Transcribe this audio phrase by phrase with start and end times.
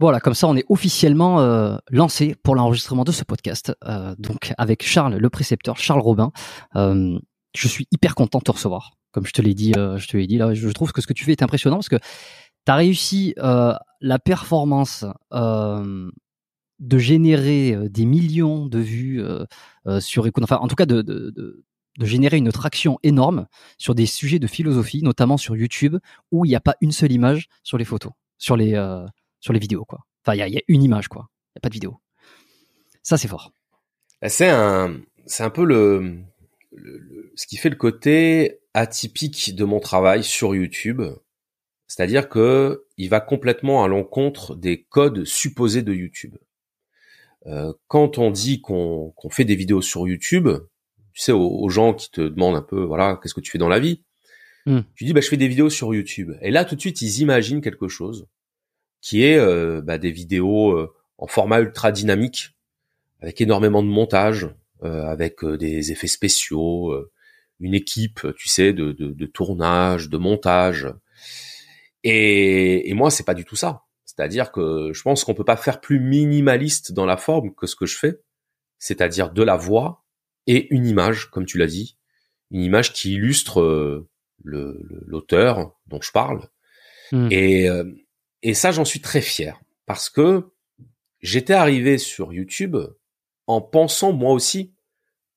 [0.00, 3.74] Voilà, comme ça, on est officiellement euh, lancé pour l'enregistrement de ce podcast.
[3.84, 6.32] Euh, donc, avec Charles, le précepteur, Charles Robin.
[6.74, 7.18] Euh,
[7.54, 8.92] je suis hyper content de te recevoir.
[9.12, 11.12] Comme je te l'ai dit, je te l'ai dit là, je trouve que ce que
[11.12, 18.66] tu fais est impressionnant parce que tu as réussi la performance de générer des millions
[18.66, 19.20] de vues
[19.98, 21.64] sur écoute, enfin en tout cas de,
[22.00, 23.48] générer une traction énorme
[23.78, 25.96] sur des sujets de philosophie, notamment sur YouTube,
[26.30, 28.76] où il n'y a pas une seule image sur les photos, sur les,
[29.40, 29.84] sur les vidéos.
[29.84, 30.00] Quoi.
[30.24, 31.28] Enfin, il y a, y a, une image, quoi.
[31.28, 32.00] Il n'y a pas de vidéo.
[33.02, 33.52] Ça, c'est fort.
[34.26, 36.18] C'est un, c'est un peu le,
[36.72, 41.02] le, le, ce qui fait le côté atypique de mon travail sur YouTube.
[41.86, 46.36] C'est-à-dire que il va complètement à l'encontre des codes supposés de YouTube.
[47.46, 50.48] Euh, quand on dit qu'on qu fait des vidéos sur YouTube,
[51.14, 53.58] tu sais, aux, aux, gens qui te demandent un peu, voilà, qu'est-ce que tu fais
[53.58, 54.04] dans la vie
[54.66, 54.80] mm.
[54.94, 56.32] Tu dis, bah, je fais des vidéos sur YouTube.
[56.42, 58.28] Et là, tout de suite, ils imaginent quelque chose
[59.00, 62.56] qui est euh, bah, des vidéos euh, en format ultra dynamique,
[63.20, 64.48] avec énormément de montage,
[64.82, 66.94] euh, avec euh, des effets spéciaux,
[67.60, 70.88] une équipe, tu sais, de, de, de tournage, de montage.
[72.04, 73.82] Et, et moi, c'est pas du tout ça.
[74.06, 77.76] C'est-à-dire que je pense qu'on peut pas faire plus minimaliste dans la forme que ce
[77.76, 78.20] que je fais,
[78.78, 80.04] c'est-à-dire de la voix
[80.46, 81.98] et une image, comme tu l'as dit,
[82.50, 84.08] une image qui illustre euh,
[84.42, 86.48] l'auteur dont je parle.
[87.12, 87.28] Mmh.
[87.30, 87.84] Et, euh,
[88.42, 90.50] et ça, j'en suis très fier parce que
[91.20, 92.76] j'étais arrivé sur YouTube
[93.46, 94.74] en pensant moi aussi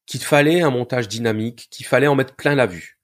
[0.05, 2.99] qu'il fallait un montage dynamique, qu'il fallait en mettre plein la vue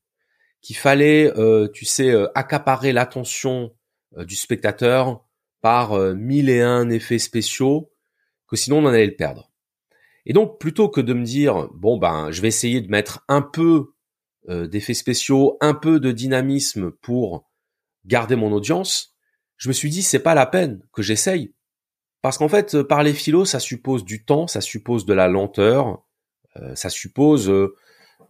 [0.61, 3.73] qu'il fallait, euh, tu sais, euh, accaparer l'attention
[4.17, 5.25] euh, du spectateur
[5.61, 7.91] par mille et un effets spéciaux,
[8.47, 9.51] que sinon on en allait le perdre.
[10.25, 13.41] Et donc, plutôt que de me dire, bon ben, je vais essayer de mettre un
[13.41, 13.93] peu
[14.47, 17.45] d'effets spéciaux, un peu de dynamisme pour
[18.05, 19.17] garder mon audience,
[19.59, 21.53] je me suis dit, c'est pas la peine que j'essaye.
[22.23, 26.03] Parce qu'en fait, parler philo, ça suppose du temps, ça suppose de la lenteur,
[26.73, 27.49] ça suppose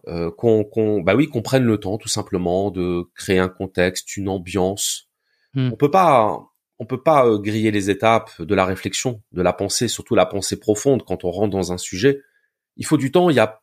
[0.08, 4.16] euh, qu'on, qu'on, bah oui, qu'on prenne le temps tout simplement de créer un contexte,
[4.16, 5.10] une ambiance.
[5.54, 5.70] Hmm.
[5.72, 6.40] On peut pas,
[6.78, 10.24] on peut pas euh, griller les étapes de la réflexion, de la pensée, surtout la
[10.24, 12.22] pensée profonde quand on rentre dans un sujet.
[12.76, 13.28] Il faut du temps.
[13.28, 13.60] Il y a,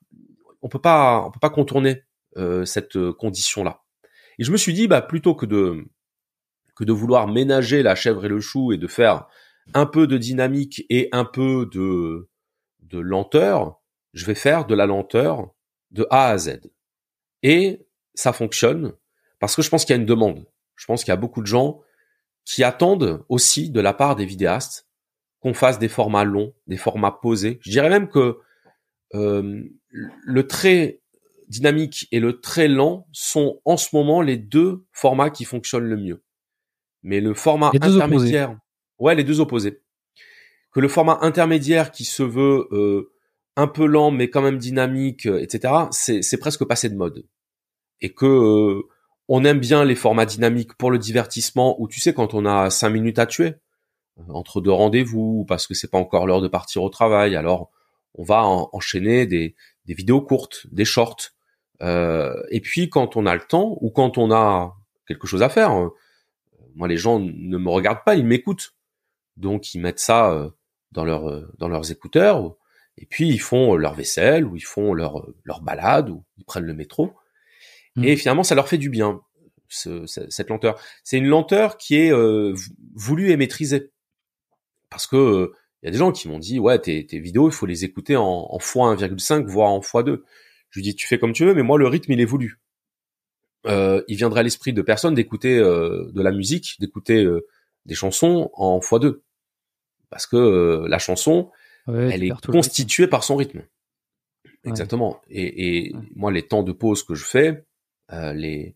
[0.61, 2.03] on peut pas, on peut pas contourner
[2.38, 3.81] euh, cette condition-là.
[4.38, 5.85] Et je me suis dit, bah plutôt que de
[6.77, 9.27] que de vouloir ménager la chèvre et le chou et de faire
[9.73, 12.29] un peu de dynamique et un peu de
[12.81, 13.81] de lenteur,
[14.13, 15.53] je vais faire de la lenteur
[15.91, 16.61] de A à Z.
[17.43, 18.93] Et ça fonctionne
[19.39, 20.45] parce que je pense qu'il y a une demande.
[20.75, 21.81] Je pense qu'il y a beaucoup de gens
[22.45, 24.87] qui attendent aussi de la part des vidéastes
[25.39, 27.59] qu'on fasse des formats longs, des formats posés.
[27.61, 28.39] Je dirais même que
[29.16, 31.01] euh, le très
[31.47, 35.97] dynamique et le très lent sont en ce moment les deux formats qui fonctionnent le
[35.97, 36.23] mieux.
[37.07, 38.62] Mais le format intermédiaire, opposés.
[39.00, 39.81] ouais, les deux opposés.
[40.73, 43.13] Que le format intermédiaire qui se veut euh,
[43.56, 45.73] un peu lent mais quand même dynamique, euh, etc.
[45.91, 47.25] C'est presque passé de mode.
[48.01, 48.88] Et que euh,
[49.29, 52.69] on aime bien les formats dynamiques pour le divertissement, où tu sais quand on a
[52.69, 53.56] cinq minutes à tuer
[54.19, 57.72] euh, entre deux rendez-vous, parce que c'est pas encore l'heure de partir au travail, alors
[58.16, 61.31] on va en, enchaîner des, des, vidéos courtes, des shorts.
[61.81, 64.75] Euh, et puis quand on a le temps ou quand on a
[65.07, 65.90] quelque chose à faire, euh,
[66.77, 68.75] moi les gens ne me regardent pas, ils m'écoutent,
[69.35, 70.51] donc ils mettent ça
[70.91, 72.55] dans leur dans leurs écouteurs
[72.97, 76.66] et puis ils font leur vaisselle ou ils font leur leur balade ou ils prennent
[76.66, 77.13] le métro.
[77.95, 78.03] Mmh.
[78.05, 79.21] Et finalement, ça leur fait du bien
[79.69, 80.79] ce, cette lenteur.
[81.03, 82.53] C'est une lenteur qui est euh,
[82.96, 83.91] voulue et maîtrisée
[84.90, 85.53] parce que il euh,
[85.84, 88.16] y a des gens qui m'ont dit ouais tes, tes vidéos il faut les écouter
[88.16, 90.22] en, en x1,5 voire en x2.
[90.69, 92.59] Je lui dis tu fais comme tu veux mais moi le rythme il est voulu.
[93.65, 97.45] Euh, il viendrait à l'esprit de personne d'écouter euh, de la musique, d'écouter euh,
[97.85, 99.19] des chansons en x2
[100.09, 101.51] parce que euh, la chanson
[101.87, 103.63] ouais, elle est constituée par son rythme.
[104.63, 105.21] Exactement.
[105.29, 106.01] Et, et ouais.
[106.15, 107.65] moi, les temps de pause que je fais,
[108.11, 108.75] euh, les,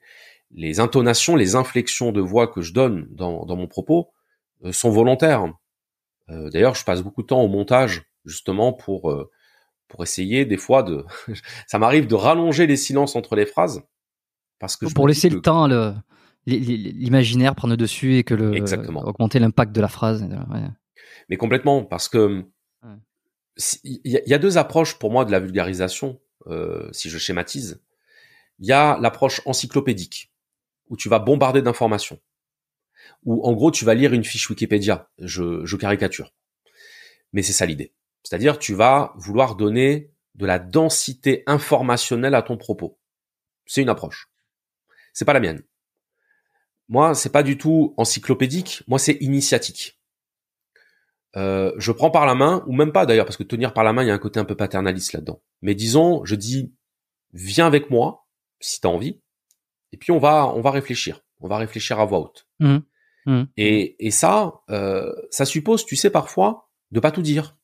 [0.51, 4.11] les intonations, les inflexions de voix que je donne dans, dans mon propos
[4.63, 5.53] euh, sont volontaires.
[6.29, 9.29] Euh, D'ailleurs, je passe beaucoup de temps au montage justement pour euh,
[9.87, 11.05] pour essayer des fois de.
[11.67, 13.83] ça m'arrive de rallonger les silences entre les phrases
[14.61, 15.35] parce que pour laisser que...
[15.35, 15.93] le temps le
[16.45, 19.03] l'imaginaire prendre dessus et que le Exactement.
[19.03, 20.27] augmenter l'impact de la phrase.
[21.29, 22.45] Mais complètement, parce que
[23.83, 27.83] il y, a deux approches pour moi de la vulgarisation, euh, si je schématise.
[28.59, 30.31] Il y a l'approche encyclopédique,
[30.89, 32.19] où tu vas bombarder d'informations,
[33.23, 35.09] où en gros tu vas lire une fiche Wikipédia.
[35.19, 36.33] Je, je caricature,
[37.33, 37.93] mais c'est ça l'idée.
[38.23, 42.97] C'est-à-dire tu vas vouloir donner de la densité informationnelle à ton propos.
[43.65, 44.30] C'est une approche.
[45.13, 45.63] C'est pas la mienne.
[46.89, 48.83] Moi, c'est pas du tout encyclopédique.
[48.87, 49.99] Moi, c'est initiatique.
[51.37, 53.93] Euh, je prends par la main, ou même pas d'ailleurs, parce que tenir par la
[53.93, 55.41] main, il y a un côté un peu paternaliste là-dedans.
[55.61, 56.73] Mais disons, je dis,
[57.33, 58.27] viens avec moi,
[58.59, 59.21] si tu as envie,
[59.93, 61.21] et puis on va, on va réfléchir.
[61.39, 62.47] On va réfléchir à voix haute.
[62.59, 62.77] Mmh.
[63.25, 63.43] Mmh.
[63.57, 67.57] Et, et ça, euh, ça suppose, tu sais, parfois, de pas tout dire.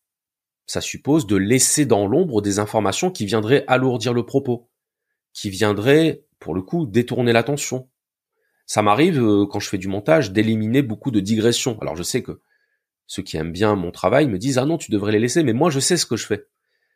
[0.66, 4.70] Ça suppose de laisser dans l'ombre des informations qui viendraient alourdir le propos,
[5.34, 7.90] qui viendraient, pour le coup, détourner l'attention.
[8.66, 11.78] Ça m'arrive, euh, quand je fais du montage, d'éliminer beaucoup de digressions.
[11.80, 12.42] Alors je sais que
[13.08, 15.54] ceux qui aiment bien mon travail me disent ah non tu devrais les laisser mais
[15.54, 16.46] moi je sais ce que je fais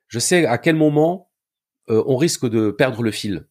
[0.07, 1.31] je sais à quel moment
[1.89, 3.47] euh, on risque de perdre le fil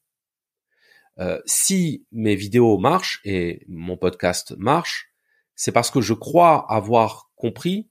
[1.18, 5.12] euh, si mes vidéos marchent et mon podcast marche
[5.56, 7.90] c'est parce que je crois avoir compris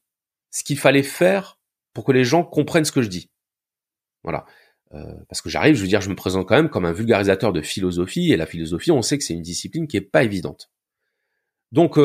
[0.51, 1.59] ce qu'il fallait faire
[1.93, 3.31] pour que les gens comprennent ce que je dis
[4.23, 4.45] voilà
[5.27, 7.61] parce que j'arrive je veux dire je me présente quand même comme un vulgarisateur de
[7.61, 10.71] philosophie et la philosophie on sait que c'est une discipline qui est pas évidente
[11.71, 11.97] donc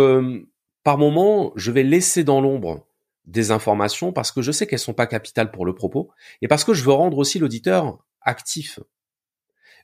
[0.85, 2.87] par moment, je vais laisser dans l'ombre
[3.25, 6.11] des informations parce que je sais qu'elles sont pas capitales pour le propos
[6.43, 8.79] et parce que je veux rendre aussi l'auditeur actif.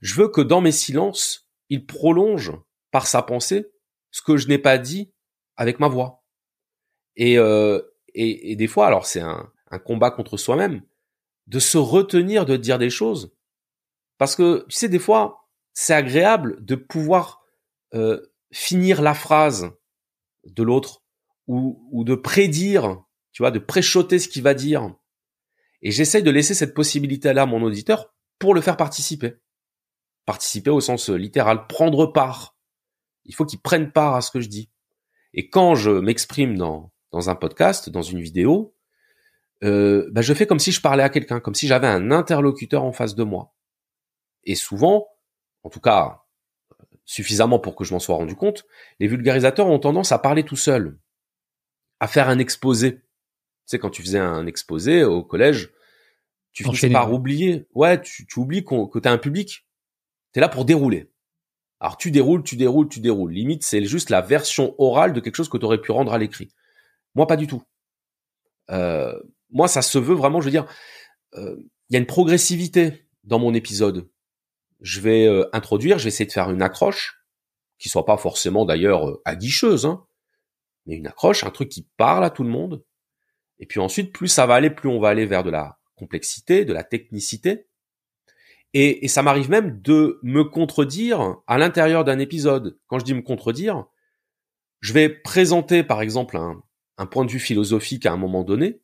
[0.02, 2.52] Je veux que dans mes silences, il prolonge
[2.90, 3.72] par sa pensée
[4.10, 5.10] ce que je n'ai pas dit
[5.56, 6.22] avec ma voix.
[7.16, 7.80] Et, euh,
[8.14, 9.50] et, des fois, alors c'est un,
[9.84, 10.82] combat contre soi-même,
[11.50, 13.34] de se retenir de dire des choses.
[14.18, 17.42] Parce que, tu sais, des fois, c'est agréable de pouvoir
[17.92, 18.20] euh,
[18.52, 19.72] finir la phrase
[20.44, 21.02] de l'autre
[21.48, 23.02] ou, ou de prédire,
[23.32, 24.94] tu vois, de préchoter ce qu'il va dire.
[25.82, 29.34] Et j'essaye de laisser cette possibilité-là à mon auditeur pour le faire participer.
[30.26, 32.56] Participer au sens littéral, prendre part.
[33.24, 34.70] Il faut qu'il prenne part à ce que je dis.
[35.34, 38.76] Et quand je m'exprime dans, dans un podcast, dans une vidéo,
[39.62, 42.84] euh, bah je fais comme si je parlais à quelqu'un, comme si j'avais un interlocuteur
[42.84, 43.54] en face de moi.
[44.44, 45.08] Et souvent,
[45.62, 46.22] en tout cas
[47.04, 48.64] suffisamment pour que je m'en sois rendu compte,
[49.00, 50.98] les vulgarisateurs ont tendance à parler tout seuls,
[51.98, 52.94] à faire un exposé.
[52.94, 53.02] Tu
[53.66, 55.70] sais, quand tu faisais un exposé au collège,
[56.52, 57.66] tu finis par oublier.
[57.74, 59.66] Ouais, tu, tu oublies que tu as un public.
[60.32, 61.10] Tu es là pour dérouler.
[61.80, 63.32] Alors tu déroules, tu déroules, tu déroules.
[63.32, 66.18] Limite, c'est juste la version orale de quelque chose que tu aurais pu rendre à
[66.18, 66.52] l'écrit.
[67.14, 67.62] Moi, pas du tout.
[68.70, 69.18] Euh,
[69.52, 70.66] moi, ça se veut vraiment, je veux dire,
[71.34, 71.56] euh,
[71.88, 74.08] il y a une progressivité dans mon épisode
[74.80, 77.22] je vais euh, introduire, je vais essayer de faire une accroche,
[77.78, 80.04] qui soit pas forcément d'ailleurs euh, aguicheuse, hein,
[80.86, 82.84] mais une accroche, un truc qui parle à tout le monde.
[83.58, 86.64] Et puis ensuite, plus ça va aller, plus on va aller vers de la complexité,
[86.64, 87.66] de la technicité.
[88.72, 92.78] Et, ça m'arrive même de me contredire à l'intérieur d'un épisode.
[92.86, 93.86] Quand je dis me contredire,
[94.80, 96.62] je vais présenter par exemple un,
[96.96, 98.80] un point de vue philosophique à un moment donné,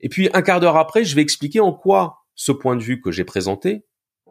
[0.00, 3.00] et puis un quart d'heure après, je vais expliquer en quoi ce point de vue
[3.00, 3.84] que j'ai présenté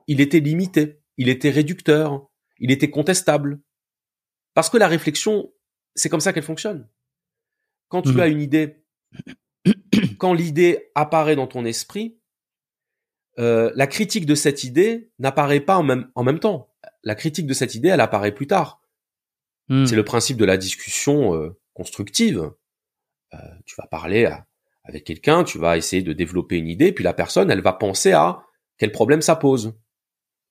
[0.09, 2.27] il était limité, il était réducteur,
[2.57, 3.61] il était contestable.
[4.55, 5.53] Parce que la réflexion,
[5.93, 6.89] c'est comme ça qu'elle fonctionne.
[7.89, 8.19] Quand tu mmh.
[8.19, 8.83] as une idée,
[10.17, 12.17] quand l'idée apparaît dans ton esprit,
[13.37, 16.73] euh, la critique de cette idée n'apparaît pas en même, en même temps.
[17.03, 18.81] La critique de cette idée, elle apparaît plus tard.
[19.67, 19.85] Mmh.
[19.85, 22.51] C'est le principe de la discussion euh, constructive.
[23.35, 24.25] Euh, tu vas parler
[24.89, 28.11] avec quelqu'un, tu vas essayer de développer une idée, puis la personne, elle va penser
[28.11, 28.41] à
[28.77, 29.73] quel problème ça pose.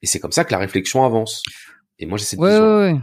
[0.00, 1.42] Et c'est comme ça que la réflexion avance.
[1.98, 2.58] Et moi, j'ai cette ouais.
[2.58, 3.00] Ouais, ouais.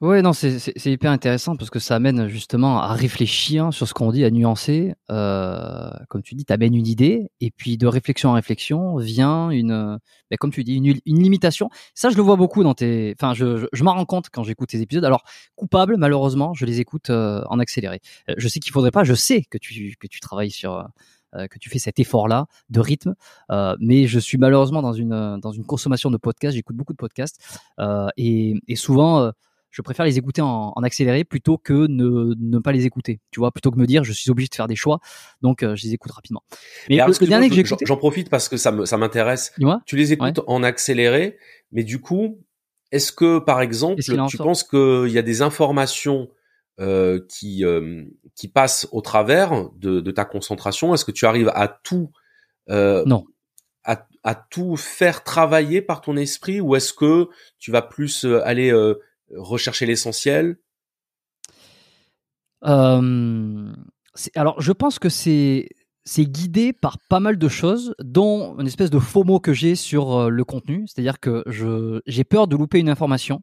[0.00, 4.10] Ouais, non, c'est hyper intéressant parce que ça amène justement à réfléchir sur ce qu'on
[4.10, 4.94] dit, à nuancer.
[5.10, 9.50] Euh, comme tu dis, tu amènes une idée et puis de réflexion en réflexion vient
[9.50, 9.98] une,
[10.30, 11.68] ben, comme tu dis, une, une, limitation.
[11.94, 13.14] Ça, je le vois beaucoup dans tes.
[13.20, 15.04] Enfin, je, je, m'en rends compte quand j'écoute tes épisodes.
[15.04, 15.22] Alors,
[15.54, 18.00] coupable, malheureusement, je les écoute euh, en accéléré.
[18.30, 19.04] Euh, je sais qu'il faudrait pas.
[19.04, 20.88] Je sais que tu que tu travailles sur
[21.36, 23.14] euh, que tu fais cet effort-là de rythme.
[23.52, 26.56] Euh, mais je suis malheureusement dans une dans une consommation de podcasts.
[26.56, 29.30] J'écoute beaucoup de podcasts euh, et, et souvent
[29.70, 33.20] je préfère les écouter en, en accéléré plutôt que ne, ne pas les écouter.
[33.30, 35.00] Tu vois, plutôt que me dire je suis obligé de faire des choix,
[35.42, 36.42] donc je les écoute rapidement.
[36.88, 39.52] Mais le, dernier que j'ai j'en profite parce que ça me ça m'intéresse.
[39.86, 41.38] Tu les écoutes en accéléré,
[41.72, 42.38] mais du coup,
[42.92, 46.28] est-ce que par exemple, tu penses qu'il y a des informations
[46.80, 50.94] euh, qui euh, qui passe au travers de, de ta concentration?
[50.94, 52.10] Est-ce que tu arrives à tout
[52.68, 53.24] euh, non
[53.84, 56.60] à, à, tout faire travailler par ton esprit?
[56.60, 58.72] Ou est-ce que tu vas plus euh, aller
[59.36, 60.56] rechercher l'essentiel?
[62.62, 65.68] Alors, je pense que c'est
[66.04, 69.74] c'est guidé par pas mal de choses, dont une espèce de faux mot que j'ai
[69.74, 71.44] sur euh, le contenu, c'est-à-dire que
[72.06, 73.42] j'ai peur de louper une information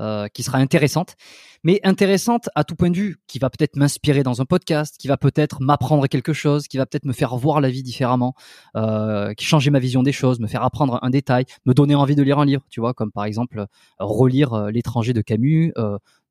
[0.00, 1.14] euh, qui sera intéressante,
[1.62, 5.08] mais intéressante à tout point de vue, qui va peut-être m'inspirer dans un podcast, qui
[5.08, 8.34] va peut-être m'apprendre quelque chose, qui va peut-être me faire voir la vie différemment,
[8.76, 12.14] euh, qui changer ma vision des choses, me faire apprendre un détail, me donner envie
[12.14, 13.66] de lire un livre, tu vois, comme par exemple
[13.98, 15.72] relire euh, L'étranger de Camus,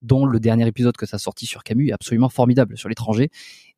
[0.02, 3.30] dont le dernier épisode que ça sorti sur Camus est absolument formidable sur l'étranger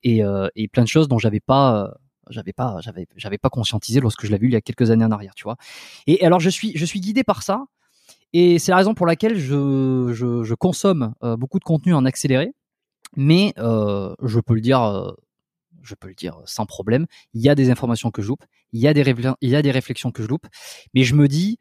[0.04, 0.22] et,
[0.56, 1.92] et plein de choses dont j'avais pas
[2.30, 5.06] j'avais pas j'avais j'avais pas conscientisé lorsque je l'ai vu il y a quelques années
[5.06, 5.58] en arrière tu vois.
[6.08, 7.66] Et alors je suis je suis guidé par ça
[8.34, 12.06] et c'est la raison pour laquelle je, je, je consomme euh, beaucoup de contenu en
[12.06, 12.54] accéléré.
[13.18, 15.12] Mais euh, je peux le dire, euh,
[15.82, 17.08] je peux le dire sans problème.
[17.34, 19.04] Il y a des informations que je loupe, il y a des,
[19.42, 20.48] il y a des réflexions que je loupe,
[20.94, 21.58] mais je me dis,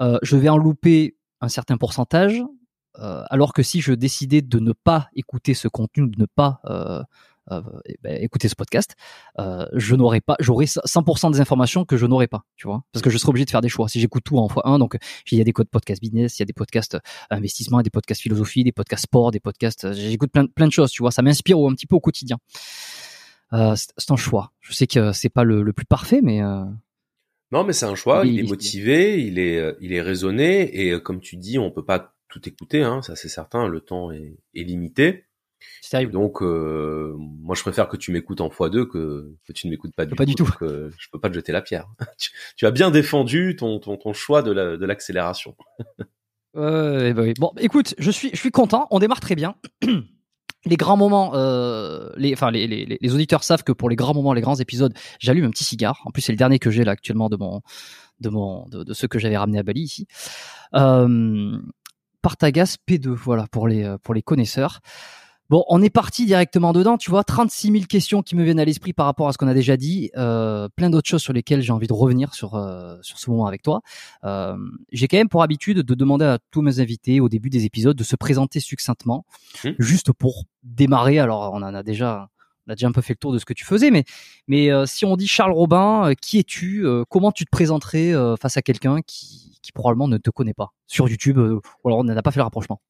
[0.00, 2.42] euh, je vais en louper un certain pourcentage,
[2.98, 6.60] euh, alors que si je décidais de ne pas écouter ce contenu, de ne pas
[7.50, 7.62] euh,
[8.02, 8.94] ben, écouter ce podcast,
[9.38, 13.02] euh, je n'aurais pas, j'aurais 100% des informations que je n'aurais pas, tu vois, parce
[13.02, 13.88] que je serais obligé de faire des choix.
[13.88, 14.96] Si j'écoute tout en fois 1 donc
[15.30, 17.00] il y a des codes podcast business, il y a des podcasts euh,
[17.30, 20.90] investissement, des podcasts philosophie, des podcasts sport, des podcasts, euh, j'écoute plein, plein de choses,
[20.90, 22.38] tu vois, ça m'inspire un petit peu au quotidien.
[23.52, 24.52] Euh, c'est un choix.
[24.60, 26.40] Je sais que c'est pas le, le, plus parfait, mais
[27.50, 28.26] non, mais c'est un choix.
[28.26, 31.84] Il, il, est motivé, il est, il est raisonné, et comme tu dis, on peut
[31.84, 33.68] pas tout écouter, hein, ça c'est certain.
[33.68, 35.24] Le temps est, est limité.
[36.12, 39.94] Donc, euh, moi, je préfère que tu m'écoutes en x2 que, que tu ne m'écoutes
[39.94, 40.30] pas du pas tout.
[40.30, 40.50] Du tout.
[40.62, 41.88] Euh, je peux pas te jeter la pierre.
[42.18, 44.52] tu, tu, as bien défendu ton, ton, ton choix de
[44.84, 45.56] l'accélération.
[45.88, 45.94] La,
[46.56, 47.34] euh, bah oui.
[47.38, 48.86] Bon, écoute, je suis, je suis content.
[48.90, 49.54] On démarre très bien.
[50.66, 54.14] les grands moments, euh, les, enfin les, les, les, auditeurs savent que pour les grands
[54.14, 56.00] moments, les grands épisodes, j'allume un petit cigare.
[56.04, 57.60] En plus, c'est le dernier que j'ai là actuellement de mon,
[58.20, 60.06] de mon, de, de ceux que j'avais ramené à Bali ici.
[60.74, 61.58] Euh,
[62.22, 64.80] Partagas P2, voilà pour les, pour les connaisseurs.
[65.50, 68.66] Bon, on est parti directement dedans, tu vois, 36 000 questions qui me viennent à
[68.66, 71.62] l'esprit par rapport à ce qu'on a déjà dit, euh, plein d'autres choses sur lesquelles
[71.62, 73.80] j'ai envie de revenir sur euh, sur ce moment avec toi.
[74.24, 74.58] Euh,
[74.92, 77.96] j'ai quand même pour habitude de demander à tous mes invités au début des épisodes
[77.96, 79.24] de se présenter succinctement,
[79.64, 79.70] mmh.
[79.78, 81.18] juste pour démarrer.
[81.18, 82.28] Alors, on en a déjà
[82.66, 84.04] on a déjà un peu fait le tour de ce que tu faisais, mais
[84.48, 88.62] mais euh, si on dit Charles Robin, qui es-tu Comment tu te présenterais face à
[88.62, 92.32] quelqu'un qui, qui probablement ne te connaît pas sur YouTube ou alors on n'a pas
[92.32, 92.82] fait le rapprochement?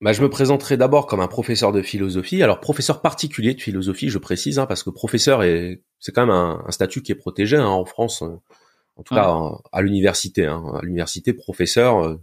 [0.00, 2.42] Bah, je me présenterai d'abord comme un professeur de philosophie.
[2.42, 6.34] Alors professeur particulier de philosophie, je précise, hein, parce que professeur est c'est quand même
[6.34, 10.46] un, un, statut qui est protégé hein, en France, en tout cas à, à l'université.
[10.46, 10.62] Hein.
[10.76, 12.16] À l'université, professeur, euh,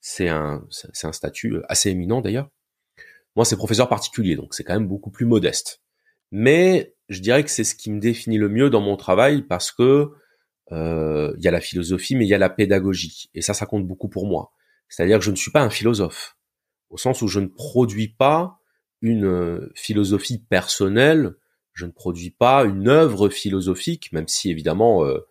[0.00, 2.48] c'est un c'est un statut assez éminent d'ailleurs.
[3.34, 5.82] Moi, c'est professeur particulier, donc c'est quand même beaucoup plus modeste.
[6.32, 9.70] Mais je dirais que c'est ce qui me définit le mieux dans mon travail parce
[9.70, 10.10] que
[10.72, 13.66] euh, il y a la philosophie, mais il y a la pédagogie, et ça, ça
[13.66, 14.52] compte beaucoup pour moi.
[14.88, 16.36] C'est-à-dire que je ne suis pas un philosophe
[16.90, 18.60] au sens où je ne produis pas
[19.02, 21.34] une philosophie personnelle,
[21.72, 25.26] je ne produis pas une œuvre philosophique, même si évidemment euh,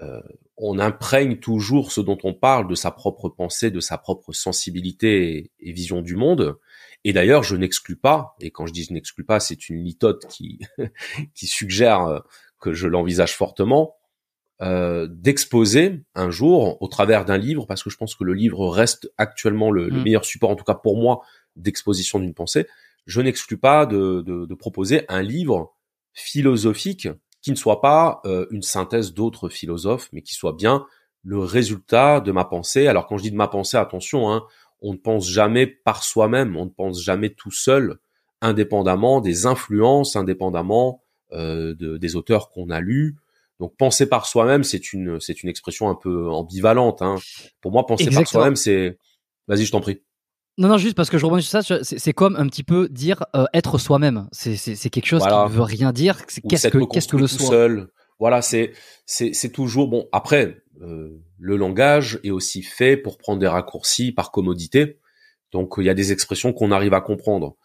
[0.00, 0.20] euh,
[0.56, 5.52] on imprègne toujours ce dont on parle de sa propre pensée, de sa propre sensibilité
[5.60, 6.58] et, vision du monde.
[7.04, 10.26] Et d'ailleurs, je n'exclus pas, et quand je dis je n'exclus pas, c'est une litote
[10.28, 10.60] qui,
[11.34, 12.22] qui suggère
[12.60, 13.96] que je l'envisage fortement,
[14.62, 18.68] euh, d'exposer un jour au travers d'un livre, parce que je pense que le livre
[18.68, 19.90] reste actuellement le, mmh.
[19.90, 21.22] le meilleur support, en tout cas pour moi,
[21.56, 22.66] d'exposition d'une pensée.
[23.06, 25.74] Je n'exclus pas de, de, de, proposer un livre
[26.12, 27.08] philosophique
[27.40, 30.86] qui ne soit pas euh, une synthèse d'autres philosophes, mais qui soit bien
[31.24, 32.86] le résultat de ma pensée.
[32.86, 34.44] Alors quand je dis de ma pensée, attention, hein,
[34.80, 37.98] on ne pense jamais par soi-même, on ne pense jamais tout seul,
[38.40, 41.02] indépendamment des influences, indépendamment
[41.32, 43.16] euh, de, des auteurs qu'on a lus,
[43.60, 47.02] donc penser par soi-même, c'est une c'est une expression un peu ambivalente.
[47.02, 47.16] Hein.
[47.60, 48.22] Pour moi, penser Exactement.
[48.22, 48.98] par soi-même, c'est
[49.48, 50.02] vas-y, je t'en prie.
[50.58, 53.24] Non, non, juste parce que je rebondis sur ça, c'est comme un petit peu dire
[53.34, 54.28] euh, être soi-même.
[54.32, 54.56] C'est
[54.90, 55.44] quelque chose voilà.
[55.46, 56.26] qui ne veut rien dire.
[56.26, 57.48] Qu'est-ce que qu'est-ce que le soi?
[57.48, 57.88] seul.
[58.18, 58.72] Voilà, c'est
[59.06, 60.08] c'est toujours bon.
[60.12, 64.98] Après, euh, le langage est aussi fait pour prendre des raccourcis par commodité.
[65.52, 67.56] Donc il y a des expressions qu'on arrive à comprendre.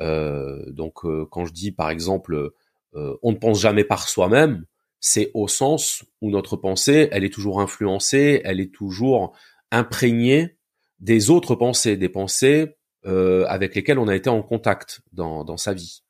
[0.00, 2.52] Euh, donc euh, quand je dis par exemple,
[2.94, 4.64] euh, on ne pense jamais par soi-même,
[5.02, 9.36] c'est au sens où notre pensée, elle est toujours influencée, elle est toujours
[9.72, 10.56] imprégnée
[11.00, 15.56] des autres pensées, des pensées euh, avec lesquelles on a été en contact dans, dans
[15.56, 16.04] sa vie.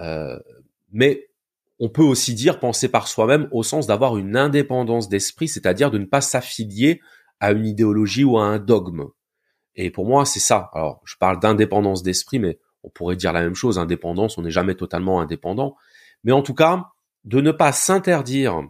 [0.00, 0.38] Euh,
[0.92, 1.30] mais
[1.80, 5.98] on peut aussi dire penser par soi-même au sens d'avoir une indépendance d'esprit, c'est-à-dire de
[5.98, 7.00] ne pas s'affilier
[7.40, 9.06] à une idéologie ou à un dogme.
[9.76, 10.70] Et pour moi, c'est ça.
[10.74, 13.78] Alors, je parle d'indépendance d'esprit, mais on pourrait dire la même chose.
[13.78, 15.74] Indépendance, on n'est jamais totalement indépendant.
[16.22, 16.84] Mais en tout cas,
[17.26, 18.62] de ne pas s'interdire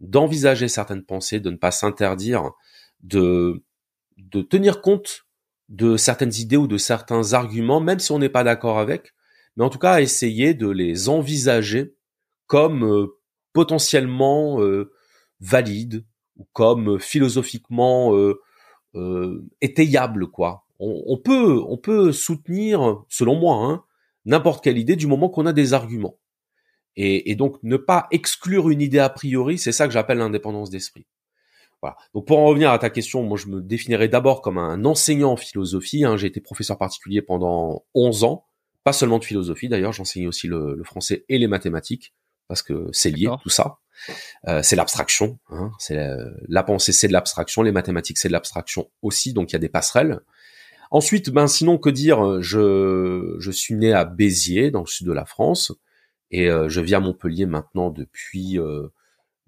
[0.00, 2.50] d'envisager certaines pensées, de ne pas s'interdire
[3.00, 3.62] de,
[4.16, 5.26] de tenir compte
[5.68, 9.12] de certaines idées ou de certains arguments, même si on n'est pas d'accord avec,
[9.56, 11.94] mais en tout cas essayer de les envisager
[12.46, 13.18] comme euh,
[13.52, 14.92] potentiellement euh,
[15.40, 18.40] valides ou comme philosophiquement euh,
[18.94, 20.64] euh, étayables, quoi.
[20.78, 23.84] On, on, peut, on peut soutenir, selon moi, hein,
[24.24, 26.18] n'importe quelle idée du moment qu'on a des arguments.
[26.96, 30.70] Et, et, donc ne pas exclure une idée a priori, c'est ça que j'appelle l'indépendance
[30.70, 31.06] d'esprit.
[31.80, 31.96] Voilà.
[32.12, 35.32] Donc pour en revenir à ta question, moi je me définirais d'abord comme un enseignant
[35.32, 36.04] en philosophie.
[36.04, 36.16] Hein.
[36.16, 38.46] J'ai été professeur particulier pendant 11 ans,
[38.82, 42.14] pas seulement de philosophie d'ailleurs, j'enseignais aussi le, le, français et les mathématiques
[42.48, 43.78] parce que c'est lié tout ça.
[44.46, 45.72] Euh, c'est l'abstraction, hein.
[45.80, 46.16] c'est la,
[46.48, 49.60] la, pensée c'est de l'abstraction, les mathématiques c'est de l'abstraction aussi, donc il y a
[49.60, 50.20] des passerelles.
[50.92, 55.12] Ensuite, ben sinon que dire, je je suis né à Béziers dans le sud de
[55.12, 55.72] la France
[56.30, 58.88] et euh, je vis à Montpellier maintenant depuis euh,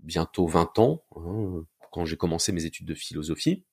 [0.03, 1.05] bientôt 20 ans.
[1.17, 3.65] Hein quand j'ai commencé mes études de philosophie.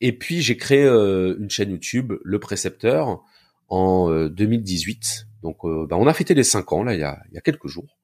[0.00, 3.22] Et puis j'ai créé euh, une chaîne YouTube, Le Précepteur,
[3.68, 4.98] en 2018.
[4.98, 7.38] Euh, Donc euh, bah, on a fêté les cinq ans là il y a, y
[7.38, 7.98] a quelques jours.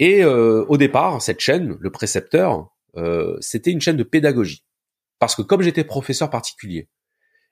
[0.00, 2.74] Et au départ, cette chaîne, Le Précepteur,
[3.38, 4.64] c'était une chaîne de pédagogie.
[5.20, 6.88] Parce que comme j'étais professeur particulier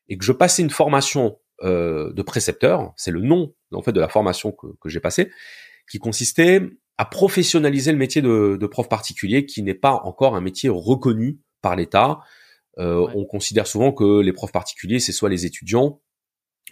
[0.09, 4.09] et que je passais une formation de précepteur, c'est le nom en fait de la
[4.09, 5.31] formation que, que j'ai passée,
[5.93, 6.63] qui consistait
[6.97, 11.39] à professionnaliser le métier de, de prof particulier qui n'est pas encore un métier reconnu
[11.61, 12.21] par l'État.
[12.79, 16.01] Euh, On considère souvent que les profs particuliers, c'est soit les étudiants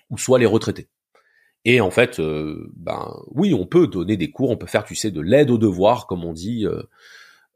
[0.09, 0.89] ou soit les retraités.
[1.67, 4.95] Et en fait, euh, ben oui, on peut donner des cours, on peut faire, tu
[4.95, 6.83] sais, de l'aide aux devoirs, comme on dit, euh,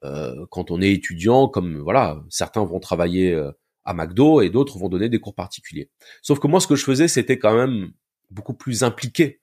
[0.03, 3.53] euh quand on est étudiant, comme voilà, certains vont travailler euh,
[3.87, 5.89] à McDo et d'autres vont donner des cours particuliers.
[6.21, 7.93] Sauf que moi, ce que je faisais, c'était quand même
[8.29, 9.41] beaucoup plus impliqué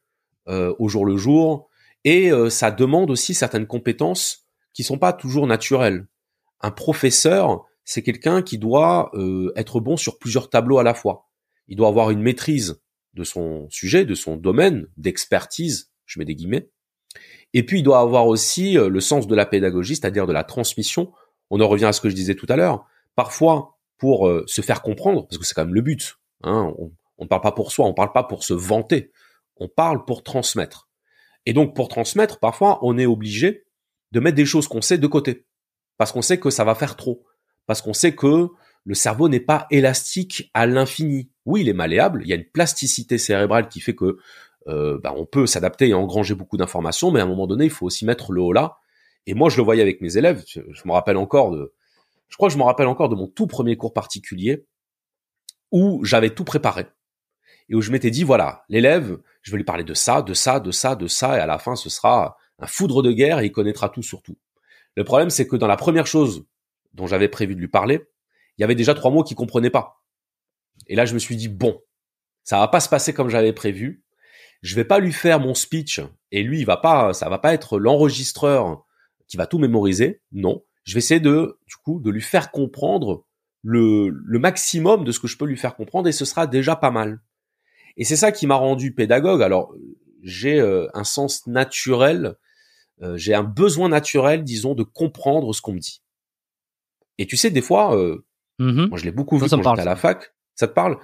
[0.48, 1.71] euh, au jour le jour
[2.03, 6.08] et euh, ça demande aussi certaines compétences qui sont pas toujours naturelles.
[6.62, 11.29] Un professeur, c'est quelqu'un qui doit euh, être bon sur plusieurs tableaux à la fois.
[11.67, 12.81] Il doit avoir une maîtrise
[13.13, 16.70] de son sujet, de son domaine d'expertise, je mets des guillemets.
[17.53, 20.44] Et puis il doit avoir aussi euh, le sens de la pédagogie, c'est-à-dire de la
[20.44, 21.11] transmission.
[21.50, 22.85] On en revient à ce que je disais tout à l'heure.
[23.16, 26.74] Parfois, pour se faire comprendre, parce que c'est quand même le but, hein,
[27.20, 29.11] on ne parle pas pour soi, on parle pas pour se vanter,
[29.57, 30.90] on parle pour transmettre.
[31.46, 33.66] Et donc, pour transmettre, parfois, on est obligé
[34.12, 35.46] de mettre des choses qu'on sait de côté.
[35.98, 37.24] Parce qu'on sait que ça va faire trop.
[37.66, 38.48] Parce qu'on sait que
[38.84, 41.32] le cerveau n'est pas élastique à l'infini.
[41.46, 42.22] Oui, il est malléable.
[42.24, 44.18] Il y a une plasticité cérébrale qui fait que
[44.68, 47.72] euh, bah, on peut s'adapter et engranger beaucoup d'informations, mais à un moment donné, il
[47.72, 48.77] faut aussi mettre le haut là.
[49.27, 50.44] Et moi, je le voyais avec mes élèves.
[50.48, 51.74] Je, je me rappelle encore de,
[52.30, 54.66] je crois que je me rappelle encore de mon tout premier cours particulier
[55.72, 56.88] où j'avais tout préparé
[57.72, 60.60] et où je m'étais dit voilà, l'élève, je vais lui parler de ça, de ça,
[60.60, 63.46] de ça, de ça, et à la fin, ce sera un foudre de guerre et
[63.46, 64.38] il connaîtra tout sur tout.
[64.98, 66.46] Le problème, c'est que dans la première chose
[66.94, 68.01] dont j'avais prévu de lui parler,
[68.57, 70.03] il y avait déjà trois mots qu'il comprenait pas.
[70.88, 71.81] Et là, je me suis dit bon,
[72.44, 74.03] ça va pas se passer comme j'avais prévu.
[74.62, 77.53] Je vais pas lui faire mon speech et lui, il va pas, ça va pas
[77.53, 78.84] être l'enregistreur
[79.29, 80.22] qui va tout mémoriser.
[80.34, 83.25] Non, je vais essayer de, du coup, de lui faire comprendre
[83.64, 86.75] le, le maximum de ce que je peux lui faire comprendre et ce sera déjà
[86.75, 87.22] pas mal.
[87.98, 89.42] Et c'est ça qui m'a rendu pédagogue.
[89.42, 89.74] Alors,
[90.24, 92.36] j'ai euh, un sens naturel,
[93.01, 96.01] euh, j'ai un besoin naturel, disons, de comprendre ce qu'on me dit.
[97.18, 98.24] Et tu sais, des fois, euh,
[98.60, 100.34] mmh moi je l'ai beaucoup vu quand j'étais à la fac.
[100.56, 100.98] Ça te parle?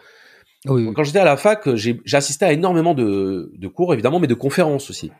[0.65, 4.27] Oui, Quand j'étais à la fac, j'ai assisté à énormément de, de, cours, évidemment, mais
[4.27, 5.11] de conférences aussi.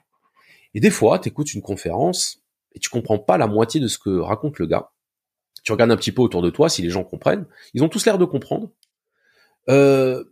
[0.74, 3.98] Et des fois, tu écoutes une conférence et tu comprends pas la moitié de ce
[3.98, 4.92] que raconte le gars.
[5.64, 7.46] Tu regardes un petit peu autour de toi si les gens comprennent.
[7.74, 8.70] Ils ont tous l'air de comprendre.
[9.70, 10.24] Euh,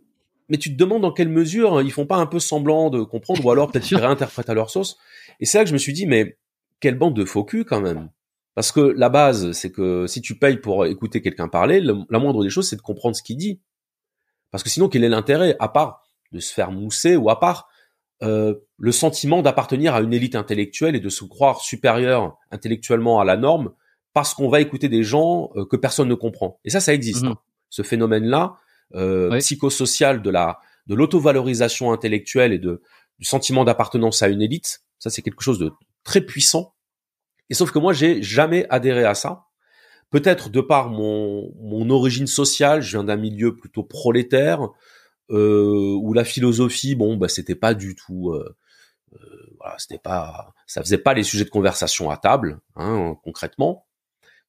[0.48, 3.02] mais tu te demandes dans quelle mesure hein, ils font pas un peu semblant de
[3.02, 4.96] comprendre ou alors peut-être qu'ils réinterprètent à leur sauce.
[5.40, 6.38] Et c'est là que je me suis dit, mais
[6.80, 8.10] quelle bande de faux cul quand même.
[8.54, 12.42] Parce que la base, c'est que si tu payes pour écouter quelqu'un parler, la moindre
[12.42, 13.60] des choses, c'est de comprendre ce qu'il dit.
[14.50, 17.68] Parce que sinon, quel est l'intérêt, à part de se faire mousser ou à part
[18.22, 23.24] euh, le sentiment d'appartenir à une élite intellectuelle et de se croire supérieur intellectuellement à
[23.24, 23.72] la norme
[24.14, 26.58] parce qu'on va écouter des gens euh, que personne ne comprend.
[26.64, 27.24] Et ça, ça existe.
[27.24, 27.32] Mmh.
[27.32, 27.38] Hein.
[27.68, 28.56] Ce phénomène-là,
[28.94, 32.82] euh, psychosocial de la de l'auto-valorisation intellectuelle et de
[33.18, 34.82] du sentiment d'appartenance à une élite.
[34.98, 35.72] Ça, c'est quelque chose de
[36.04, 36.74] très puissant.
[37.50, 39.44] Et sauf que moi, j'ai jamais adhéré à ça.
[40.10, 44.68] Peut-être de par mon mon origine sociale, je viens d'un milieu plutôt prolétaire
[45.30, 48.30] euh, où la philosophie, bon, bah, c'était pas du tout.
[48.30, 48.56] Euh,
[49.14, 53.86] euh, voilà, c'était pas, ça faisait pas les sujets de conversation à table, hein, concrètement.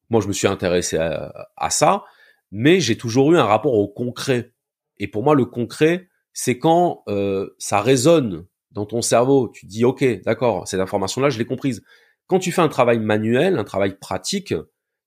[0.09, 2.05] Moi, je me suis intéressé à, à ça
[2.51, 4.53] mais j'ai toujours eu un rapport au concret.
[4.97, 9.49] Et pour moi, le concret, c'est quand euh, ça résonne dans ton cerveau.
[9.49, 11.83] Tu dis, ok, d'accord, cette information-là, je l'ai comprise.
[12.27, 14.53] Quand tu fais un travail manuel, un travail pratique,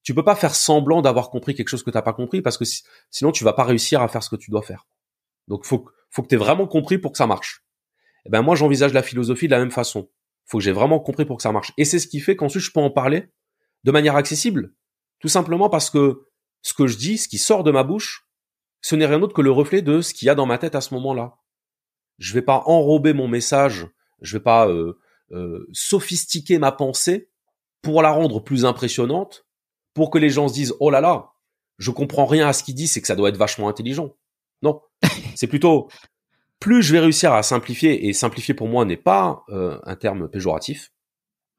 [0.02, 2.56] tu peux pas faire semblant d'avoir compris quelque chose que tu n'as pas compris parce
[2.56, 2.64] que
[3.10, 4.86] sinon tu vas pas réussir à faire ce que tu dois faire.
[5.48, 7.64] Donc faut faut que tu aies vraiment compris pour que ça marche.
[8.24, 10.10] Et eh ben moi j'envisage la philosophie de la même façon.
[10.46, 11.72] Faut que j'ai vraiment compris pour que ça marche.
[11.76, 13.28] Et c'est ce qui fait qu'ensuite je peux en parler
[13.84, 14.72] de manière accessible.
[15.20, 16.26] Tout simplement parce que
[16.62, 18.26] ce que je dis, ce qui sort de ma bouche,
[18.82, 20.74] ce n'est rien d'autre que le reflet de ce qu'il y a dans ma tête
[20.74, 21.36] à ce moment-là.
[22.18, 23.86] Je vais pas enrober mon message,
[24.20, 24.98] je vais pas euh,
[25.32, 27.30] euh, sophistiquer ma pensée
[27.82, 29.46] pour la rendre plus impressionnante,
[29.94, 31.32] pour que les gens se disent oh là là,
[31.78, 34.14] je comprends rien à ce qu'il dit, c'est que ça doit être vachement intelligent.
[34.62, 34.82] Non,
[35.34, 35.88] c'est plutôt
[36.58, 40.28] plus je vais réussir à simplifier et simplifier pour moi n'est pas euh, un terme
[40.28, 40.92] péjoratif,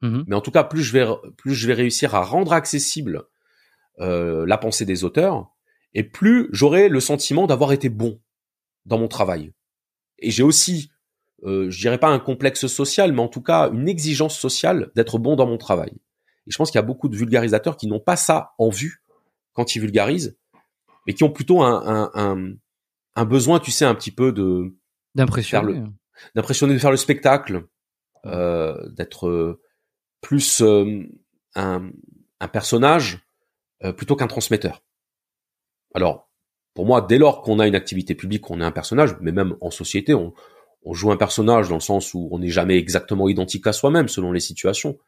[0.00, 3.24] mmh mais en tout cas plus je vais plus je vais réussir à rendre accessible
[4.00, 5.50] euh, la pensée des auteurs,
[5.94, 8.20] et plus j'aurai le sentiment d'avoir été bon
[8.86, 9.52] dans mon travail.
[10.18, 10.90] Et j'ai aussi,
[11.44, 15.18] euh, je dirais pas un complexe social, mais en tout cas une exigence sociale d'être
[15.18, 15.92] bon dans mon travail.
[16.46, 19.02] Et je pense qu'il y a beaucoup de vulgarisateurs qui n'ont pas ça en vue
[19.52, 20.36] quand ils vulgarisent,
[21.06, 22.54] mais qui ont plutôt un, un,
[23.14, 24.74] un, besoin, tu sais, un petit peu de
[25.14, 25.82] d'impressionner,
[26.34, 27.66] d'impressionner, de faire le spectacle,
[28.24, 29.60] euh, d'être euh,
[30.20, 31.02] plus euh,
[31.54, 31.90] un,
[32.40, 33.20] un personnage
[33.84, 34.82] euh, plutôt qu'un transmetteur.
[35.94, 36.30] Alors,
[36.74, 39.56] pour moi, dès lors qu'on a une activité publique, on est un personnage, mais même
[39.60, 40.32] en société, on,
[40.84, 44.08] on joue un personnage dans le sens où on n'est jamais exactement identique à soi-même
[44.08, 44.98] selon les situations.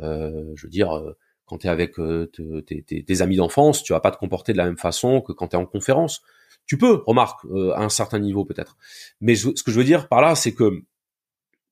[0.00, 2.30] Euh, je veux dire, euh, quand tu es avec euh,
[2.66, 5.56] tes, amis d'enfance, tu vas pas te comporter de la même façon que quand tu
[5.56, 6.22] es en conférence.
[6.66, 8.76] Tu peux, remarque, à un certain niveau peut-être.
[9.20, 10.82] Mais ce que je veux dire par là, c'est que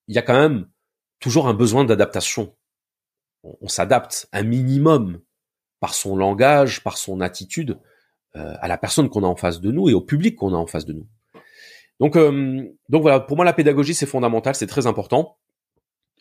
[0.07, 0.69] il y a quand même
[1.19, 2.55] toujours un besoin d'adaptation.
[3.43, 5.21] on s'adapte un minimum
[5.85, 7.79] par son langage, par son attitude
[8.37, 10.57] euh, à la personne qu'on a en face de nous et au public qu'on a
[10.57, 11.07] en face de nous.
[12.01, 15.37] Donc, euh, donc voilà, pour moi la pédagogie c'est fondamental, c'est très important.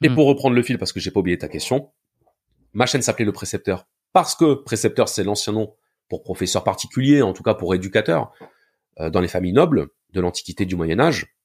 [0.02, 0.16] Et hmm.
[0.16, 1.94] pour reprendre le fil, parce que j'ai pas oublié ta question,
[2.74, 5.74] ma chaîne s'appelait le précepteur parce que précepteur c'est l'ancien nom
[6.10, 8.34] pour professeur particulier, en tout cas pour éducateur
[9.00, 11.38] euh, dans les familles nobles de l'Antiquité du Moyen Âge.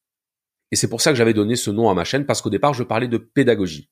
[0.72, 2.74] Et c'est pour ça que j'avais donné ce nom à ma chaîne parce qu'au départ
[2.74, 3.90] je parlais de pédagogie.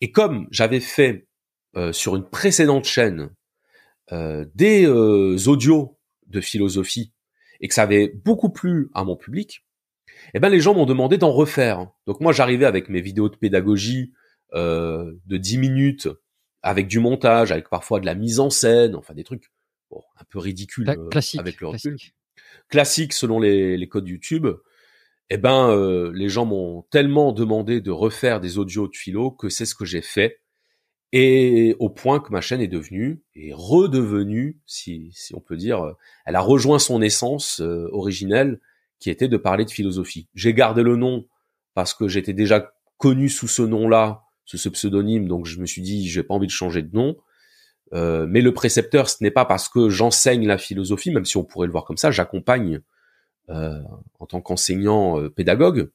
[0.00, 1.28] Et comme j'avais fait
[1.92, 3.30] sur une précédente chaîne
[4.12, 5.98] euh, des euh, audios
[6.28, 7.12] de philosophie
[7.60, 9.64] et que ça avait beaucoup plu à mon public,
[10.34, 11.88] eh ben les gens m'ont demandé d'en refaire.
[12.06, 14.12] Donc moi j'arrivais avec mes vidéos de pédagogie
[14.54, 16.08] euh, de 10 minutes,
[16.62, 19.50] avec du montage, avec parfois de la mise en scène, enfin des trucs
[19.92, 21.96] un peu ridicules euh, avec le recul.
[21.96, 22.14] Classique,
[22.68, 24.46] classique selon les, les, codes YouTube.
[25.30, 29.48] Eh ben euh, les gens m'ont tellement demandé de refaire des audios de philo que
[29.48, 30.41] c'est ce que j'ai fait
[31.12, 35.84] et au point que ma chaîne est devenue et redevenue, si, si on peut dire,
[35.84, 35.92] euh,
[36.24, 38.60] elle a rejoint son essence euh, originelle
[38.98, 40.28] qui était de parler de philosophie.
[40.34, 41.26] J'ai gardé le nom
[41.74, 45.82] parce que j'étais déjà connu sous ce nom-là, sous ce pseudonyme, donc je me suis
[45.82, 47.16] dit j'ai pas envie de changer de nom.
[47.92, 51.44] Euh, mais le précepteur, ce n'est pas parce que j'enseigne la philosophie, même si on
[51.44, 52.80] pourrait le voir comme ça, j'accompagne
[53.50, 53.82] euh,
[54.18, 55.90] en tant qu'enseignant euh, pédagogue,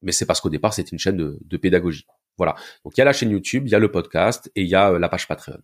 [0.00, 2.06] mais c'est parce qu'au départ c'était une chaîne de, de pédagogie.
[2.38, 2.54] Voilà.
[2.84, 4.74] Donc il y a la chaîne YouTube, il y a le podcast et il y
[4.74, 5.58] a euh, la page Patreon.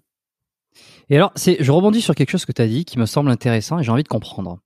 [1.10, 3.30] Et alors, c'est, je rebondis sur quelque chose que tu as dit qui me semble
[3.30, 4.60] intéressant et j'ai envie de comprendre.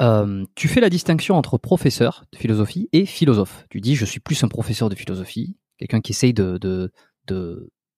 [0.00, 3.66] Euh, tu fais la distinction entre professeur de philosophie et philosophe.
[3.70, 6.90] Tu dis, je suis plus un professeur de philosophie, quelqu'un qui essaye de,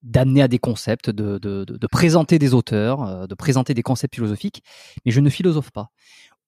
[0.03, 4.14] d'amener à des concepts, de, de, de, présenter des auteurs, euh, de présenter des concepts
[4.14, 4.62] philosophiques,
[5.05, 5.88] mais je ne philosophe pas.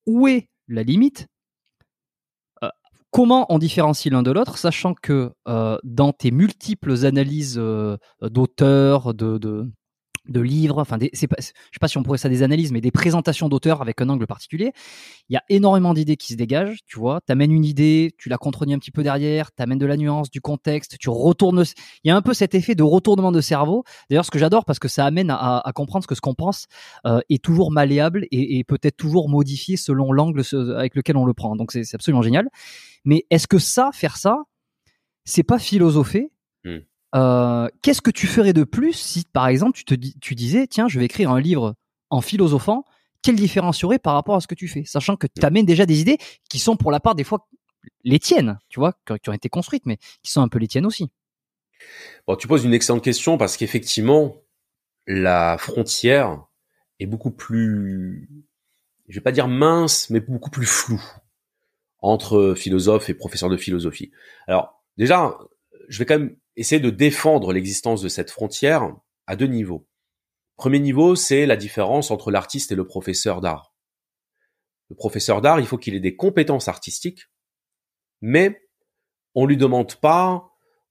[0.07, 1.27] Où est la limite
[3.16, 9.14] Comment on différencie l'un de l'autre, sachant que euh, dans tes multiples analyses euh, d'auteurs,
[9.14, 9.72] de, de,
[10.28, 12.72] de, livres, enfin, des, c'est pas, je sais pas si on pourrait ça des analyses,
[12.72, 14.72] mais des présentations d'auteurs avec un angle particulier,
[15.28, 17.20] il y a énormément d'idées qui se dégagent, tu vois.
[17.20, 20.40] T'amènes une idée, tu la contredis un petit peu derrière, t'amènes de la nuance, du
[20.40, 21.64] contexte, tu retournes.
[22.04, 23.84] Il y a un peu cet effet de retournement de cerveau.
[24.10, 26.66] D'ailleurs, ce que j'adore parce que ça amène à, à comprendre que ce qu'on pense
[27.06, 30.42] euh, est toujours malléable et, et peut-être toujours modifié selon l'angle
[30.76, 31.56] avec lequel on le prend.
[31.56, 32.48] Donc c'est, absolument génial.
[33.04, 34.44] Mais est-ce que ça, faire ça,
[35.24, 36.30] c'est pas philosopher.
[37.16, 40.98] Euh, Qu'est-ce que tu ferais de plus si, par exemple, tu te disais, tiens, je
[40.98, 41.74] vais écrire un livre
[42.11, 42.85] en philosophant
[43.22, 45.66] Quelle différence y aurait par rapport à ce que tu fais, sachant que tu amènes
[45.66, 47.48] déjà des idées qui sont pour la part des fois
[48.05, 50.87] les tiennes, tu vois, qui ont été construites, mais qui sont un peu les tiennes
[50.87, 51.11] aussi.
[52.26, 54.42] Bon, tu poses une excellente question parce qu'effectivement,
[55.07, 56.44] la frontière
[56.98, 58.29] est beaucoup plus,
[59.09, 61.02] je vais pas dire mince, mais beaucoup plus floue
[62.00, 64.11] entre philosophes et professeurs de philosophie.
[64.46, 65.37] Alors déjà,
[65.88, 68.94] je vais quand même essayer de défendre l'existence de cette frontière
[69.26, 69.86] à deux niveaux.
[70.56, 73.74] Premier niveau, c'est la différence entre l'artiste et le professeur d'art.
[74.88, 77.26] Le professeur d'art, il faut qu'il ait des compétences artistiques,
[78.20, 78.62] mais
[79.34, 80.48] on lui demande pas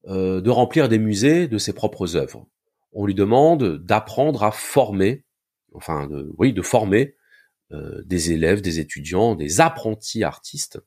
[0.08, 2.48] euh, de remplir des musées de ses propres œuvres.
[2.92, 5.26] On lui demande d'apprendre à former,
[5.74, 7.16] enfin, de, oui, de former
[7.72, 10.80] euh, des élèves, des étudiants, des apprentis artistes.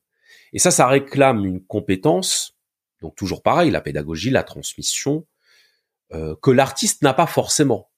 [0.52, 2.57] Et ça, ça réclame une compétence,
[3.00, 5.26] donc toujours pareil, la pédagogie, la transmission,
[6.12, 7.90] euh, que l'artiste n'a pas forcément.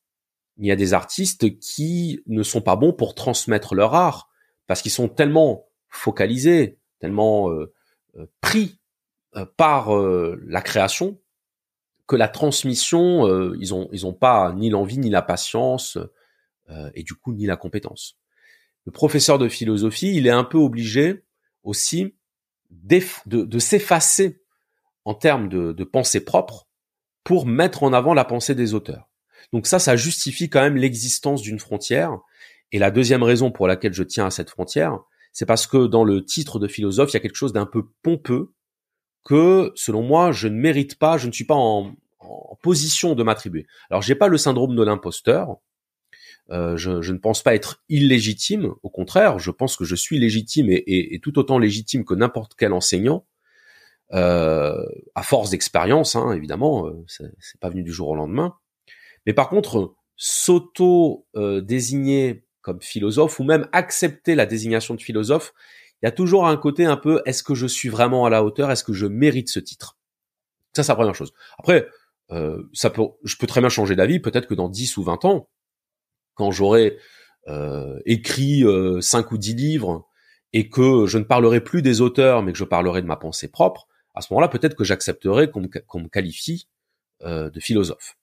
[0.58, 4.28] Il y a des artistes qui ne sont pas bons pour transmettre leur art
[4.66, 7.72] parce qu'ils sont tellement focalisés, tellement euh,
[8.16, 8.78] euh, pris
[9.56, 11.20] par la création
[12.08, 15.98] que la transmission, ils ont ils ont pas ni l'envie ni la patience
[16.94, 18.18] et du coup ni la compétence.
[18.86, 21.22] Le professeur de philosophie, il est un peu obligé
[21.62, 22.16] aussi
[22.70, 24.42] de, de s'effacer
[25.04, 26.66] en termes de, pensée propre
[27.24, 29.08] pour mettre en avant la pensée des auteurs.
[29.52, 32.18] Donc ça, ça justifie quand même l'existence d'une frontière.
[32.72, 34.98] Et la deuxième raison pour laquelle je tiens à cette frontière,
[35.32, 37.88] c'est parce que dans le titre de philosophe, il y a quelque chose d'un peu
[38.02, 38.52] pompeux
[39.24, 41.94] que, selon moi, je ne mérite pas, je ne suis pas en,
[42.62, 43.66] position de m'attribuer.
[43.90, 45.56] Alors, j'ai pas le syndrome de l'imposteur.
[46.50, 48.74] Euh, je, ne pense pas être illégitime.
[48.82, 52.72] Au contraire, je pense que je suis légitime et tout autant légitime que n'importe quel
[52.72, 53.24] enseignant
[54.12, 58.54] euh, à force d'expérience, hein, évidemment, euh, c'est pas venu du jour au lendemain.
[59.26, 65.52] Mais par contre, s'auto-désigner euh, comme philosophe ou même accepter la désignation de philosophe,
[66.02, 68.44] il y a toujours un côté un peu est-ce que je suis vraiment à la
[68.44, 69.98] hauteur, est-ce que je mérite ce titre?
[70.74, 71.32] Ça, c'est la première chose.
[71.58, 71.88] Après,
[72.32, 75.24] euh, ça peut, je peux très bien changer d'avis, peut-être que dans 10 ou 20
[75.24, 75.48] ans,
[76.34, 76.96] quand j'aurai
[77.48, 80.06] euh, écrit euh, 5 ou 10 livres
[80.52, 83.48] et que je ne parlerai plus des auteurs, mais que je parlerai de ma pensée
[83.48, 86.68] propre, à ce moment-là, peut-être que j'accepterai qu'on me, qualifie
[87.22, 88.16] euh, de philosophe.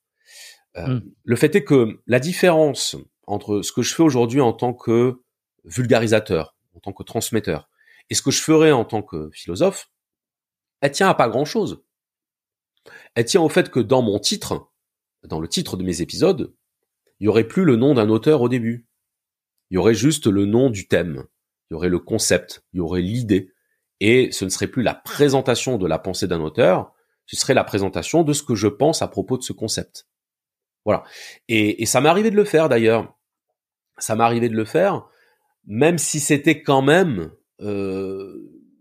[0.75, 1.11] Euh, hmm.
[1.23, 2.95] Le fait est que la différence
[3.25, 5.21] entre ce que je fais aujourd'hui en tant que
[5.63, 7.69] vulgarisateur, en tant que transmetteur,
[8.09, 9.89] et ce que je ferai en tant que philosophe,
[10.81, 11.83] elle tient à pas grand-chose.
[13.15, 14.69] Elle tient au fait que dans mon titre,
[15.23, 16.53] dans le titre de mes épisodes,
[17.19, 18.87] il y aurait plus le nom d'un auteur au début.
[19.69, 21.25] Il y aurait juste le nom du thème.
[21.69, 22.63] Il y aurait le concept.
[22.73, 23.51] Il y aurait l'idée
[23.99, 26.93] et ce ne serait plus la présentation de la pensée d'un auteur,
[27.25, 30.07] ce serait la présentation de ce que je pense à propos de ce concept.
[30.85, 31.03] Voilà.
[31.49, 33.13] Et, ça m'est arrivé de le faire d'ailleurs.
[33.97, 35.05] Ça m'est arrivé de le faire,
[35.65, 37.31] même si c'était quand même,
[37.61, 38.33] euh,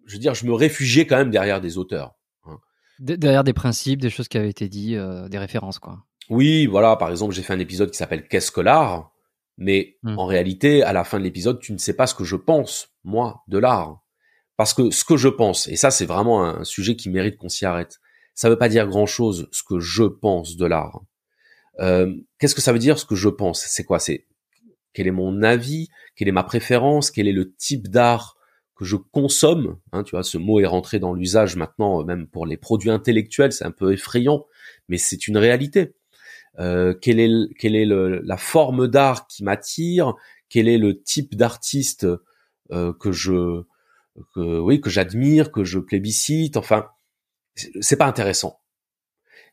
[0.05, 2.15] je veux dire, je me réfugiais quand même derrière des auteurs.
[2.45, 2.59] Hein.
[2.99, 6.05] Derrière des principes, des choses qui avaient été dites, euh, des références, quoi.
[6.29, 6.97] Oui, voilà.
[6.97, 9.13] Par exemple, j'ai fait un épisode qui s'appelle Qu'est-ce que l'art?
[9.57, 10.19] Mais hmm.
[10.19, 12.95] en réalité, à la fin de l'épisode, tu ne sais pas ce que je pense,
[13.05, 14.03] moi, de l'art.
[14.57, 17.49] Parce que ce que je pense, et ça c'est vraiment un sujet qui mérite qu'on
[17.49, 18.01] s'y arrête,
[18.35, 21.01] ça veut pas dire grand-chose ce que je pense de l'art.
[21.81, 23.65] Euh, Qu'est-ce que ça veut dire ce que je pense?
[23.67, 23.99] C'est quoi?
[23.99, 24.27] C'est
[24.93, 25.89] quel est mon avis?
[26.15, 27.11] Quelle est ma préférence?
[27.11, 28.37] Quel est le type d'art
[28.75, 29.79] que je consomme?
[29.93, 33.53] Hein, Tu vois, ce mot est rentré dans l'usage maintenant, même pour les produits intellectuels,
[33.53, 34.47] c'est un peu effrayant,
[34.89, 35.95] mais c'est une réalité.
[36.59, 40.15] Euh, quelle est, quelle est le, la forme d'art qui m'attire?
[40.49, 42.07] Quel est le type d'artiste
[42.71, 43.63] euh, que je
[44.35, 46.57] que oui que j'admire, que je plébiscite.
[46.57, 46.89] Enfin,
[47.81, 48.61] c'est pas intéressant.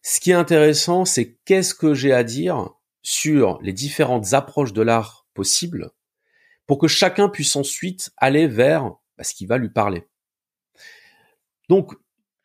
[0.01, 2.69] Ce qui est intéressant, c'est qu'est-ce que j'ai à dire
[3.01, 5.91] sur les différentes approches de l'art possibles
[6.67, 10.07] pour que chacun puisse ensuite aller vers bah, ce qui va lui parler.
[11.69, 11.93] Donc,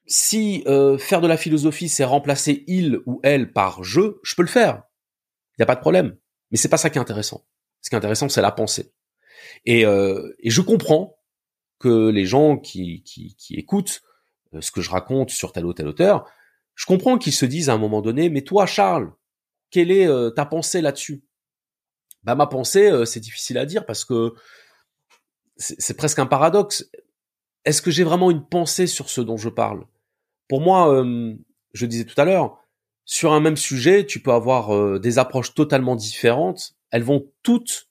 [0.07, 4.43] si euh, faire de la philosophie, c'est remplacer il ou elle par je, je peux
[4.43, 4.83] le faire.
[5.53, 6.17] Il n'y a pas de problème.
[6.51, 7.47] Mais c'est pas ça qui est intéressant.
[7.83, 8.93] Ce qui est intéressant, c'est la pensée.
[9.65, 11.18] Et, euh, et je comprends
[11.79, 14.03] que les gens qui, qui, qui écoutent
[14.55, 16.31] euh, ce que je raconte sur tel ou tel auteur,
[16.75, 19.13] je comprends qu'ils se disent à un moment donné, mais toi Charles,
[19.71, 21.25] quelle est euh, ta pensée là-dessus?
[22.23, 24.35] Bah ma pensée, euh, c'est difficile à dire parce que
[25.57, 26.89] c'est presque un paradoxe.
[27.65, 29.87] Est-ce que j'ai vraiment une pensée sur ce dont je parle?
[30.49, 31.05] Pour moi,
[31.73, 32.65] je disais tout à l'heure,
[33.05, 36.77] sur un même sujet, tu peux avoir des approches totalement différentes.
[36.93, 37.88] Elles vont toutes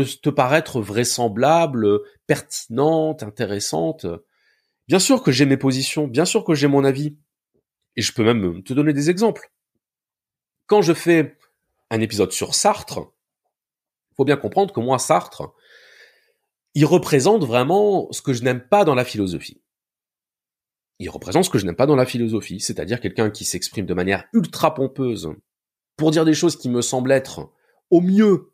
[0.00, 4.06] te, paraître vraisemblable, pertinente, intéressante.
[4.88, 7.16] Bien sûr que j'ai mes positions, bien sûr que j'ai mon avis.
[7.96, 9.52] Et je peux même te donner des exemples.
[10.66, 11.36] Quand je fais
[11.90, 13.00] un épisode sur Sartre,
[14.10, 15.52] il faut bien comprendre que moi, Sartre,
[16.74, 19.60] il représente vraiment ce que je n'aime pas dans la philosophie.
[20.98, 23.94] Il représente ce que je n'aime pas dans la philosophie, c'est-à-dire quelqu'un qui s'exprime de
[23.94, 25.30] manière ultra pompeuse
[25.96, 27.50] pour dire des choses qui me semblent être
[27.90, 28.51] au mieux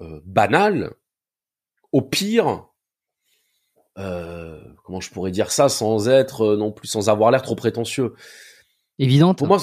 [0.00, 0.92] euh, banal,
[1.90, 2.66] au pire,
[3.96, 7.54] euh, comment je pourrais dire ça sans être euh, non plus sans avoir l'air trop
[7.54, 8.12] prétentieux.
[8.98, 9.38] Évidente.
[9.38, 9.58] Pour moi,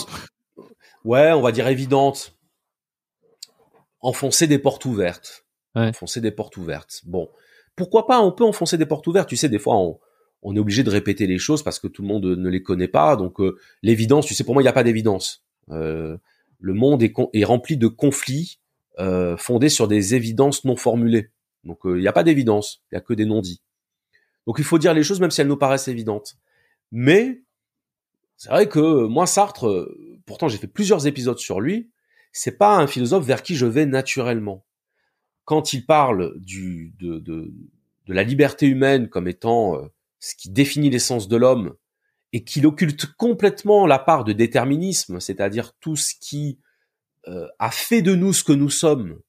[1.06, 2.36] ouais, on va dire évidente.
[4.00, 5.46] Enfoncer des portes ouvertes.
[5.76, 7.02] Enfoncer des portes ouvertes.
[7.06, 7.30] Bon,
[7.76, 9.30] pourquoi pas On peut enfoncer des portes ouvertes.
[9.30, 9.78] Tu sais, des fois,
[10.41, 12.88] on, est obligé de répéter les choses parce que tout le monde ne les connaît
[12.88, 13.15] pas.
[13.15, 13.38] Donc,
[13.82, 15.46] l'évidence, tu sais, pour moi, il n'y a pas d'évidence.
[15.67, 16.19] le
[16.62, 18.60] monde est, est rempli de conflits
[18.99, 19.38] euh,
[19.69, 21.29] sur des évidences non formulées.
[21.63, 23.62] Donc il n'y a pas d'évidence, il y a que des non-dits.
[24.47, 26.36] Donc il faut dire les choses même si elles nous paraissent évidentes.
[26.91, 27.41] Mais
[28.38, 29.89] c'est vrai que moi Sartre,
[30.25, 31.89] pourtant j'ai fait plusieurs épisodes sur lui,
[32.34, 34.65] c'est pas un philosophe vers qui je vais naturellement.
[35.45, 37.53] Quand il parle du, de, de,
[38.08, 39.88] de la liberté humaine comme étant euh,
[40.19, 41.75] ce qui définit l'essence de l'homme
[42.32, 46.60] et qu'il occulte complètement la part de déterminisme, c'est-à-dire tout ce qui
[47.27, 49.19] euh, a fait de nous ce que nous sommes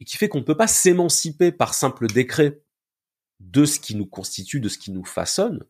[0.00, 2.62] et qui fait qu'on ne peut pas s'émanciper par simple décret
[3.40, 5.64] de ce qui nous constitue, de ce qui nous façonne,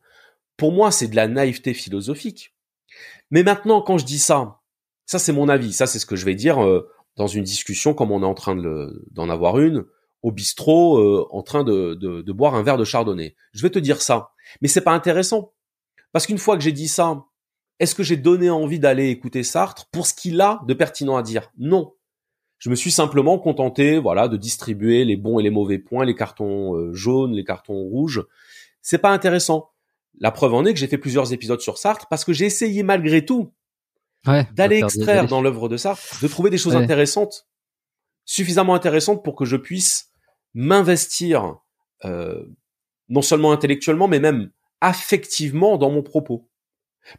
[0.57, 2.55] pour moi, c'est de la naïveté philosophique.
[3.31, 4.61] Mais maintenant, quand je dis ça,
[5.07, 7.95] ça c'est mon avis, ça c'est ce que je vais dire euh, dans une discussion
[7.95, 9.85] comme on est en train d'en avoir une,
[10.23, 13.37] au bistrot, euh, en train de, de, boire un verre de chardonnay.
[13.53, 15.55] Je vais te dire ça, mais c'est pas intéressant.
[16.13, 17.25] Parce qu'une fois que j'ai dit ça,
[17.81, 21.23] est-ce que j'ai donné envie d'aller écouter Sartre pour ce qu'il a de pertinent à
[21.23, 21.51] dire?
[21.59, 21.95] Non.
[22.59, 26.15] Je me suis simplement contenté, voilà, de distribuer les bons et les mauvais points, les
[26.15, 28.23] cartons euh, jaunes, les cartons rouges.
[28.83, 29.71] C'est pas intéressant.
[30.19, 32.83] La preuve en est que j'ai fait plusieurs épisodes sur Sartre parce que j'ai essayé
[32.83, 33.55] malgré tout
[34.53, 37.49] d'aller extraire dans l'œuvre de Sartre, de trouver des choses intéressantes,
[38.27, 40.11] suffisamment intéressantes pour que je puisse
[40.53, 41.57] m'investir
[42.05, 42.45] euh,
[43.09, 44.51] non seulement intellectuellement, mais même
[44.83, 46.50] affectivement dans mon propos.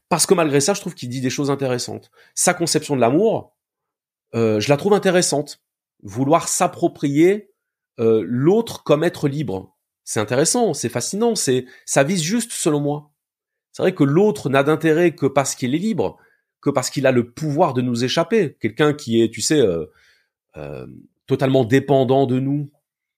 [0.09, 2.11] Parce que malgré ça, je trouve qu'il dit des choses intéressantes.
[2.35, 3.55] Sa conception de l'amour,
[4.35, 5.61] euh, je la trouve intéressante.
[6.03, 7.51] Vouloir s'approprier
[7.99, 13.11] euh, l'autre comme être libre, c'est intéressant, c'est fascinant, c'est ça vise juste selon moi.
[13.71, 16.17] C'est vrai que l'autre n'a d'intérêt que parce qu'il est libre,
[16.61, 18.57] que parce qu'il a le pouvoir de nous échapper.
[18.59, 19.61] Quelqu'un qui est, tu sais,
[20.57, 20.87] euh,
[21.27, 22.71] totalement dépendant de nous,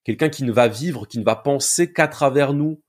[0.03, 2.81] quelqu'un qui ne va vivre, qui ne va penser qu'à travers nous,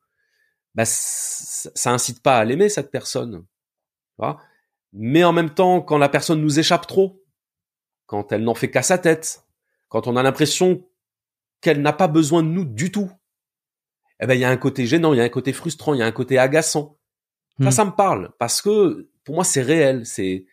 [0.74, 3.44] bah, ça incite pas à l'aimer cette personne.
[4.92, 7.22] Mais en même temps, quand la personne nous échappe trop,
[8.06, 9.44] quand elle n'en fait qu'à sa tête,
[9.88, 10.86] quand on a l'impression
[11.60, 13.10] qu'elle n'a pas besoin de nous du tout,
[14.20, 15.98] eh ben il y a un côté gênant, il y a un côté frustrant, il
[15.98, 16.98] y a un côté agaçant.
[17.60, 17.70] Ça, hmm.
[17.70, 20.46] ça me parle parce que pour moi c'est réel, c'est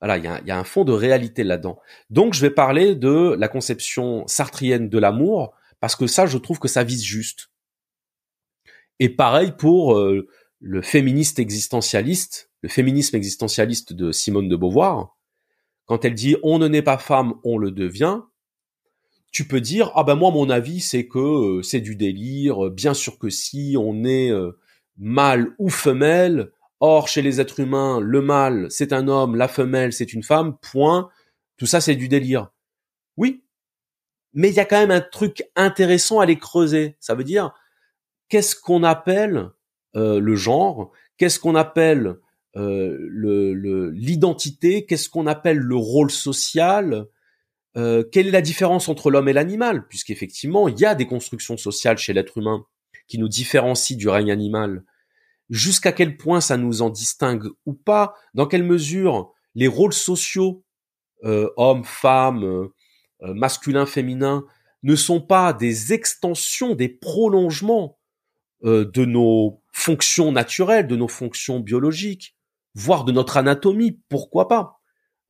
[0.00, 1.80] voilà, il y a, y a, un fond de réalité là-dedans.
[2.10, 6.58] Donc je vais parler de la conception sartrienne de l'amour parce que ça, je trouve
[6.58, 7.50] que ça vise juste.
[9.00, 10.28] Et pareil pour euh,
[10.60, 15.16] le féministe existentialiste, le féminisme existentialiste de Simone de Beauvoir,
[15.86, 18.20] quand elle dit on ne naît pas femme, on le devient,
[19.30, 21.18] tu peux dire ah ben moi mon avis c'est que
[21.58, 24.58] euh, c'est du délire, bien sûr que si on est euh,
[24.96, 29.92] mâle ou femelle, or chez les êtres humains le mâle c'est un homme, la femelle
[29.92, 31.08] c'est une femme, point,
[31.56, 32.50] tout ça c'est du délire.
[33.16, 33.42] Oui,
[34.32, 36.96] mais il y a quand même un truc intéressant à les creuser.
[37.00, 37.52] Ça veut dire
[38.28, 39.50] qu'est-ce qu'on appelle
[39.96, 42.16] euh, le genre, qu'est-ce qu'on appelle
[42.58, 47.06] euh, l'identité, qu'est-ce qu'on appelle le rôle social,
[47.76, 51.56] euh, quelle est la différence entre l'homme et l'animal, puisqu'effectivement il y a des constructions
[51.56, 52.64] sociales chez l'être humain
[53.06, 54.84] qui nous différencient du règne animal.
[55.50, 58.14] Jusqu'à quel point ça nous en distingue ou pas?
[58.34, 60.64] Dans quelle mesure les rôles sociaux,
[61.24, 62.68] euh, hommes, femmes,
[63.20, 64.44] masculins, féminins,
[64.84, 67.98] ne sont pas des extensions, des prolongements
[68.62, 72.37] de nos fonctions naturelles, de nos fonctions biologiques,
[72.78, 74.80] voire de notre anatomie, pourquoi pas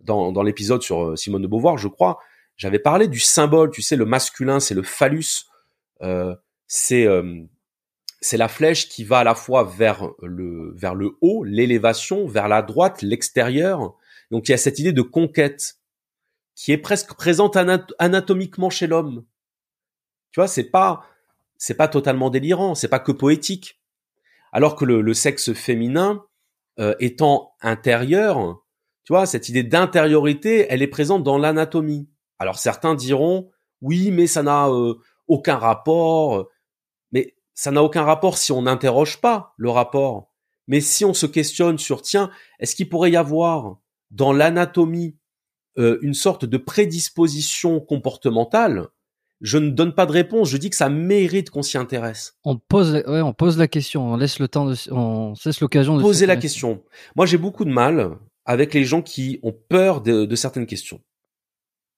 [0.00, 2.18] Dans, dans l'épisode sur euh, Simone de Beauvoir, je crois,
[2.56, 5.46] j'avais parlé du symbole, tu sais, le masculin, c'est le phallus,
[6.02, 7.42] euh, c'est euh,
[8.20, 12.48] c'est la flèche qui va à la fois vers le vers le haut, l'élévation, vers
[12.48, 13.94] la droite, l'extérieur.
[14.30, 15.76] Donc il y a cette idée de conquête
[16.56, 17.56] qui est presque présente
[17.98, 19.24] anatomiquement chez l'homme.
[20.32, 21.06] Tu vois, c'est pas
[21.56, 23.80] c'est pas totalement délirant, c'est pas que poétique.
[24.52, 26.24] Alors que le, sexe féminin,
[26.80, 28.62] euh, étant intérieur,
[29.04, 32.08] tu vois, cette idée d'intériorité, elle est présente dans l'anatomie.
[32.38, 34.94] Alors certains diront, oui, mais ça n'a euh,
[35.28, 36.48] aucun rapport.
[37.12, 40.32] Mais ça n'a aucun rapport si on n'interroge pas le rapport.
[40.66, 43.78] Mais si on se questionne sur, tiens, est-ce qu'il pourrait y avoir
[44.10, 45.16] dans l'anatomie
[45.78, 48.88] euh, une sorte de prédisposition comportementale
[49.40, 52.36] je ne donne pas de réponse, je dis que ça mérite qu'on s'y intéresse.
[52.44, 55.96] On pose, ouais, on pose la question, on laisse le temps, de, on laisse l'occasion
[55.96, 56.82] de poser la question.
[57.14, 61.00] Moi, j'ai beaucoup de mal avec les gens qui ont peur de, certaines questions.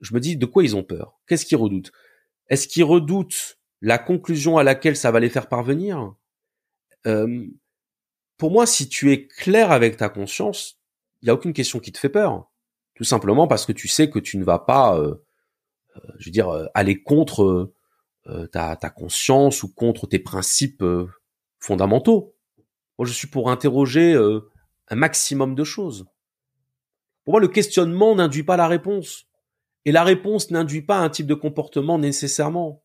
[0.00, 1.18] Je me dis de quoi ils ont peur?
[1.26, 1.92] Qu'est-ce qu'ils redoutent?
[2.48, 6.12] Est-ce qu'ils redoutent la conclusion à laquelle ça va les faire parvenir?
[7.06, 7.46] Euh,
[8.36, 10.78] Pour moi, si tu es clair avec ta conscience,
[11.22, 12.50] il y a aucune question qui te fait peur.
[12.94, 15.14] Tout simplement parce que tu sais que tu ne vas pas euh,
[16.18, 17.72] je veux dire, euh, aller contre
[18.26, 21.06] euh, ta, ta, conscience ou contre tes principes euh,
[21.58, 22.34] fondamentaux.
[22.98, 24.14] Moi, je suis pour interroger
[24.88, 26.04] un maximum de choses.
[27.24, 29.26] Pour moi, le questionnement n'induit pas la réponse.
[29.84, 32.82] Et la réponse n'induit pas un type de comportement nécessairement.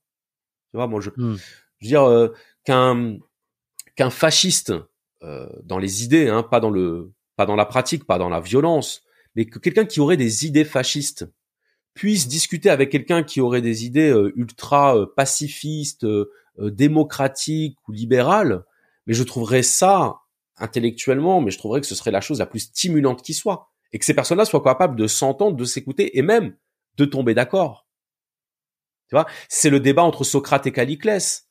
[0.71, 1.35] Tu vois, moi je, hmm.
[1.79, 2.29] je veux dire euh,
[2.63, 3.17] qu'un
[3.95, 4.73] qu'un fasciste
[5.23, 8.39] euh, dans les idées, hein, pas dans le pas dans la pratique, pas dans la
[8.39, 9.03] violence,
[9.35, 11.29] mais que quelqu'un qui aurait des idées fascistes
[11.95, 16.29] puisse discuter avec quelqu'un qui aurait des idées euh, ultra euh, pacifistes, euh,
[16.59, 18.63] démocratiques ou libérales,
[19.07, 20.19] mais je trouverais ça
[20.57, 23.99] intellectuellement, mais je trouverais que ce serait la chose la plus stimulante qui soit, et
[23.99, 26.55] que ces personnes-là soient capables de s'entendre, de s'écouter et même
[26.97, 27.87] de tomber d'accord.
[29.09, 31.49] Tu vois, c'est le débat entre Socrate et Caliclès.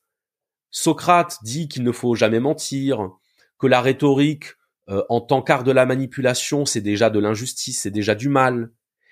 [0.71, 3.11] Socrate dit qu'il ne faut jamais mentir,
[3.59, 4.45] que la rhétorique
[4.87, 8.71] en tant qu'art de la manipulation, c'est déjà de l'injustice, c'est déjà du mal,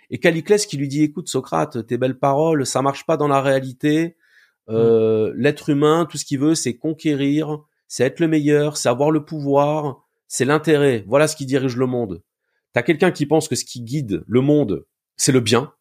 [0.09, 3.41] et Caliclès qui lui dit écoute Socrate, tes belles paroles, ça marche pas dans la
[3.41, 4.15] réalité.
[4.69, 9.11] Euh, L'être humain, tout ce qu'il veut, c'est conquérir, c'est être le meilleur, c'est avoir
[9.11, 11.03] le pouvoir, c'est l'intérêt.
[11.07, 12.23] Voilà ce qui dirige le monde.
[12.73, 14.85] T'as quelqu'un qui pense que ce qui guide le monde,
[15.15, 15.73] c'est le bien.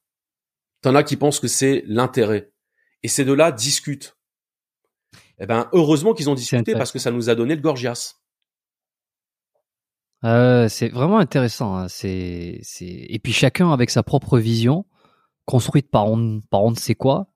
[0.83, 2.53] T'en as qui pensent que c'est l'intérêt.
[3.03, 4.17] Et ces deux-là discutent.
[5.39, 8.22] Eh ben, heureusement qu'ils ont discuté parce que ça nous a donné le Gorgias.
[10.25, 11.77] Euh, c'est vraiment intéressant.
[11.77, 11.89] Hein.
[11.89, 12.87] C'est, c'est...
[12.87, 14.85] Et puis chacun avec sa propre vision,
[15.45, 17.27] construite par on, par on ne sait quoi,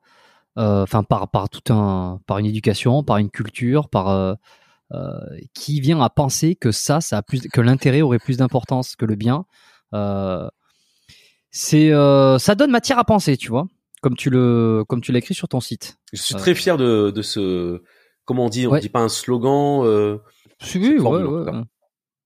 [0.59, 4.35] euh, enfin par, par tout un, par une éducation, par une culture, par euh,
[4.93, 5.19] euh,
[5.53, 9.05] qui vient à penser que ça, ça a plus, que l'intérêt aurait plus d'importance que
[9.05, 9.47] le bien.
[9.93, 10.49] Euh,
[11.51, 13.67] c'est, euh, ça donne matière à penser, tu vois,
[14.03, 15.99] comme tu le, comme tu l'as écrit sur ton site.
[16.13, 17.83] Je suis très fier de, de ce,
[18.25, 19.83] comment on dit, on dit pas un slogan.
[19.85, 20.19] Euh,
[20.75, 21.53] oui, ouais, ouais.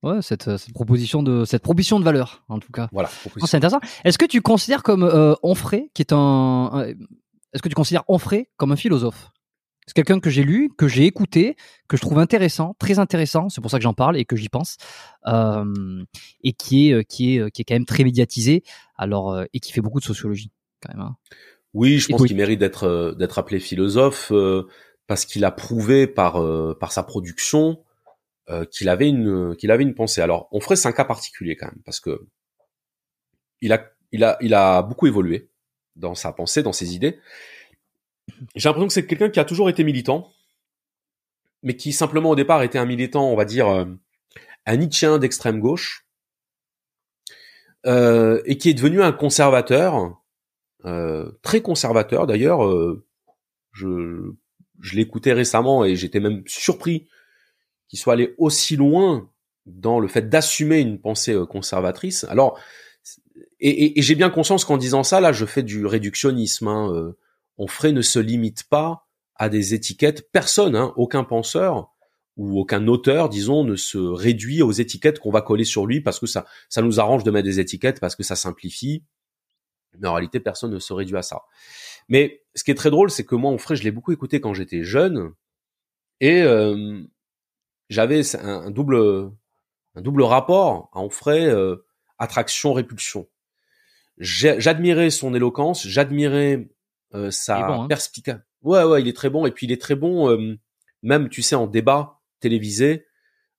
[0.02, 2.88] Ouais, cette, euh, cette, proposition de cette proposition de valeur, en tout cas.
[2.92, 3.10] Voilà.
[3.44, 3.80] c'est intéressant.
[4.04, 6.86] Est-ce que tu considères comme euh, Onfray, qui est un,
[7.52, 9.30] est-ce que tu considères Onfray comme un philosophe?
[9.86, 11.56] C'est quelqu'un que j'ai lu, que j'ai écouté,
[11.88, 13.48] que je trouve intéressant, très intéressant.
[13.48, 14.76] C'est pour ça que j'en parle et que j'y pense,
[15.26, 16.04] euh,
[16.44, 18.62] et qui est qui est qui est quand même très médiatisé.
[18.96, 21.02] Alors euh, et qui fait beaucoup de sociologie quand même.
[21.02, 21.16] Hein.
[21.74, 24.32] Oui, je pense qu'il mérite d'être d'être appelé philosophe
[25.08, 26.40] parce qu'il a prouvé par
[26.78, 27.80] par sa production
[28.48, 30.20] euh, qu'il avait une qu'il avait une pensée.
[30.20, 32.26] Alors, on ferait un cas particulier quand même parce que
[33.60, 35.50] il a il a il a beaucoup évolué
[35.96, 37.18] dans sa pensée, dans ses idées.
[38.54, 40.32] J'ai l'impression que c'est quelqu'un qui a toujours été militant,
[41.62, 43.84] mais qui simplement au départ était un militant, on va dire, euh,
[44.66, 46.06] un Nietzschéen d'extrême gauche,
[47.86, 50.20] euh, et qui est devenu un conservateur,
[50.84, 52.64] euh, très conservateur d'ailleurs.
[52.64, 53.04] Euh,
[53.72, 54.32] je
[54.80, 57.08] je l'écoutais récemment et j'étais même surpris
[57.90, 59.28] qui soit allé aussi loin
[59.66, 62.24] dans le fait d'assumer une pensée euh, conservatrice.
[62.24, 62.58] Alors,
[63.58, 66.68] et, et, j'ai bien conscience qu'en disant ça, là, je fais du réductionnisme.
[66.68, 67.18] Hein, euh,
[67.58, 70.30] Onfray ne se limite pas à des étiquettes.
[70.30, 71.92] Personne, hein, aucun penseur
[72.36, 76.20] ou aucun auteur, disons, ne se réduit aux étiquettes qu'on va coller sur lui parce
[76.20, 79.04] que ça, ça nous arrange de mettre des étiquettes parce que ça simplifie.
[79.98, 81.42] Mais en réalité, personne ne se réduit à ça.
[82.08, 84.54] Mais ce qui est très drôle, c'est que moi, Onfray, je l'ai beaucoup écouté quand
[84.54, 85.32] j'étais jeune.
[86.20, 87.02] Et euh,
[87.90, 89.30] j'avais un, double
[89.94, 91.76] un double rapport à Onfray euh,
[92.18, 93.28] attraction répulsion.
[94.18, 96.70] J'admirais son éloquence, j'admirais
[97.14, 97.88] euh, sa bon, hein.
[97.88, 98.42] perspicacité.
[98.62, 100.56] Ouais ouais, il est très bon et puis il est très bon euh,
[101.02, 103.06] même tu sais en débat télévisé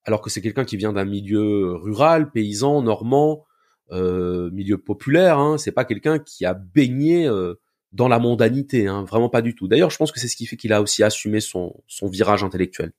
[0.04, 3.44] alors que c'est quelqu'un qui vient d'un milieu rural, paysan, normand,
[3.92, 5.38] euh, milieu populaire.
[5.38, 7.54] Hein, c'est pas quelqu'un qui a baigné euh,
[7.92, 9.68] dans la mondanité, hein, vraiment pas du tout.
[9.68, 12.42] D'ailleurs, je pense que c'est ce qui fait qu'il a aussi assumé son, son virage
[12.42, 12.92] intellectuel.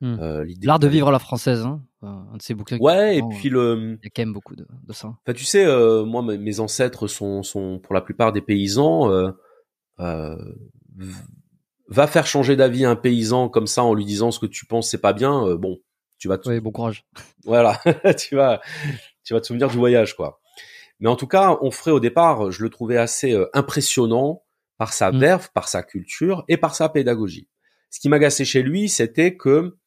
[0.00, 0.16] Hmm.
[0.20, 1.82] Euh, L'art de vivre à la française, hein.
[2.02, 2.78] un de ces bouquins.
[2.78, 3.98] Ouais, et puis le.
[4.02, 5.08] Il y a quand même beaucoup de, de ça.
[5.08, 9.10] Enfin, tu sais, euh, moi, mes ancêtres sont, sont pour la plupart des paysans.
[9.10, 9.30] Euh,
[10.00, 10.36] euh,
[11.88, 14.90] va faire changer d'avis un paysan comme ça en lui disant ce que tu penses
[14.90, 15.46] c'est pas bien.
[15.46, 15.78] Euh, bon,
[16.18, 16.38] tu vas.
[16.38, 16.48] Te...
[16.48, 17.04] Oui, bon courage.
[17.44, 17.80] Voilà,
[18.18, 18.60] tu vas,
[19.24, 20.40] tu vas te souvenir du voyage, quoi.
[21.00, 24.44] Mais en tout cas, on ferait au départ, je le trouvais assez euh, impressionnant
[24.76, 25.18] par sa hmm.
[25.18, 27.48] verve, par sa culture et par sa pédagogie.
[27.88, 29.78] Ce qui m'agaçait chez lui, c'était que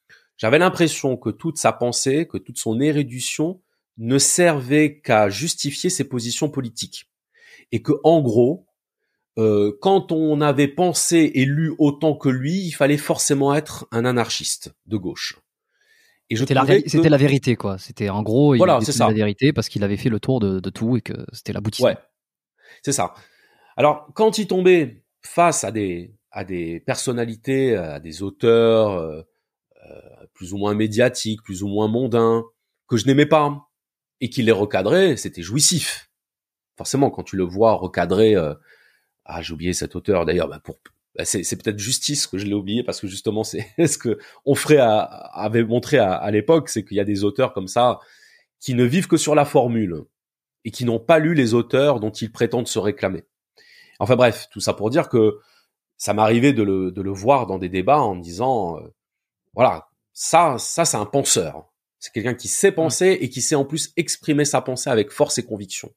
[0.43, 3.61] j'avais l'impression que toute sa pensée, que toute son érudition
[3.97, 7.09] ne servait qu'à justifier ses positions politiques.
[7.71, 8.67] Et que, en gros,
[9.37, 14.03] euh, quand on avait pensé et lu autant que lui, il fallait forcément être un
[14.03, 15.39] anarchiste de gauche.
[16.29, 17.07] Et c'était la, que...
[17.07, 17.77] la, vérité, quoi.
[17.77, 19.07] C'était en gros, voilà, c'est ça.
[19.07, 21.87] la vérité parce qu'il avait fait le tour de, de tout et que c'était l'aboutissement.
[21.87, 21.97] Ouais,
[22.81, 23.13] c'est ça.
[23.77, 29.21] Alors, quand il tombait face à des à des personnalités, à des auteurs, euh,
[30.33, 32.43] plus ou moins médiatique, plus ou moins mondain,
[32.87, 33.69] que je n'aimais pas,
[34.21, 36.09] et qu'il les recadrait, c'était jouissif.
[36.77, 38.53] Forcément, quand tu le vois recadrer, euh,
[39.25, 40.79] ah j'ai oublié cet auteur d'ailleurs, bah, pour
[41.15, 44.79] bah, c'est, peut-être justice que je l'ai oublié parce que justement c'est ce que Onfray
[44.79, 47.99] avait montré à, à l'époque, c'est qu'il y a des auteurs comme ça
[48.59, 50.03] qui ne vivent que sur la formule
[50.65, 53.25] et qui n'ont pas lu les auteurs dont ils prétendent se réclamer.
[53.99, 55.39] Enfin bref, tout ça pour dire que
[55.97, 58.87] ça m'arrivait de le, de le voir dans des débats en disant, euh,
[59.53, 61.69] voilà, ça, ça c'est un penseur.
[61.99, 65.37] C'est quelqu'un qui sait penser et qui sait en plus exprimer sa pensée avec force
[65.37, 65.93] et conviction.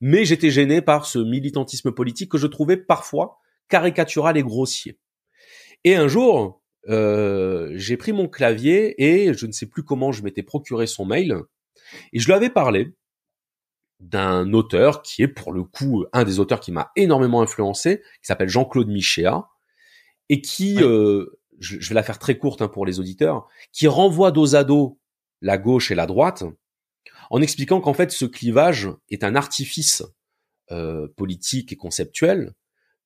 [0.00, 3.38] Mais j'étais gêné par ce militantisme politique que je trouvais parfois
[3.68, 4.98] caricatural et grossier.
[5.84, 10.22] Et un jour, euh, j'ai pris mon clavier et je ne sais plus comment je
[10.22, 11.42] m'étais procuré son mail
[12.12, 12.94] et je lui avais parlé
[13.98, 18.26] d'un auteur qui est pour le coup un des auteurs qui m'a énormément influencé, qui
[18.26, 19.48] s'appelle Jean-Claude Michéa,
[20.30, 24.32] et qui, euh, je, vais la faire très courte hein, pour les auditeurs, qui renvoie
[24.32, 24.98] dos à dos
[25.42, 26.44] la gauche et la droite,
[27.30, 30.02] en expliquant qu'en fait ce clivage est un artifice
[30.70, 32.52] euh, politique et conceptuel,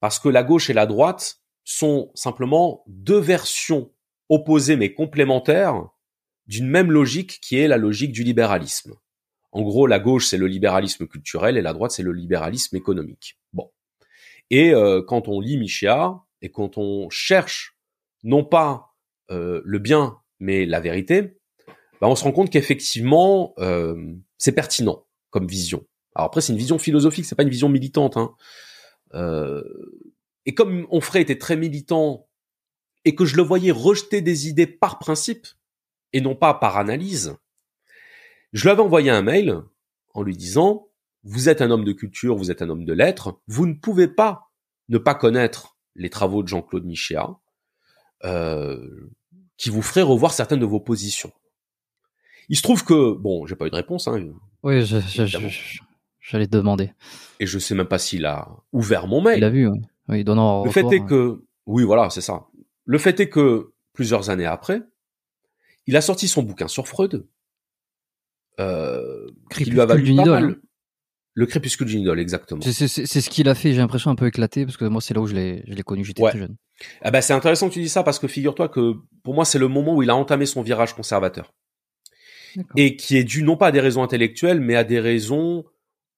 [0.01, 3.93] parce que la gauche et la droite sont simplement deux versions
[4.29, 5.89] opposées mais complémentaires
[6.47, 8.95] d'une même logique qui est la logique du libéralisme.
[9.53, 13.39] En gros, la gauche, c'est le libéralisme culturel et la droite, c'est le libéralisme économique.
[13.53, 13.71] Bon.
[14.51, 17.74] Et euh, quand on lit Michéa et quand on cherche
[18.25, 18.95] non pas
[19.31, 21.39] euh, le bien, mais la vérité,
[22.01, 25.87] bah, on se rend compte qu'effectivement, euh, c'est pertinent comme vision.
[26.15, 28.17] Alors après, c'est une vision philosophique, c'est pas une vision militante.
[28.17, 28.35] Hein.
[30.47, 32.29] et comme Onfray était très militant
[33.05, 35.47] et que je le voyais rejeter des idées par principe
[36.13, 37.37] et non pas par analyse,
[38.53, 39.63] je lui avais envoyé un mail
[40.15, 40.89] en lui disant,
[41.25, 44.09] vous êtes un homme de culture, vous êtes un homme de lettres, vous ne pouvez
[44.09, 44.53] pas
[44.89, 47.39] ne pas connaître les travaux de Jean-Claude Michéa,
[48.23, 49.11] euh,
[49.57, 51.33] qui vous feraient revoir certaines de vos positions.
[52.49, 54.07] Il se trouve que, bon, j'ai pas eu de réponse.
[54.09, 54.85] Hein, oui,
[56.21, 56.93] j'allais te demander.
[57.41, 59.39] Et je sais même pas s'il a ouvert mon mail.
[59.39, 59.81] Il a vu, oui.
[60.09, 62.47] oui il Le fait est que, oui, voilà, c'est ça.
[62.85, 64.83] Le fait est que plusieurs années après,
[65.87, 67.27] il a sorti son bouquin sur Freud,
[68.61, 70.45] euh, qui lui a valu pas mal.
[70.45, 70.57] Hein.
[71.37, 72.61] Le crépuscule d'une idole, exactement.
[72.61, 75.21] C'est ce qu'il a fait, j'ai l'impression un peu éclaté, parce que moi c'est là
[75.21, 76.57] où je l'ai connu, j'étais très jeune.
[77.03, 79.59] Ah bah, c'est intéressant que tu dis ça, parce que figure-toi que pour moi c'est
[79.59, 81.53] le moment où il a entamé son virage conservateur.
[82.77, 85.65] Et qui est dû non pas à des raisons intellectuelles, mais à des raisons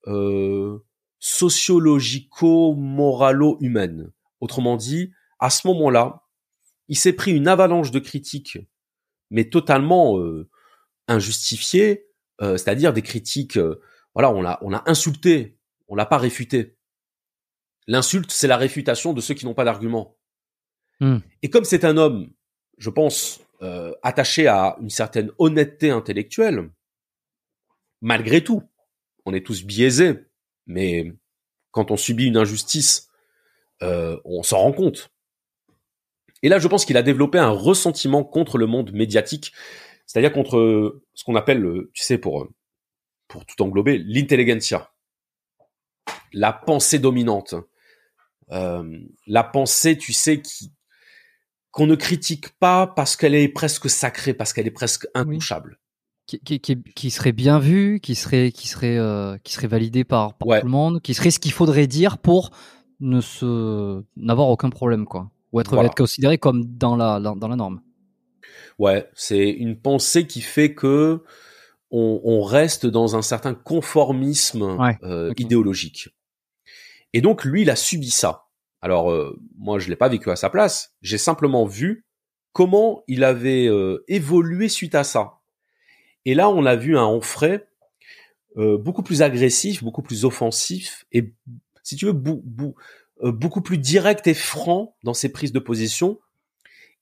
[0.07, 0.79] euh,
[1.19, 4.13] sociologico-moralo-humaines.
[4.41, 6.27] Autrement dit, à ce moment-là,
[6.89, 8.59] il s'est pris une avalanche de critiques,
[9.31, 10.49] mais totalement euh,
[11.09, 12.07] injustifiées,
[12.43, 13.57] euh, c'est-à-dire des critiques.
[13.57, 13.81] Euh,
[14.15, 16.77] voilà, on l'a, on a insulté, on l'a pas réfuté.
[17.87, 20.17] L'insulte, c'est la réfutation de ceux qui n'ont pas d'argument.
[21.01, 21.19] Hmm.
[21.43, 22.31] Et comme c'est un homme,
[22.79, 26.71] je pense, euh, attaché à une certaine honnêteté intellectuelle,
[28.01, 28.63] malgré tout,
[29.25, 30.25] on est tous biaisés,
[30.67, 31.13] mais
[31.71, 33.09] quand on subit une injustice,
[33.81, 35.11] on s'en rend compte.
[36.43, 39.53] Et là, je pense qu'il a développé un ressentiment contre le monde médiatique
[40.07, 42.49] c'est-à-dire contre ce qu'on appelle, tu sais, pour
[43.29, 44.93] pour tout englober, l'intelligentsia,
[46.33, 47.57] la pensée dominante,
[48.53, 50.73] euh, la pensée, tu sais, qui
[51.77, 55.79] qu'on ne critique pas parce qu'elle est presque sacrée, parce qu'elle est presque intouchable.
[56.27, 60.39] Qui, qui, qui, serait bien vue, qui serait, qui serait, euh, qui serait validée par,
[60.39, 62.51] tout le monde, qui serait ce qu'il faudrait dire pour
[62.99, 67.57] ne se n'avoir aucun problème, quoi, ou être, être considéré comme dans la, dans la
[67.57, 67.83] norme.
[68.79, 71.23] Ouais, c'est une pensée qui fait que
[71.91, 76.09] on, reste dans un certain conformisme euh, idéologique.
[77.13, 78.46] Et donc lui, il a subi ça.
[78.87, 80.95] Alors euh, moi, je l'ai pas vécu à sa place.
[81.03, 82.07] J'ai simplement vu
[82.53, 85.41] comment il avait euh, évolué suite à ça.
[86.25, 87.65] Et là, on a vu un Onfray
[88.55, 91.35] beaucoup plus agressif, beaucoup plus offensif et,
[91.83, 96.19] si tu veux, beaucoup plus direct et franc dans ses prises de position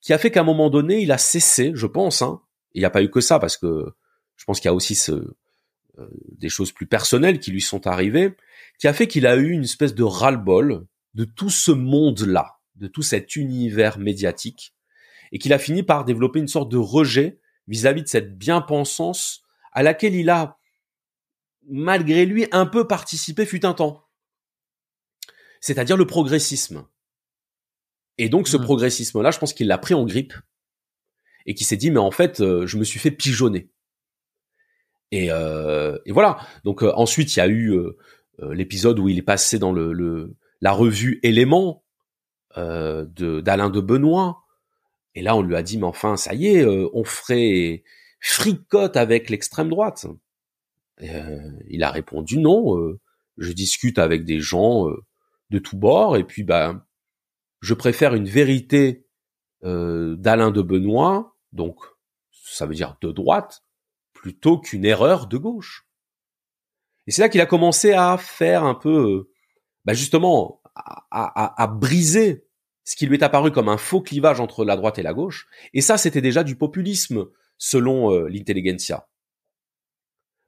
[0.00, 2.22] qui a fait qu'à un moment donné, il a cessé, je pense.
[2.22, 2.40] Hein,
[2.72, 3.94] il n'y a pas eu que ça, parce que
[4.36, 6.08] je pense qu'il y a aussi euh,
[6.38, 8.34] des choses plus personnelles qui lui sont arrivées,
[8.80, 12.86] qui a fait qu'il a eu une espèce de ras-le-bol de tout ce monde-là, de
[12.86, 14.74] tout cet univers médiatique,
[15.32, 19.42] et qu'il a fini par développer une sorte de rejet vis-à-vis de cette bien-pensance
[19.72, 20.58] à laquelle il a,
[21.68, 24.06] malgré lui, un peu participé fut un temps.
[25.60, 26.86] C'est-à-dire le progressisme.
[28.18, 28.62] Et donc ce mmh.
[28.62, 30.34] progressisme-là, je pense qu'il l'a pris en grippe
[31.46, 33.70] et qui s'est dit mais en fait euh, je me suis fait pigeonner.
[35.10, 36.38] Et, euh, et voilà.
[36.64, 37.76] Donc euh, ensuite il y a eu
[38.50, 40.34] l'épisode où il est passé dans le,
[40.64, 41.84] la revue Éléments
[42.56, 44.42] de d'Alain de Benoît.
[45.14, 47.84] Et là on lui a dit mais enfin ça y est, on ferait
[48.20, 50.06] fricote avec l'extrême droite.
[51.00, 52.96] il a répondu non.
[53.38, 54.88] je discute avec des gens
[55.50, 56.84] de tous bords et puis bah
[57.60, 59.06] je préfère une vérité
[59.64, 61.78] euh, d'Alain de Benoît, donc
[62.30, 63.64] ça veut dire de droite,
[64.12, 65.88] plutôt qu'une erreur de gauche.
[67.06, 69.32] Et c'est là qu'il a commencé à faire un peu, euh,
[69.84, 70.62] bah justement,
[71.10, 72.46] à, briser
[72.84, 75.46] ce qui lui est apparu comme un faux clivage entre la droite et la gauche.
[75.72, 77.26] Et ça, c'était déjà du populisme,
[77.56, 79.08] selon euh, l'intelligentsia.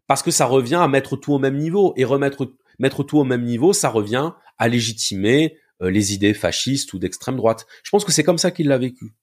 [0.06, 1.94] Parce que ça revient à mettre tout au même niveau.
[1.96, 6.92] Et remettre mettre tout au même niveau, ça revient à légitimer euh, les idées fascistes
[6.92, 7.66] ou d'extrême droite.
[7.82, 9.14] Je pense que c'est comme ça qu'il l'a vécu.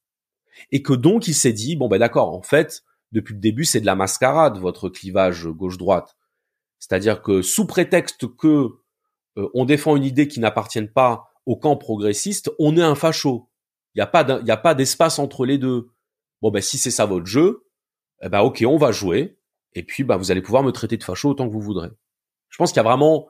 [0.72, 3.82] Et que donc il s'est dit, bon ben d'accord, en fait, depuis le début, c'est
[3.82, 6.16] de la mascarade, votre clivage gauche-droite.
[6.80, 8.70] C'est-à-dire que sous prétexte que
[9.38, 13.50] euh, on défend une idée qui n'appartient pas au camp progressiste, on est un facho.
[13.96, 15.90] Il n'y a pas il a pas d'espace entre les deux.
[16.42, 17.66] Bon ben si c'est ça votre jeu,
[18.22, 19.38] eh ben ok, on va jouer.
[19.74, 21.90] Et puis ben vous allez pouvoir me traiter de facho autant que vous voudrez.
[22.50, 23.28] Je pense qu'il y a vraiment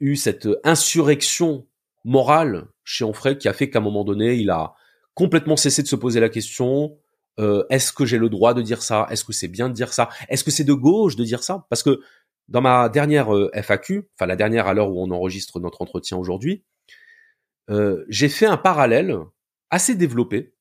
[0.00, 1.66] eu cette insurrection
[2.04, 4.74] morale chez Onfray qui a fait qu'à un moment donné, il a
[5.14, 6.96] complètement cessé de se poser la question
[7.38, 9.06] euh, est-ce que j'ai le droit de dire ça?
[9.10, 10.08] Est-ce que c'est bien de dire ça?
[10.28, 11.66] Est-ce que c'est de gauche de dire ça?
[11.70, 12.00] Parce que
[12.48, 16.16] dans ma dernière euh, FAQ, enfin la dernière à l'heure où on enregistre notre entretien
[16.18, 16.64] aujourd'hui,
[17.70, 19.16] euh, j'ai fait un parallèle
[19.70, 20.54] assez développé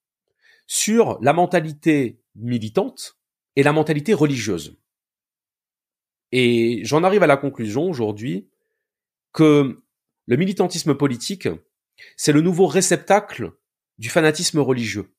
[0.67, 3.17] sur la mentalité militante
[3.55, 4.77] et la mentalité religieuse.
[6.31, 8.49] Et j'en arrive à la conclusion aujourd'hui
[9.33, 9.83] que
[10.27, 11.49] le militantisme politique,
[12.15, 13.51] c'est le nouveau réceptacle
[13.97, 15.13] du fanatisme religieux.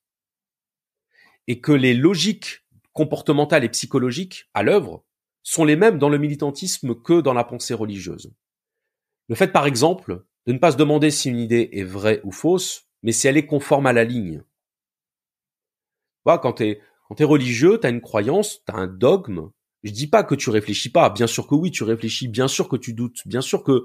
[1.49, 5.05] Et que les logiques comportementales et psychologiques à l'œuvre
[5.43, 8.33] sont les mêmes dans le militantisme que dans la pensée religieuse.
[9.29, 12.33] Le fait, par exemple, de ne pas se demander si une idée est vraie ou
[12.33, 14.45] fausse, mais si elle est conforme à la ligne.
[16.25, 19.51] Voilà, quand t'es, quand t'es religieux, t'as une croyance, t'as un dogme.
[19.83, 21.11] Je dis pas que tu réfléchis pas.
[21.11, 22.29] Bien sûr que oui, tu réfléchis.
[22.29, 23.27] Bien sûr que tu doutes.
[23.27, 23.85] Bien sûr que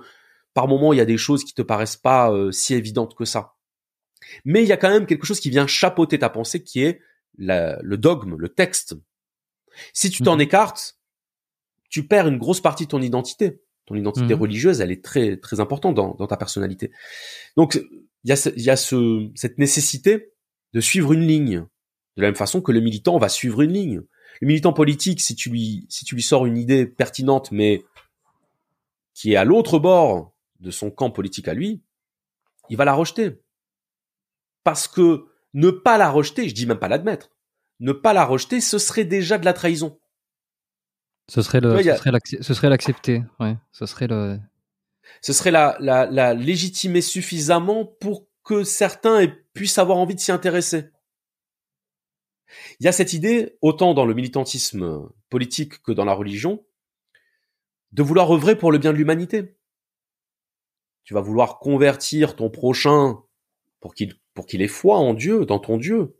[0.54, 3.26] par moment, il y a des choses qui te paraissent pas euh, si évidentes que
[3.26, 3.56] ça.
[4.46, 7.02] Mais il y a quand même quelque chose qui vient chapeauter ta pensée, qui est
[7.38, 8.96] le dogme, le texte.
[9.94, 10.42] Si tu t'en mhm.
[10.42, 10.97] écartes,
[11.90, 13.62] tu perds une grosse partie de ton identité.
[13.86, 14.42] Ton identité mhm.
[14.42, 16.92] religieuse, elle est très très importante dans, ta personnalité.
[17.56, 17.82] Donc
[18.24, 20.34] il y a, y a ce, cette nécessité
[20.74, 21.66] de suivre une ligne,
[22.18, 24.02] de la même façon que le militant va suivre une ligne.
[24.42, 27.86] Le militant politique, si tu lui si tu lui sors une idée pertinente, mais
[29.14, 31.82] qui est à l'autre bord de son camp politique à lui,
[32.70, 33.42] il va la rejeter.
[34.64, 37.32] Parce que ne pas la rejeter, je dis même pas l'admettre,
[37.80, 39.98] ne pas la rejeter, ce serait déjà de la trahison.
[41.30, 43.58] Ce serait le, ce, serait l'accepter, ouais.
[43.72, 44.40] Ce serait le.
[45.22, 50.32] Ce serait la, la, la légitimer suffisamment pour que certains puissent avoir envie de s'y
[50.32, 50.90] intéresser.
[52.80, 56.66] Il y a cette idée, autant dans le militantisme politique que dans la religion,
[57.92, 59.58] de vouloir œuvrer pour le bien de l'humanité.
[61.04, 63.22] Tu vas vouloir convertir ton prochain
[63.80, 66.16] pour qu'il pour qu'il ait foi en Dieu, dans ton Dieu.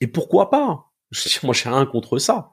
[0.00, 0.92] Et pourquoi pas?
[1.42, 2.52] Moi, j'ai rien contre ça.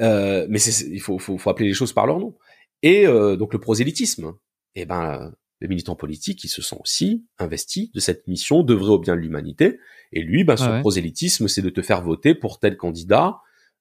[0.00, 2.36] Euh, mais il faut, faut, faut, appeler les choses par leur nom.
[2.82, 4.34] Et euh, donc le prosélytisme.
[4.74, 8.98] Eh ben, les militants politiques, ils se sont aussi investis de cette mission d'œuvrer au
[8.98, 9.80] bien de l'humanité.
[10.12, 13.40] Et lui, ben, son prosélytisme, c'est de te faire voter pour tel candidat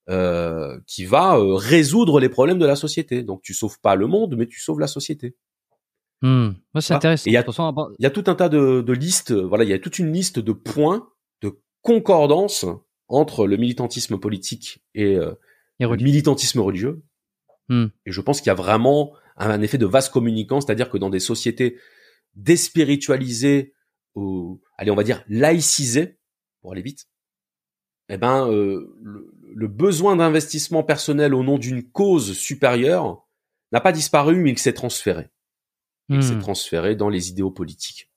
[0.10, 3.24] euh, qui va euh, résoudre les problèmes de la société.
[3.24, 5.36] Donc tu sauves pas le monde, mais tu sauves la société.
[6.22, 6.52] Hmm.
[6.80, 7.30] c'est intéressant.
[7.30, 7.46] Il y, a,
[8.00, 9.34] il y a tout un tas de, de listes.
[9.34, 11.10] Voilà, il y a toute une liste de points
[11.42, 12.66] de concordance
[13.08, 15.34] entre le militantisme politique et, euh,
[15.80, 17.04] militantisme religieux.
[17.70, 17.88] Hmm.
[18.06, 21.10] Et je pense qu'il y a vraiment un, effet de vase communicant, c'est-à-dire que dans
[21.10, 21.78] des sociétés
[22.36, 23.74] déspiritualisées
[24.16, 26.18] ou, allez, on va dire laïcisées,
[26.62, 27.08] pour aller vite,
[28.10, 28.98] eh ben, euh,
[29.54, 33.28] le, besoin d'investissement personnel au nom d'une cause supérieure
[33.72, 35.30] n'a pas disparu, mais il s'est transféré.
[36.10, 36.40] Il s'est hmm.
[36.40, 38.10] transféré dans les idéaux politiques.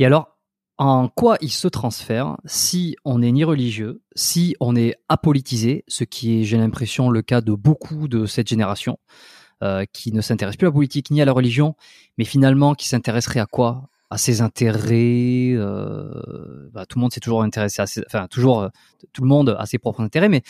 [0.00, 0.37] Et alors,
[0.78, 6.04] en quoi il se transfère si on n'est ni religieux, si on est apolitisé, ce
[6.04, 8.98] qui est, j'ai l'impression, le cas de beaucoup de cette génération,
[9.64, 11.74] euh, qui ne s'intéresse plus à la politique ni à la religion,
[12.16, 13.90] mais finalement qui s'intéresserait à quoi?
[14.08, 15.52] À ses intérêts.
[15.54, 18.68] Euh, bah, tout le monde s'est toujours intéressé à ses, enfin toujours euh,
[19.12, 20.42] tout le monde a ses propres intérêts, mais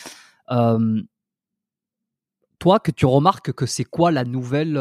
[2.59, 4.77] toi que tu remarques que c'est quoi la nouvelle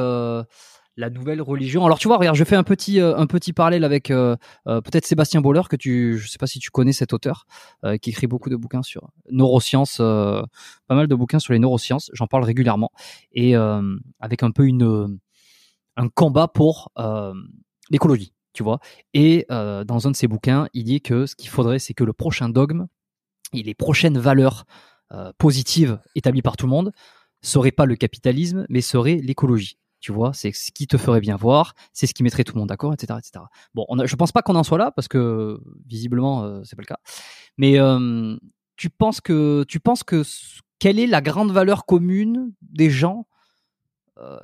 [0.98, 1.86] la nouvelle religion.
[1.86, 4.36] Alors tu vois, regarde, je fais un petit euh, un petit parallèle avec euh,
[4.66, 7.46] euh, peut-être Sébastien Boller que tu, je sais pas si tu connais cet auteur
[8.02, 10.44] qui écrit beaucoup de bouquins sur neurosciences, pas
[10.90, 12.10] mal de bouquins sur les neurosciences.
[12.12, 12.90] J'en parle régulièrement
[13.32, 14.68] et avec un peu
[15.96, 16.92] un combat pour
[17.90, 18.80] l'écologie, tu vois.
[19.14, 22.12] Et dans un de ses bouquins, il dit que ce qu'il faudrait, c'est que le
[22.12, 22.88] prochain dogme
[23.52, 24.64] et les prochaines valeurs
[25.38, 26.92] positives établies par tout le monde
[27.40, 29.78] serait pas le capitalisme, mais serait l'écologie.
[30.00, 32.60] Tu vois, c'est ce qui te ferait bien voir, c'est ce qui mettrait tout le
[32.60, 33.44] monde d'accord, etc., etc.
[33.74, 36.76] Bon, on a, je pense pas qu'on en soit là parce que visiblement euh, c'est
[36.76, 37.00] pas le cas.
[37.56, 38.36] Mais euh,
[38.76, 40.22] tu penses que tu penses que
[40.78, 43.26] quelle est la grande valeur commune des gens
[44.18, 44.38] euh,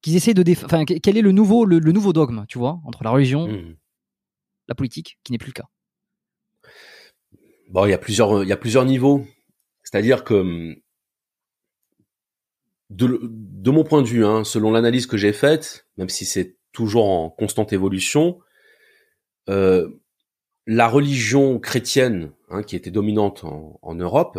[0.00, 3.10] qui essaient de enfin quel est le nouveau le, nouveau dogme, tu vois, entre la
[3.10, 3.76] religion mmh.
[4.68, 5.68] la politique, qui n'est plus le cas?
[7.68, 9.26] Bon, il y a plusieurs, il y a plusieurs niveaux.
[9.82, 10.74] C'est-à-dire que
[12.90, 16.56] de, de, mon point de vue, hein, selon l'analyse que j'ai faite, même si c'est
[16.72, 18.40] toujours en constante évolution,
[19.48, 19.88] euh,
[20.66, 24.38] la religion chrétienne, hein, qui était dominante en, en Europe,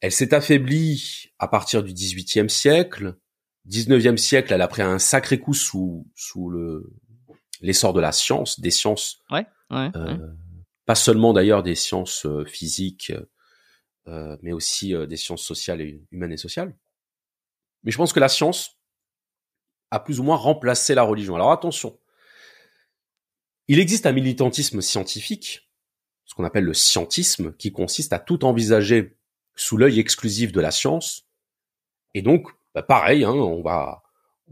[0.00, 3.16] elle s'est affaiblie à partir du XVIIIe siècle.
[3.66, 6.90] XIXe siècle, elle a pris un sacré coup sous sous le
[7.60, 9.20] l'essor de la science, des sciences.
[9.30, 10.16] Ouais, ouais, euh,
[10.86, 13.12] Pas seulement d'ailleurs des sciences euh, physiques,
[14.08, 16.74] euh, mais aussi des sciences sociales et humaines et sociales.
[17.82, 18.78] Mais je pense que la science
[19.90, 21.34] a plus ou moins remplacé la religion.
[21.34, 21.98] Alors attention,
[23.68, 25.70] il existe un militantisme scientifique,
[26.24, 29.16] ce qu'on appelle le scientisme, qui consiste à tout envisager
[29.54, 31.26] sous l'œil exclusif de la science.
[32.14, 34.02] Et donc, bah pareil, hein, on va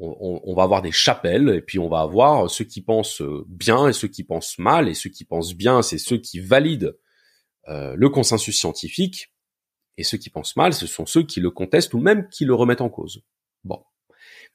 [0.01, 3.93] on, va avoir des chapelles et puis on va avoir ceux qui pensent bien et
[3.93, 6.97] ceux qui pensent mal et ceux qui pensent bien, c'est ceux qui valident
[7.67, 9.33] euh, le consensus scientifique
[9.99, 12.55] et ceux qui pensent mal, ce sont ceux qui le contestent ou même qui le
[12.55, 13.23] remettent en cause.
[13.65, 13.83] Bon.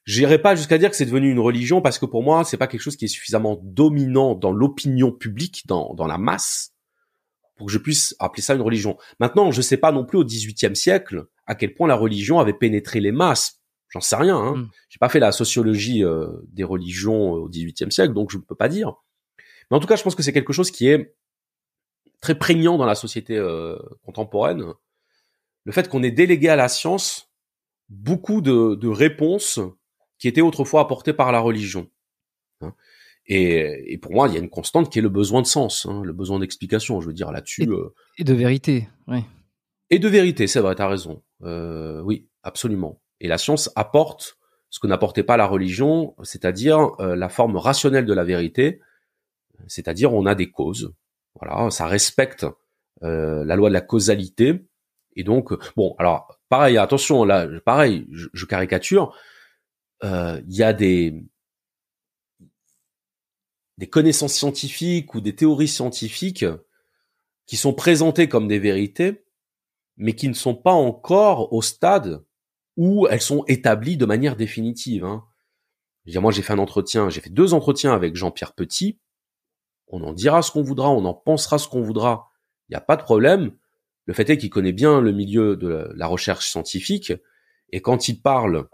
[0.04, 2.66] J'irai pas jusqu'à dire que c'est devenu une religion parce que pour moi, c'est pas
[2.66, 6.74] quelque chose qui est suffisamment dominant dans l'opinion publique, dans, dans la masse,
[7.56, 8.96] pour que je puisse appeler ça une religion.
[9.20, 12.54] Maintenant, je sais pas non plus au XVIIIe siècle à quel point la religion avait
[12.54, 13.60] pénétré les masses.
[13.90, 14.36] J'en sais rien.
[14.36, 14.56] Hein.
[14.56, 14.70] Mm.
[14.88, 18.56] J'ai pas fait la sociologie euh, des religions au XVIIIe siècle, donc je ne peux
[18.56, 18.94] pas dire.
[19.70, 21.14] Mais en tout cas, je pense que c'est quelque chose qui est
[22.20, 24.64] très prégnant dans la société euh, contemporaine
[25.64, 27.30] le fait qu'on ait délégué à la science
[27.88, 29.60] beaucoup de, de, réponses
[30.18, 31.90] qui étaient autrefois apportées par la religion.
[32.60, 32.74] Hein.
[33.26, 35.86] Et, et, pour moi, il y a une constante qui est le besoin de sens,
[35.86, 37.64] hein, le besoin d'explication, je veux dire là-dessus.
[37.64, 39.20] Et, euh, et, de vérité, oui.
[39.90, 41.22] Et de vérité, c'est vrai, t'as raison.
[41.42, 43.00] Euh, oui, absolument.
[43.20, 44.38] Et la science apporte
[44.70, 48.80] ce que n'apportait pas la religion, c'est-à-dire euh, la forme rationnelle de la vérité,
[49.68, 50.92] c'est-à-dire on a des causes.
[51.40, 52.44] Voilà, ça respecte
[53.02, 54.66] euh, la loi de la causalité,
[55.16, 59.16] et donc, bon, alors, pareil, attention, là, pareil, je, caricature,
[60.02, 61.24] euh, il y a des,
[63.90, 66.44] connaissances scientifiques ou des théories scientifiques
[67.46, 69.24] qui sont présentées comme des vérités,
[69.96, 72.24] mais qui ne sont pas encore au stade
[72.76, 75.04] où elles sont établies de manière définitive.
[75.04, 75.24] Hein.
[76.16, 78.98] moi, j'ai fait un entretien, j'ai fait deux entretiens avec Jean-Pierre Petit.
[79.86, 82.30] On en dira ce qu'on voudra, on en pensera ce qu'on voudra.
[82.68, 83.52] Il n'y a pas de problème.
[84.06, 87.12] Le fait est qu'il connaît bien le milieu de la recherche scientifique,
[87.70, 88.68] et quand il parle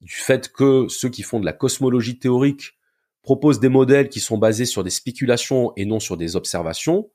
[0.00, 2.78] du fait que ceux qui font de la cosmologie théorique
[3.22, 7.10] proposent des modèles qui sont basés sur des spéculations et non sur des observations,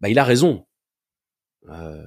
[0.00, 0.66] bah il a raison.
[1.70, 2.06] Euh,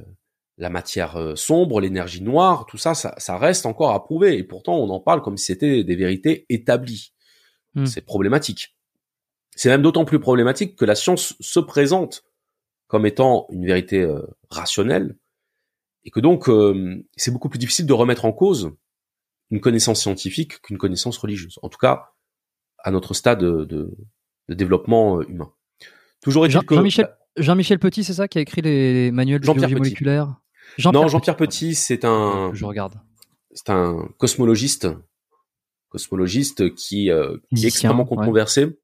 [0.57, 4.37] la matière euh, sombre, l'énergie noire, tout ça, ça, reste encore à prouver.
[4.37, 7.13] Et pourtant, on en parle comme si c'était des vérités établies.
[7.75, 7.85] Hmm.
[7.85, 8.77] C'est problématique.
[9.55, 12.23] C'est même d'autant plus problématique que la science se présente
[12.89, 14.19] comme étant une vérité euh,
[14.49, 15.15] rationnelle,
[16.03, 18.71] et que donc euh, c'est beaucoup plus difficile de remettre en cause
[19.51, 21.59] une connaissance scientifique qu'une connaissance religieuse.
[21.61, 22.09] En tout cas,
[22.79, 25.51] à notre stade de, de, développement euh, humain.
[26.21, 29.45] Toujours est Jean, que Jean-Michel, Jean-Michel Petit, c'est ça qui a écrit les manuels de
[29.45, 30.35] biologie moléculaire?
[30.77, 32.51] Jean non, Jean-Pierre Petit, c'est un.
[32.53, 32.95] Je regarde.
[33.51, 34.87] C'est un cosmologiste,
[35.89, 37.11] cosmologiste qui,
[37.55, 38.79] qui est extrêmement controversé.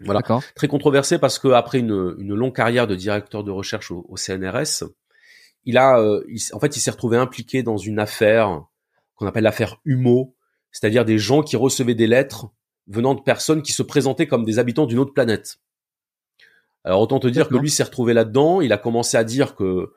[0.00, 0.20] Voilà,
[0.56, 4.84] très controversé parce que après une, une, longue carrière de directeur de recherche au, CNRS,
[5.64, 8.62] il a, euh, en fait, il s'est retrouvé impliqué dans une affaire
[9.14, 10.34] qu'on appelle l'affaire Humo,
[10.72, 12.46] c'est-à-dire des gens qui recevaient des lettres
[12.88, 15.58] venant de personnes qui se présentaient comme des habitants d'une autre planète.
[16.84, 19.92] Alors autant te dire que lui s'est retrouvé là-dedans, il a commencé à dire que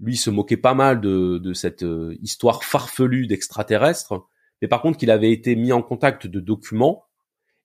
[0.00, 4.26] lui se moquait pas mal de, de cette euh, histoire farfelue d'extraterrestres,
[4.62, 7.04] mais par contre qu'il avait été mis en contact de documents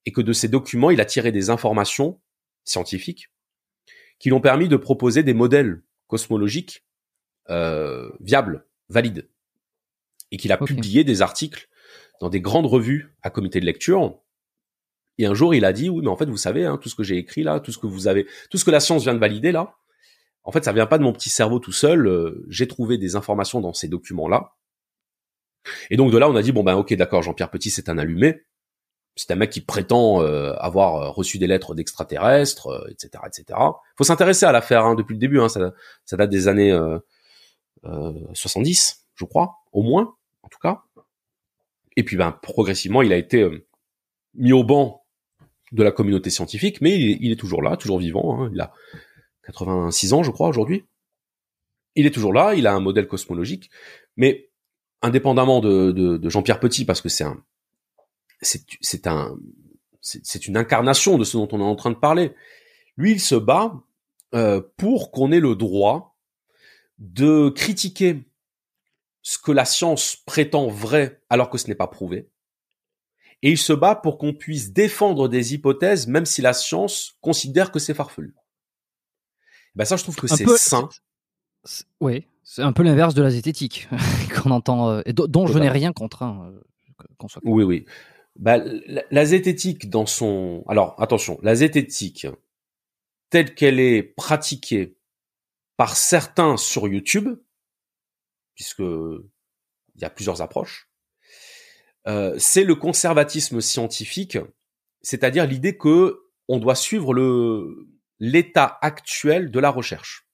[0.07, 2.21] et que de ces documents, il a tiré des informations
[2.63, 3.29] scientifiques
[4.19, 6.85] qui l'ont permis de proposer des modèles cosmologiques
[7.49, 9.27] euh, viables, valides,
[10.31, 11.67] et qu'il a publié des articles
[12.21, 14.17] dans des grandes revues à comité de lecture.
[15.17, 16.95] Et un jour, il a dit, oui, mais en fait, vous savez, hein, tout ce
[16.95, 19.13] que j'ai écrit là, tout ce que vous avez, tout ce que la science vient
[19.13, 19.75] de valider là,
[20.45, 22.07] en fait, ça vient pas de mon petit cerveau tout seul.
[22.07, 24.55] Euh, j'ai trouvé des informations dans ces documents-là.
[25.89, 27.97] Et donc de là, on a dit bon ben ok, d'accord, Jean-Pierre Petit, c'est un
[27.97, 28.45] allumé
[29.17, 33.59] c'est un mec qui prétend euh, avoir euh, reçu des lettres d'extraterrestres, etc., euh, etc.
[33.97, 35.39] Faut s'intéresser à l'affaire hein, depuis le début.
[35.39, 35.73] Hein, ça,
[36.05, 36.77] ça, date des années
[37.83, 40.83] 70, je crois, au moins, en tout cas.
[41.95, 43.49] Et puis, ben, progressivement, il a été
[44.35, 45.03] mis au banc
[45.71, 48.41] de la communauté scientifique, mais il est, toujours là, toujours vivant.
[48.41, 48.71] Hein, il a
[49.45, 50.85] 86 ans, je crois, aujourd'hui.
[51.95, 52.53] Il est toujours là.
[52.53, 53.71] Il a un modèle cosmologique,
[54.15, 54.51] mais
[55.01, 57.43] indépendamment de, de, de Jean-Pierre Petit, parce que c'est un
[58.41, 59.37] c'est un
[60.01, 62.33] c'est une incarnation de ce dont on est en train de parler.
[62.95, 63.73] Lui, il se bat
[64.33, 66.17] euh, pour qu'on ait le droit
[66.97, 68.23] de critiquer
[69.21, 72.29] ce que la science prétend vrai alors que ce n'est pas prouvé.
[73.43, 77.71] Et il se bat pour qu'on puisse défendre des hypothèses même si la science considère
[77.71, 78.33] que c'est farfelu.
[79.75, 80.89] Ben ça, je trouve que c'est sain.
[81.99, 83.87] Oui, c'est un peu l'inverse de la zététique
[84.35, 86.23] qu'on entend, euh, et dont je n'ai rien contre.
[86.23, 87.41] Hein, euh, soit...
[87.45, 87.85] Oui, oui.
[88.37, 90.63] Bah, la, zététique dans son...
[90.67, 92.27] Alors, attention, la zététique
[93.29, 94.95] telle qu'elle est pratiquée
[95.75, 97.39] par certains sur YouTube,
[98.55, 100.89] puisque il y a plusieurs approches,
[102.07, 104.37] euh, c'est le conservatisme scientifique,
[105.01, 107.87] c'est-à-dire l'idée que on doit suivre le
[108.19, 110.27] l'état actuel de la recherche.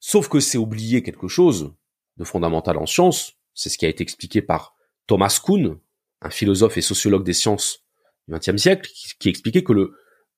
[0.00, 1.74] Sauf que c'est oublier quelque chose
[2.16, 5.78] de fondamental en sciences, c'est ce qui a été expliqué par Thomas Kuhn,
[6.20, 7.84] un philosophe et sociologue des sciences
[8.26, 9.94] du XXe siècle, qui, expliquait que le,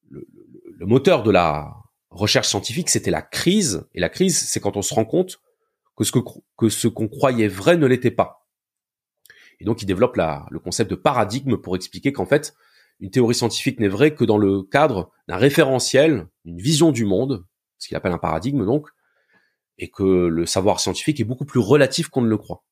[0.08, 0.26] le,
[0.78, 1.74] le moteur de la
[2.10, 5.40] recherche scientifique, c'était la crise, et la crise, c'est quand on se rend compte
[5.96, 6.12] que ce
[6.56, 8.46] que, ce qu'on croyait vrai ne l'était pas.
[9.60, 12.54] Et donc il développe la, le concept de paradigme pour expliquer qu'en fait,
[13.00, 17.44] une théorie scientifique n'est vraie que dans le cadre d'un référentiel, une vision du monde,
[17.78, 18.88] ce qu'il appelle un paradigme donc,
[19.78, 22.64] et que le savoir scientifique est beaucoup plus relatif qu'on ne le croit.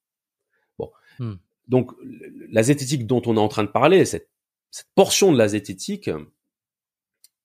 [0.78, 0.90] Bon.
[1.18, 1.34] Hmm.
[1.68, 1.92] Donc
[2.50, 4.28] la zététique dont on est en train de parler, cette,
[4.94, 6.10] portion de la zététique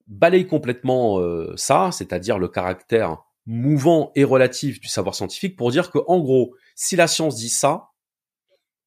[0.08, 5.90] balaye complètement euh, ça, c'est-à-dire le caractère mouvant et relatif du savoir scientifique pour dire
[5.90, 7.92] que en gros, si la science dit ça,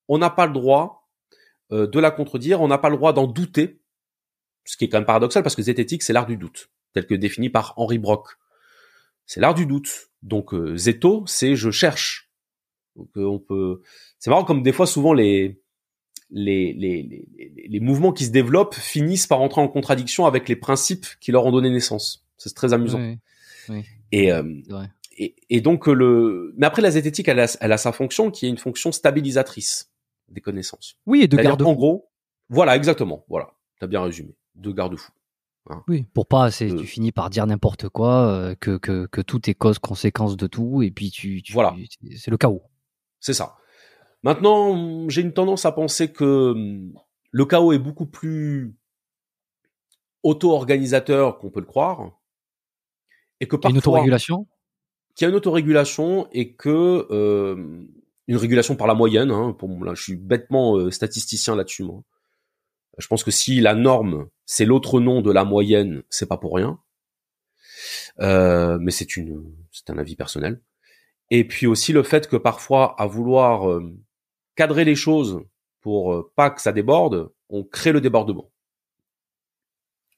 [0.09, 1.09] on n'a pas le droit
[1.73, 3.81] euh, de la contredire, on n'a pas le droit d'en douter,
[4.65, 7.15] ce qui est quand même paradoxal parce que zététique c'est l'art du doute, tel que
[7.15, 8.29] défini par Henri Brock.
[9.25, 10.11] C'est l'art du doute.
[10.23, 12.26] Donc euh, zéto, c'est je cherche.
[12.97, 13.83] Donc euh, on peut
[14.19, 15.61] c'est marrant comme des fois souvent les
[16.31, 20.57] les, les, les, les, mouvements qui se développent finissent par entrer en contradiction avec les
[20.57, 22.27] principes qui leur ont donné naissance.
[22.37, 22.99] C'est très amusant.
[22.99, 23.19] Oui,
[23.69, 23.85] oui.
[24.11, 24.43] Et, euh,
[25.17, 28.47] et, et, donc le, mais après la zététique, elle a, elle a sa fonction qui
[28.47, 29.93] est une fonction stabilisatrice
[30.29, 30.99] des connaissances.
[31.07, 32.11] Oui, et de garde En gros,
[32.49, 33.25] voilà, exactement.
[33.29, 34.35] Voilà, t'as bien résumé.
[34.55, 35.13] De garde-fou.
[35.69, 35.83] Hein.
[35.89, 39.51] Oui, pour pas, c'est tu finis par dire n'importe quoi, euh, que, que, que tout
[39.51, 41.75] est cause conséquence de tout, et puis tu, tu voilà,
[42.17, 42.63] c'est le chaos.
[43.27, 43.57] C'est ça.
[44.23, 46.95] Maintenant, j'ai une tendance à penser que hum,
[47.33, 48.77] le chaos est beaucoup plus
[50.23, 52.21] auto-organisateur qu'on peut le croire
[53.41, 54.47] et que parfois une autorégulation?
[55.17, 57.85] qu'il y a une autorégulation et que euh,
[58.29, 59.33] une régulation par la moyenne.
[59.33, 61.83] Hein, pour là, je suis bêtement euh, statisticien là-dessus.
[61.83, 62.05] Moi,
[62.97, 66.55] je pense que si la norme c'est l'autre nom de la moyenne, c'est pas pour
[66.55, 66.79] rien.
[68.21, 70.63] Euh, mais c'est une, c'est un avis personnel.
[71.31, 73.93] Et puis aussi le fait que parfois, à vouloir euh,
[74.55, 75.41] cadrer les choses
[75.81, 78.51] pour euh, pas que ça déborde, on crée le débordement.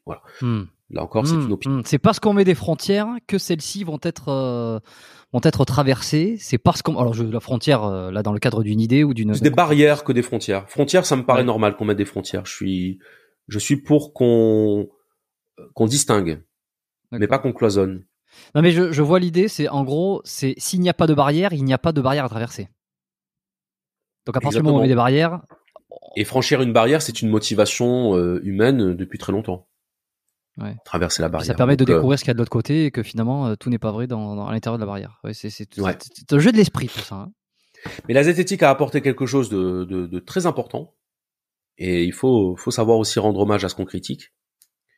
[0.06, 0.22] Voilà.
[0.40, 0.64] Hmm.
[0.90, 1.78] Là encore, c'est une hmm, opinion.
[1.78, 1.82] Hmm.
[1.84, 4.78] C'est parce qu'on met des frontières que celles-ci vont être euh,
[5.34, 6.36] vont être traversées.
[6.38, 9.12] C'est parce qu'on alors je, la frontière euh, là dans le cadre d'une idée ou
[9.12, 9.34] d'une.
[9.34, 10.68] C'est des barrières que des frontières.
[10.70, 12.46] Frontières, ça me paraît normal qu'on mette des frontières.
[12.46, 12.98] Je suis
[13.48, 14.88] je suis pour qu'on
[15.74, 16.42] qu'on distingue,
[17.12, 18.06] mais pas qu'on cloisonne.
[18.55, 19.49] Non mais je, je vois l'idée.
[19.49, 22.01] C'est en gros, c'est s'il n'y a pas de barrière, il n'y a pas de
[22.01, 22.68] barrière à traverser.
[24.26, 25.41] Donc à partir du moment où on met des barrières.
[26.16, 29.68] Et franchir une barrière, c'est une motivation euh, humaine depuis très longtemps
[30.59, 30.76] ouais.
[30.84, 31.47] traverser la barrière.
[31.47, 33.47] Ça permet de euh, découvrir ce qu'il y a de l'autre côté et que finalement
[33.47, 35.20] euh, tout n'est pas vrai dans, dans à l'intérieur de la barrière.
[35.24, 35.49] Ouais, c'est
[36.30, 37.16] un jeu de l'esprit tout ça.
[37.16, 37.32] Hein.
[38.09, 40.95] Mais la zététique a apporté quelque chose de, de, de très important
[41.78, 44.32] et il faut, faut savoir aussi rendre hommage à ce qu'on critique,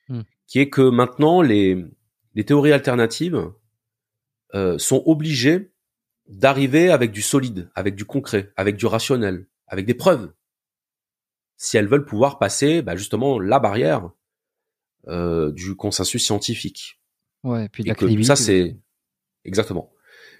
[0.08, 0.22] hmm.
[0.46, 1.84] qui est que maintenant les,
[2.34, 3.52] les théories alternatives
[4.54, 5.72] euh, sont obligées
[6.28, 10.32] d'arriver avec du solide, avec du concret, avec du rationnel, avec des preuves,
[11.56, 14.10] si elles veulent pouvoir passer bah, justement la barrière
[15.08, 17.00] euh, du consensus scientifique.
[17.42, 18.24] Ouais, et puis.
[18.24, 18.76] Ça, c'est
[19.44, 19.92] exactement.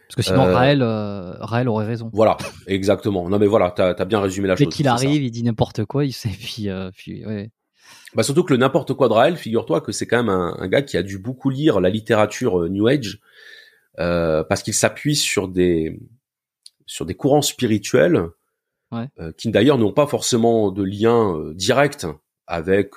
[0.08, 0.54] Parce que sinon, euh...
[0.54, 2.10] Raël, euh, Raël aurait raison.
[2.12, 2.36] Voilà,
[2.66, 3.28] exactement.
[3.28, 4.66] Non, mais voilà, t'as as bien résumé la chose.
[4.66, 7.50] Dès qu'il arrive, il dit n'importe quoi, il sait, puis, euh, puis ouais.
[8.14, 10.68] Bah surtout que le n'importe quoi de Raël, figure-toi que c'est quand même un, un,
[10.68, 13.20] gars qui a dû beaucoup lire la littérature euh, New Age
[13.98, 16.00] euh, parce qu'il s'appuie sur des
[16.86, 18.26] sur des courants spirituels
[18.90, 19.06] ouais.
[19.20, 22.06] euh, qui d'ailleurs n'ont pas forcément de lien euh, direct
[22.48, 22.96] avec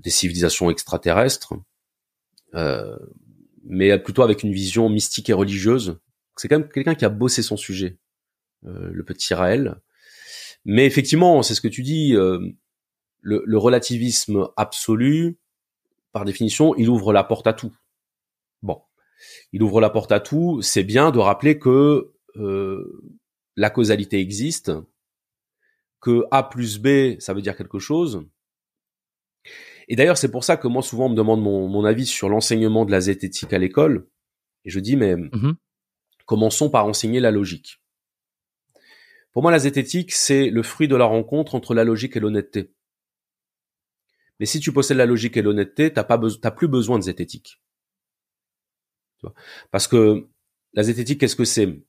[0.00, 1.54] des civilisations extraterrestres,
[2.54, 2.96] euh,
[3.64, 5.98] mais plutôt avec une vision mystique et religieuse.
[6.36, 7.98] C'est quand même quelqu'un qui a bossé son sujet,
[8.66, 9.76] euh, le petit Raël.
[10.64, 12.40] Mais effectivement, c'est ce que tu dis, euh,
[13.24, 15.38] le, le, relativisme absolu,
[16.12, 17.74] par définition, il ouvre la porte à tout.
[18.62, 18.82] Bon,
[19.52, 20.60] il ouvre la porte à tout.
[20.62, 23.02] C'est bien de rappeler que euh,
[23.56, 24.70] la causalité existe,
[26.00, 28.26] que A plus B, ça veut dire quelque chose,
[29.88, 32.28] Et d'ailleurs, c'est pour ça que moi, souvent, on me demande mon, mon avis sur
[32.30, 34.06] l'enseignement de la zététique à l'école.
[34.64, 35.56] Et je dis, mais Mhm.
[36.26, 37.80] commençons par enseigner la logique.
[39.32, 42.72] Pour moi, la zététique, c'est le fruit de la rencontre entre la logique et l'honnêteté.
[44.40, 47.60] Mais si tu possèdes la logique et l'honnêteté, t'as pas t'as plus besoin de zététique.
[49.70, 50.26] Parce que
[50.74, 51.80] la zététique, qu'est-ce que c'est?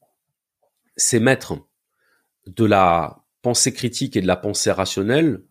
[0.96, 1.58] C'est mettre
[2.46, 5.44] de la pensée critique et de la pensée rationnelle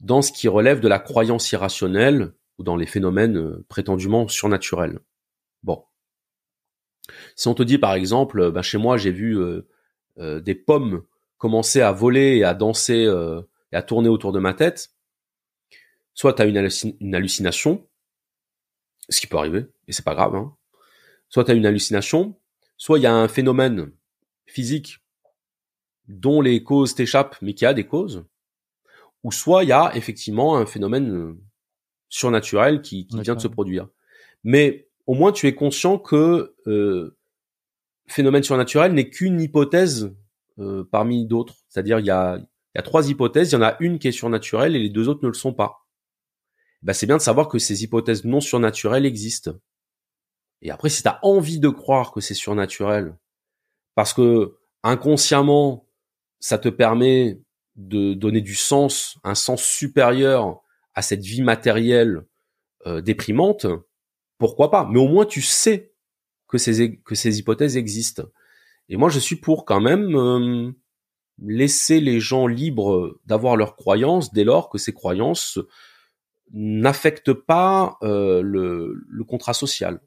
[0.00, 5.00] dans ce qui relève de la croyance irrationnelle ou dans les phénomènes euh, prétendument surnaturels.
[5.62, 5.84] Bon.
[7.34, 9.66] Si on te dit par exemple, ben, chez moi j'ai vu euh,
[10.18, 11.02] euh, des pommes
[11.38, 13.08] commencer à voler et à danser
[13.72, 14.90] et à tourner autour de ma tête,
[16.18, 17.86] soit tu as une, hallucin- une hallucination,
[19.08, 20.52] ce qui peut arriver, et c'est pas grave, hein.
[21.28, 22.36] soit tu as une hallucination,
[22.76, 23.92] soit il y a un phénomène
[24.44, 24.98] physique
[26.08, 28.24] dont les causes t'échappent, mais qui a des causes,
[29.22, 31.40] ou soit il y a effectivement un phénomène euh,
[32.08, 33.86] surnaturel qui, qui vient de se produire.
[34.42, 37.16] Mais au moins tu es conscient que euh,
[38.08, 40.12] phénomène surnaturel n'est qu'une hypothèse
[40.58, 41.54] euh, parmi d'autres.
[41.68, 44.08] C'est-à-dire il y a, il y a trois hypothèses, il y en a une qui
[44.08, 45.84] est surnaturelle et les deux autres ne le sont pas.
[46.82, 49.52] Ben, c'est bien de savoir que ces hypothèses non surnaturelles existent.
[50.62, 53.16] Et après, si tu as envie de croire que c'est surnaturel,
[53.94, 55.86] parce que inconsciemment,
[56.40, 57.40] ça te permet
[57.76, 60.60] de donner du sens, un sens supérieur
[60.94, 62.24] à cette vie matérielle
[62.86, 63.66] euh, déprimante,
[64.38, 64.88] pourquoi pas?
[64.90, 65.92] Mais au moins, tu sais
[66.48, 68.24] que ces, que ces hypothèses existent.
[68.88, 70.74] Et moi, je suis pour quand même
[71.40, 75.58] laisser les gens libres d'avoir leurs croyances dès lors que ces croyances
[76.52, 80.00] n'affectent pas euh, le, contrat social.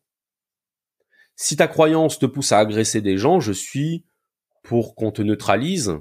[1.36, 4.06] Si ta croyance te pousse à agresser des gens, je suis
[4.64, 5.98] pour qu'on te neutralise,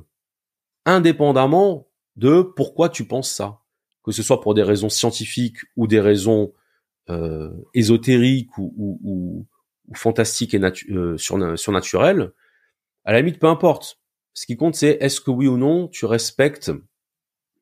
[0.85, 3.61] indépendamment de pourquoi tu penses ça.
[4.03, 6.53] Que ce soit pour des raisons scientifiques ou des raisons
[7.09, 9.47] euh, ésotériques ou,
[9.95, 10.61] fantastiques et
[10.91, 12.33] euh, surna surnaturelles,
[13.05, 14.01] à la limite, peu importe.
[14.35, 16.71] Ce qui compte, c'est est-ce que oui ou non tu respectes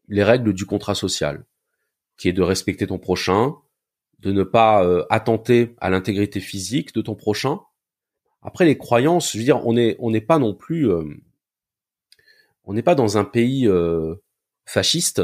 [0.08, 1.44] les règles du contrat social,
[2.18, 3.54] qui est de respecter ton prochain,
[4.18, 7.60] de ne pas euh, attenter à l'intégrité physique de ton prochain.
[8.42, 11.04] Après, les croyances, je veux dire, on n'est on n'est pas non plus, euh,
[12.64, 14.16] on n'est pas dans un pays euh,
[14.66, 15.22] fasciste.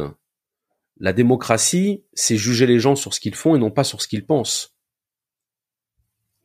[0.98, 4.08] La démocratie, c'est juger les gens sur ce qu'ils font et non pas sur ce
[4.08, 4.76] qu'ils pensent.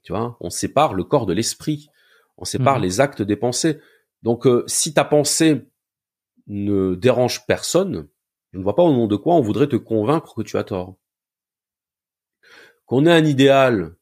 [0.04, 1.90] Tu vois, on sépare le corps de l'esprit,
[2.38, 2.84] on sépare Mhm.
[2.84, 3.80] les actes des pensées.
[4.24, 5.68] Donc, euh, si ta pensée
[6.48, 8.08] ne dérange personne,
[8.52, 10.64] je ne vois pas au nom de quoi on voudrait te convaincre que tu as
[10.64, 10.98] tort.
[12.86, 13.96] Qu'on ait un idéal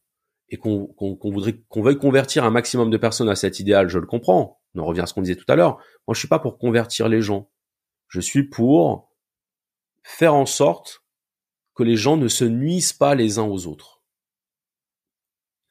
[0.49, 4.05] et qu'on voudrait qu'on veuille convertir un maximum de personnes à cet idéal, je le
[4.05, 4.61] comprends.
[4.75, 5.77] On en revient à ce qu'on disait tout à l'heure.
[6.07, 7.49] Moi, je suis pas pour convertir les gens.
[8.07, 9.11] Je suis pour
[10.03, 11.03] faire en sorte
[11.75, 14.01] que les gens ne se nuisent pas les uns aux autres.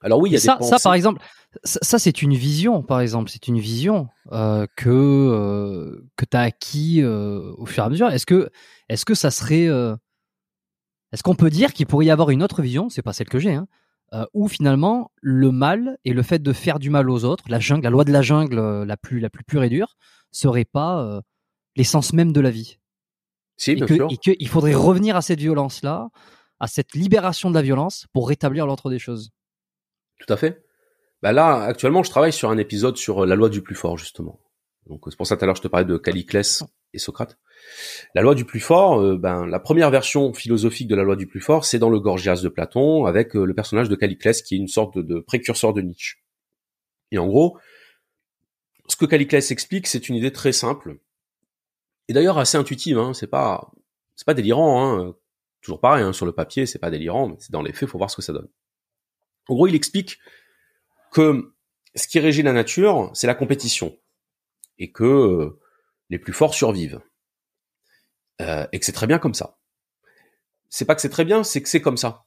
[0.03, 0.83] Alors oui, il y a ça, des ça, pensées.
[0.83, 1.23] par exemple,
[1.65, 6.43] ça, ça, c'est une vision, par exemple, c'est une vision euh, que euh, que t'as
[6.43, 8.09] acquis euh, au fur et à mesure.
[8.11, 8.51] Est-ce que
[8.89, 9.67] est-ce que ça serait
[11.13, 12.89] est-ce qu'on peut dire qu'il pourrait y avoir une autre vision?
[12.89, 13.69] C'est pas celle que j'ai, hein,
[14.35, 17.85] où finalement le mal et le fait de faire du mal aux autres, la jungle,
[17.85, 19.97] la loi de la jungle la plus la plus pure et dure,
[20.33, 21.21] serait pas
[21.77, 22.79] l'essence même de la vie.
[23.57, 24.09] si, et bien que- sûr.
[24.11, 26.09] et qu'il faudrait revenir à cette violence-là,
[26.61, 29.31] à cette libération de la violence pour rétablir l'ordre des choses.
[30.19, 30.66] Tout à fait.
[31.23, 33.97] Bah là, actuellement, je travaille sur un épisode sur euh, la loi du plus fort,
[33.97, 34.41] justement.
[34.87, 36.63] Donc c'est pour ça tout à l'heure je te parlais de Caliclès
[36.93, 37.39] et Socrate.
[38.15, 41.27] La loi du plus fort, euh, ben la première version philosophique de la loi du
[41.27, 44.55] plus fort, c'est dans le Gorgias de Platon avec euh, le personnage de Caliclès qui
[44.55, 46.19] est une sorte de, de précurseur de Nietzsche.
[47.11, 47.59] Et en gros,
[48.89, 50.99] ce que Caliclès explique, c'est une idée très simple
[52.09, 52.99] et d'ailleurs assez intuitive.
[52.99, 53.73] Hein, c'est pas
[54.15, 54.99] c'est pas délirant.
[54.99, 55.15] Hein,
[55.63, 57.99] toujours pareil hein, sur le papier, c'est pas délirant, mais c'est dans les faits, faut
[57.99, 58.49] voir ce que ça donne.
[59.49, 60.19] En gros, il explique
[61.17, 61.55] que
[61.95, 63.97] ce qui régit la nature, c'est la compétition
[64.79, 65.59] et que euh,
[66.11, 67.01] les plus forts survivent.
[68.43, 69.57] Euh, et que c'est très bien comme ça.
[70.69, 72.27] C'est pas que c'est très bien, c'est que c'est comme ça.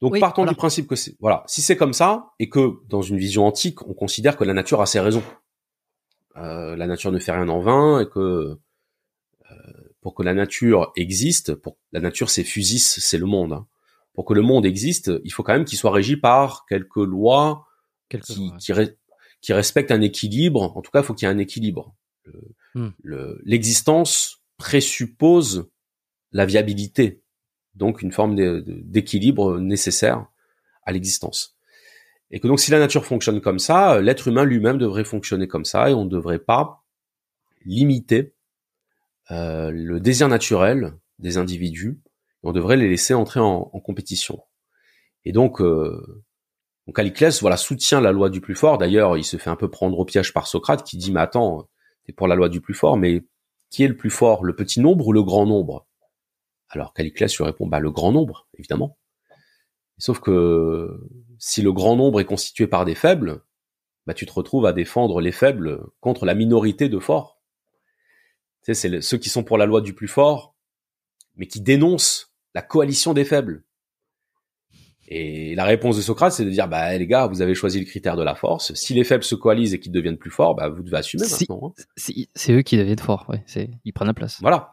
[0.00, 0.50] Donc Oui, partons voilà.
[0.52, 3.86] du principe que c'est voilà, si c'est comme ça et que dans une vision antique,
[3.86, 5.22] on considère que la nature a ses raisons.
[6.36, 8.18] Euh, la nature ne fait rien en vain et que
[9.52, 9.54] euh,
[10.00, 13.52] pour que la nature existe, pour la nature c'est fusis, c'est le monde.
[13.52, 13.66] hein.
[14.14, 17.66] Pour que le monde existe, il faut quand même qu'il soit régi par quelques lois
[18.34, 18.94] qui, qui, re-
[19.40, 20.76] qui respecte un équilibre.
[20.76, 21.94] En tout cas, il faut qu'il y ait un équilibre.
[22.24, 22.40] Le-
[22.76, 22.90] Hmm.
[23.04, 25.68] le- L'existence présuppose
[26.32, 27.22] la viabilité,
[27.76, 30.26] donc une forme d'équilibre nécessaire
[30.82, 31.56] à l'existence.
[32.32, 35.64] Et que donc, si la nature fonctionne comme ça, l'être humain lui-même devrait fonctionner comme
[35.64, 36.84] ça, et on ne devrait pas
[37.64, 38.32] limiter
[39.30, 42.00] euh, le désir naturel des individus.
[42.44, 44.42] On devrait les laisser entrer en, compétition.
[45.24, 46.22] Et donc, euh,
[47.40, 48.76] voilà, soutient la loi du plus fort.
[48.76, 51.68] D'ailleurs, il se fait un peu prendre au piège par Socrate, qui dit "Mais attends,
[52.04, 53.24] t'es pour la loi du plus fort, mais
[53.70, 55.86] qui est le plus fort, le petit nombre ou le grand nombre?
[56.68, 58.98] Alors Caliclès lui répond "Bah le grand nombre, évidemment."
[59.98, 61.00] Sauf que
[61.38, 63.42] si le grand nombre est constitué par des faibles,
[64.06, 67.40] bah tu te retrouves à défendre les faibles contre la minorité de forts.
[68.64, 70.54] Tu sais, c'est ceux qui sont pour la loi du plus fort,
[71.36, 73.64] mais qui dénoncent la coalition des faibles.
[75.06, 77.84] Et la réponse de Socrate, c'est de dire, bah les gars, vous avez choisi le
[77.84, 78.72] critère de la force.
[78.74, 81.74] Si les faibles se coalisent et qu'ils deviennent plus forts, bah vous devez assumer maintenant.
[81.78, 81.82] Hein.
[82.34, 83.44] C'est eux qui deviennent forts, ouais.
[83.84, 84.38] Ils prennent la place.
[84.40, 84.70] Voilà.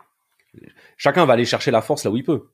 [0.95, 2.49] Chacun va aller chercher la force là où il peut.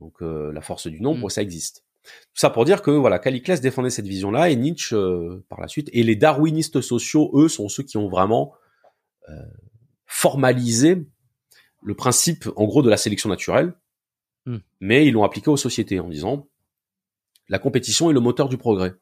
[0.00, 1.30] Donc euh, la force du nombre, mm.
[1.30, 1.84] ça existe.
[2.04, 5.68] Tout ça pour dire que voilà, Caliclès défendait cette vision-là et Nietzsche euh, par la
[5.68, 5.90] suite.
[5.92, 8.54] Et les darwinistes sociaux, eux, sont ceux qui ont vraiment
[9.28, 9.34] euh,
[10.06, 11.06] formalisé
[11.82, 13.74] le principe, en gros, de la sélection naturelle.
[14.48, 14.56] Mm.
[14.80, 16.48] Mais ils l'ont appliqué aux sociétés en disant
[17.50, 18.94] la compétition est le moteur du progrès.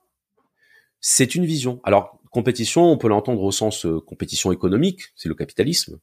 [1.01, 1.80] C'est une vision.
[1.84, 6.01] Alors, compétition, on peut l'entendre au sens euh, compétition économique, c'est le capitalisme.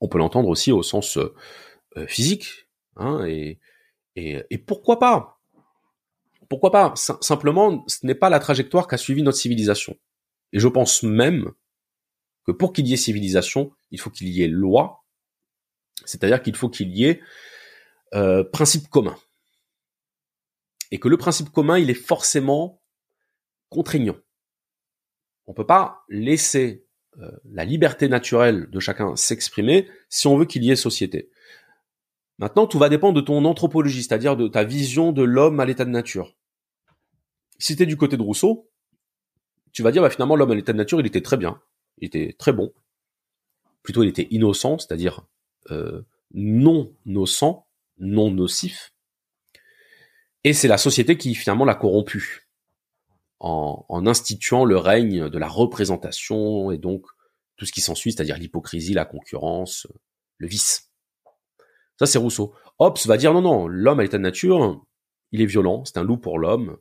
[0.00, 1.32] On peut l'entendre aussi au sens euh,
[1.96, 2.68] euh, physique.
[2.96, 3.58] Hein, et,
[4.16, 5.40] et, pourquoi pas?
[6.48, 6.94] Pourquoi pas?
[6.96, 9.96] Simplement, ce n'est pas la trajectoire qu'a suivi notre civilisation.
[10.52, 11.52] Et je pense même
[12.46, 15.04] que pour qu'il y ait civilisation, il faut qu'il y ait loi,
[16.04, 17.20] c'est-à-dire qu'il faut qu'il y ait
[18.12, 19.16] euh, principe commun
[20.90, 22.80] et que le principe commun, il est forcément
[23.68, 24.16] contraignant.
[25.46, 26.86] On peut pas laisser
[27.18, 31.30] euh, la liberté naturelle de chacun s'exprimer si on veut qu'il y ait société.
[32.38, 35.84] Maintenant, tout va dépendre de ton anthropologie, c'est-à-dire de ta vision de l'homme à l'état
[35.84, 36.36] de nature.
[37.58, 38.70] Si tu es du côté de Rousseau,
[39.72, 41.60] tu vas dire bah, finalement l'homme à l'état de nature, il était très bien,
[41.98, 42.72] il était très bon.
[43.82, 45.26] Plutôt, il était innocent, c'est-à-dire
[45.70, 46.02] euh,
[46.32, 47.63] non nocent,
[47.98, 48.92] non nocif.
[50.44, 52.48] Et c'est la société qui finalement l'a corrompu
[53.40, 57.06] en, instituant le règne de la représentation et donc
[57.56, 59.86] tout ce qui s'ensuit, c'est-à-dire l'hypocrisie, la concurrence,
[60.38, 60.90] le vice.
[61.98, 62.54] Ça, c'est Rousseau.
[62.78, 64.84] Hobbes va dire non, non, l'homme à l'état de nature,
[65.30, 66.78] il est violent, c'est un loup pour l'homme.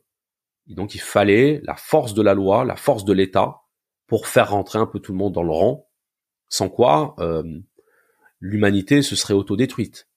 [0.70, 3.62] Et donc il fallait la force de la loi, la force de l'État
[4.08, 5.90] pour faire rentrer un peu tout le monde dans le rang,
[6.50, 7.44] sans quoi euh,
[8.40, 10.08] l'humanité se serait autodétruite.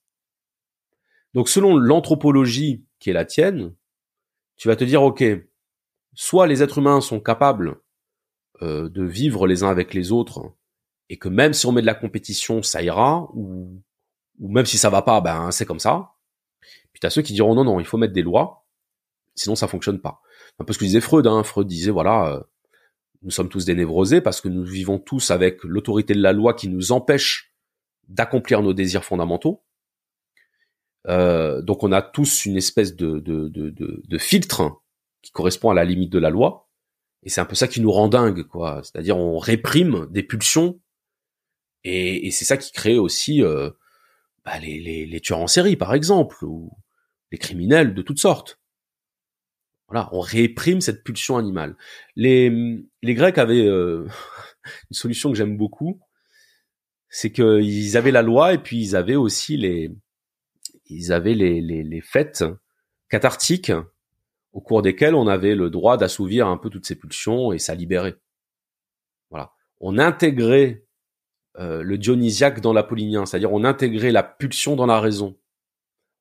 [1.37, 3.75] Donc selon l'anthropologie qui est la tienne,
[4.57, 5.23] tu vas te dire, OK,
[6.15, 7.77] soit les êtres humains sont capables
[8.63, 10.55] euh, de vivre les uns avec les autres,
[11.11, 13.83] et que même si on met de la compétition, ça ira, ou,
[14.39, 16.15] même si ça va pas, ben c'est comme ça.
[16.95, 18.65] Puis tu ceux qui diront, non, non, il faut mettre des lois,
[19.35, 20.23] sinon ça fonctionne pas.
[20.59, 21.43] Un peu ce que disait Freud, hein.
[21.43, 22.41] Freud disait, voilà, euh,
[23.21, 26.55] nous sommes tous des névrosés parce que nous vivons tous avec l'autorité de la loi
[26.55, 27.55] qui nous empêche
[28.09, 29.66] d'accomplir nos désirs fondamentaux.
[31.09, 34.83] Euh, donc on a tous une espèce de, de, de, de, filtre
[35.23, 36.69] qui correspond à la limite de la loi.
[37.23, 38.83] Et c'est un peu ça qui nous rend dingue, quoi.
[38.83, 40.81] C'est-à-dire on réprime des pulsions
[41.85, 43.71] et, et c'est ça qui crée aussi euh,
[44.45, 46.73] bah, les, les, les, tueurs en série, par exemple, ou
[47.31, 48.59] les criminels de toutes sortes.
[49.89, 51.77] Voilà, on réprime cette pulsion animale.
[52.17, 52.51] Les,
[53.03, 54.09] les Grecs avaient euh,
[54.91, 56.01] une solution que j'aime beaucoup,
[57.09, 59.93] c'est qu'ils avaient la loi et puis ils avaient aussi les,
[60.89, 62.45] ils avaient les, les, les fêtes
[63.09, 63.73] cathartiques
[64.53, 67.75] au cours desquelles on avait le droit d'assouvir un peu toutes ces pulsions et ça
[67.75, 68.17] libérait.
[69.31, 69.53] Voilà.
[69.81, 70.87] On intégrait
[71.59, 75.39] euh, le dionysiaque dans l'apollinien, c'est-à-dire on intégrait la pulsion dans la raison.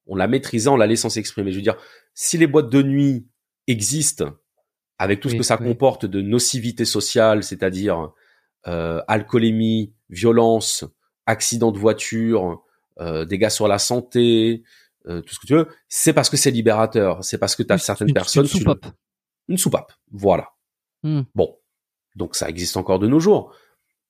[0.08, 1.52] On la maîtrisait en la laissant s'exprimer.
[1.52, 1.78] Je veux dire,
[2.14, 3.28] si les boîtes de nuit
[3.68, 4.34] existent
[4.98, 8.12] avec tout ce que ça comporte de nocivité sociale, c'est-à-dire
[8.68, 10.86] euh, alcoolémie, violence,
[11.26, 12.64] accident de voiture,
[13.00, 14.64] euh, dégâts sur la santé,
[15.08, 17.24] euh, tout ce que tu veux, c'est parce que c'est libérateur.
[17.24, 18.46] C'est parce que tu as certaines personnes...
[18.46, 18.86] Une soupape.
[19.48, 20.50] Une soupape, voilà.
[21.04, 21.22] Hmm.
[21.36, 21.60] Bon,
[22.16, 23.56] donc ça existe encore de nos jours.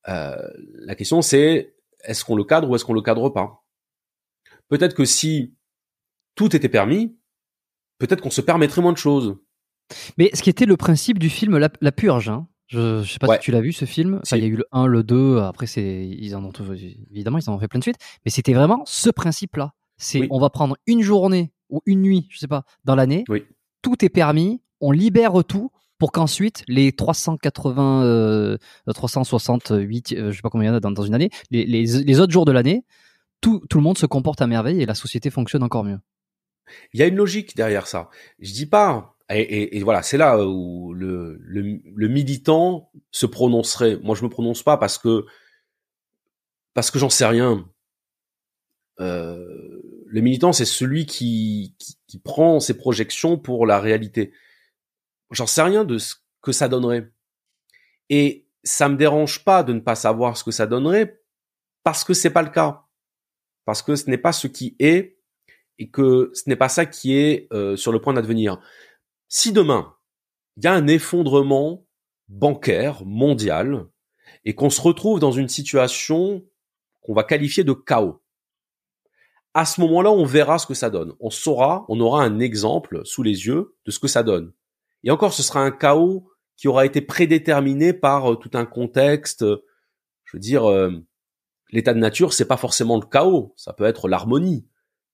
[0.07, 0.35] Euh,
[0.75, 3.65] la question c'est, est-ce qu'on le cadre ou est-ce qu'on le cadre pas?
[4.69, 5.55] Peut-être que si
[6.35, 7.17] tout était permis,
[7.97, 9.37] peut-être qu'on se permettrait moins de choses.
[10.17, 13.19] Mais ce qui était le principe du film La, la Purge, hein, je, je sais
[13.19, 14.21] pas si tu l'as vu ce film.
[14.31, 16.51] il y a eu le 1, le 2, après c'est ils en ont
[17.11, 19.73] évidemment ils en ont fait plein de suites, mais c'était vraiment ce principe-là.
[19.97, 23.23] C'est on va prendre une journée ou une nuit, je sais pas, dans l'année.
[23.81, 28.57] Tout est permis, on libère tout pour qu'ensuite les 380 euh,
[28.93, 31.85] 368 euh, je sais pas combien il y en a dans, une année, les, les,
[31.85, 32.83] les autres jours de l'année,
[33.41, 35.99] tout, tout le monde se comporte à merveille et la société fonctionne encore mieux.
[36.93, 38.09] Il y a une logique derrière ça.
[38.39, 43.97] Je dis pas et, voilà, c'est là où le, militant se prononcerait.
[44.03, 45.25] Moi, je me prononce pas parce que
[46.73, 47.67] parce que j'en sais rien.
[48.99, 54.33] Euh, le militant, c'est celui qui, qui, qui, prend ses projections pour la réalité.
[55.31, 57.11] J'en sais rien de ce que ça donnerait.
[58.09, 61.21] Et ça me dérange pas de ne pas savoir ce que ça donnerait
[61.83, 62.83] parce que c'est pas le cas.
[63.65, 65.17] Parce que ce n'est pas ce qui est
[65.79, 68.59] et que ce n'est pas ça qui est euh, sur le point d'advenir.
[69.27, 69.95] Si demain,
[70.57, 71.85] il y a un effondrement
[72.27, 73.87] bancaire mondial
[74.43, 76.45] et qu'on se retrouve dans une situation
[77.01, 78.21] qu'on va qualifier de chaos,
[79.55, 81.13] à ce moment-là, on verra ce que ça donne.
[81.21, 84.51] On saura, on aura un exemple sous les yeux de ce que ça donne.
[85.05, 89.45] Et encore, ce sera un chaos qui aura été prédéterminé par euh, tout un contexte.
[89.45, 90.91] je veux dire, euh,
[91.71, 93.53] l'état de nature, c'est pas forcément le chaos.
[93.55, 94.67] Ça peut être l'harmonie.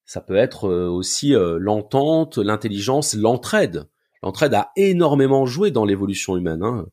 [0.05, 3.90] Ça peut être euh, aussi l'entente, l'intelligence, l'entraide.
[4.23, 6.63] L'entraide a énormément joué dans l'évolution humaine.
[6.63, 6.85] Hein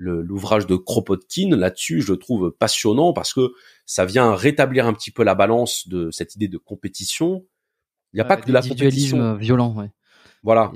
[0.00, 3.52] l'ouvrage de Kropotkin là-dessus, je le trouve passionnant parce que
[3.86, 7.44] ça vient rétablir un petit peu la balance de cette idée de compétition.
[8.12, 9.74] Il n'y a pas que de la compétition violent.
[9.76, 9.90] Ouais.
[10.42, 10.72] Voilà.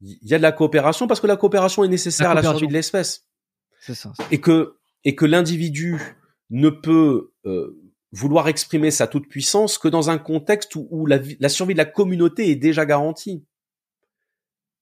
[0.00, 2.68] Il y a de la coopération parce que la coopération est nécessaire à la survie
[2.68, 3.26] de l'espèce.
[3.80, 4.12] C'est ça.
[4.30, 6.00] Et que et que l'individu
[6.50, 7.76] ne peut euh,
[8.12, 11.78] vouloir exprimer sa toute puissance que dans un contexte où, où la, la survie de
[11.78, 13.44] la communauté est déjà garantie.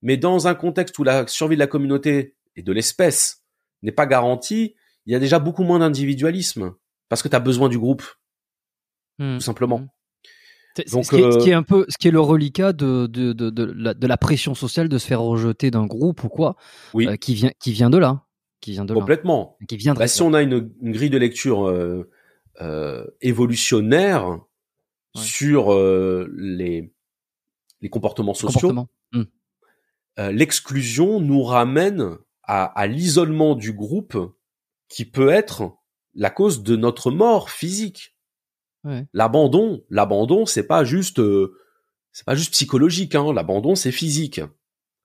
[0.02, 3.44] Mais dans un contexte où la survie de la communauté et de l'espèce
[3.82, 4.74] n'est pas garantie,
[5.06, 6.74] il y a déjà beaucoup moins d'individualisme
[7.08, 8.04] parce que tu as besoin du groupe,
[9.18, 9.36] hmm.
[9.36, 9.78] tout simplement.
[9.78, 9.88] Hmm.
[10.92, 13.06] Donc, ce, qui est, ce, qui est, un peu, ce qui est le reliquat de,
[13.06, 16.56] de, de, de, la, pression sociale de se faire rejeter d'un groupe ou quoi,
[16.94, 17.08] oui.
[17.08, 18.24] Euh, qui vient, qui vient de là,
[18.60, 19.58] qui vient de complètement.
[19.68, 22.08] Qui vient bah, si on a une, une, grille de lecture euh,
[22.60, 24.38] euh, évolutionnaire
[25.16, 26.94] sur euh, les
[27.80, 28.86] les comportements sociaux, hmm.
[29.14, 29.24] euh,
[30.32, 34.16] l'exclusion nous ramène à, l'isolement du groupe
[34.88, 35.76] qui peut être
[36.14, 38.16] la cause de notre mort physique.
[39.12, 41.56] L'abandon, l'abandon, c'est pas juste, euh,
[42.12, 43.14] c'est pas juste psychologique.
[43.14, 43.32] Hein.
[43.32, 44.40] L'abandon, c'est physique.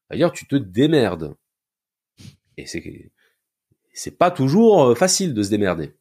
[0.09, 1.35] D'ailleurs, tu te démerdes.
[2.57, 3.11] Et c'est,
[3.93, 5.93] c'est pas toujours euh, facile de se démerder.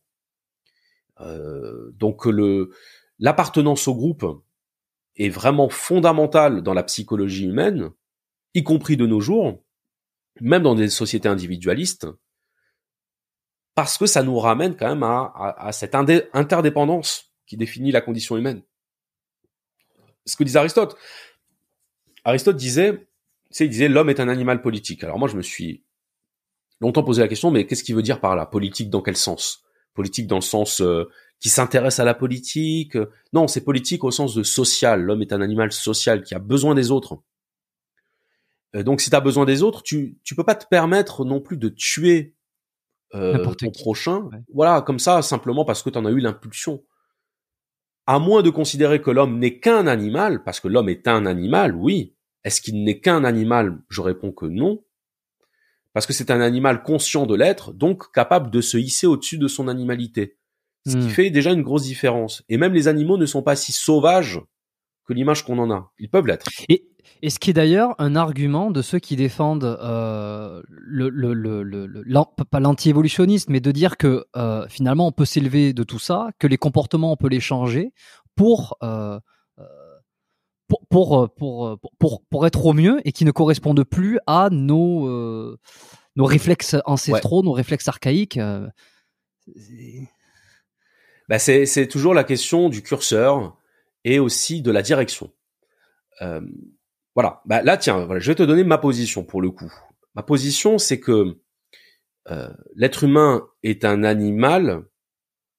[1.21, 2.71] Euh, donc le,
[3.19, 4.25] l'appartenance au groupe
[5.17, 7.91] est vraiment fondamentale dans la psychologie humaine,
[8.55, 9.65] y compris de nos jours
[10.41, 12.07] même dans des sociétés individualistes,
[13.75, 18.63] parce que ça nous ramène quand même à, cette interdépendance qui définit la condition humaine.
[20.27, 20.97] Ce que disait Aristote.
[22.25, 23.07] Aristote disait,
[23.59, 25.05] il disait l'homme est un animal politique.
[25.05, 25.85] Alors moi, je me suis
[26.81, 28.47] longtemps posé la question, mais qu'est-ce qu'il veut dire par là?
[28.47, 29.65] Politique dans quel sens?
[29.93, 31.11] Politique dans le sens euh,
[31.41, 32.97] qui s'intéresse à la politique?
[33.33, 35.03] Non, c'est politique au sens de social.
[35.03, 37.23] L'homme est un animal social qui a besoin des autres.
[38.75, 41.41] Euh, donc si tu as besoin des autres, tu tu peux pas te permettre non
[41.41, 42.35] plus de tuer
[43.15, 44.29] euh, ton prochain.
[44.53, 46.83] Voilà, comme ça simplement parce que tu en as eu l'impulsion.
[48.07, 51.75] À moins de considérer que l'homme n'est qu'un animal, parce que l'homme est un animal,
[51.75, 52.15] oui.
[52.43, 53.79] Est-ce qu'il n'est qu'un animal?
[53.89, 54.85] Je réponds que non.
[55.95, 59.49] Parce que c'est un animal conscient de l'être, donc capable de se hisser au-dessus de
[59.49, 60.37] son animalité.
[60.87, 61.11] Ce qui hmm.
[61.11, 62.43] fait déjà une grosse différence.
[62.51, 64.41] Et même les animaux ne sont pas si sauvages
[65.07, 65.93] que l'image qu'on en a.
[65.99, 66.47] Ils peuvent l'être.
[66.69, 66.87] Et,
[67.23, 71.63] et ce qui est d'ailleurs un argument de ceux qui défendent euh, le, le, le,
[71.63, 72.05] le
[72.51, 76.47] pas l'anti-évolutionnisme, mais de dire que euh, finalement on peut s'élever de tout ça, que
[76.47, 77.93] les comportements on peut les changer
[78.35, 79.19] pour euh,
[80.67, 85.57] pour, pour, pour, pour, pour, être au mieux et qui ne correspondent plus à nos,
[86.17, 88.41] nos réflexes ancestraux, nos réflexes archaïques.
[91.29, 93.57] Bah c'est toujours la question du curseur
[94.05, 95.31] et aussi de la direction.
[96.23, 96.41] Euh,
[97.15, 97.43] voilà.
[97.45, 99.73] Bah, là, tiens, voilà, je vais te donner ma position pour le coup.
[100.15, 101.39] Ma position, c'est que
[102.31, 104.87] euh, l'être humain est un animal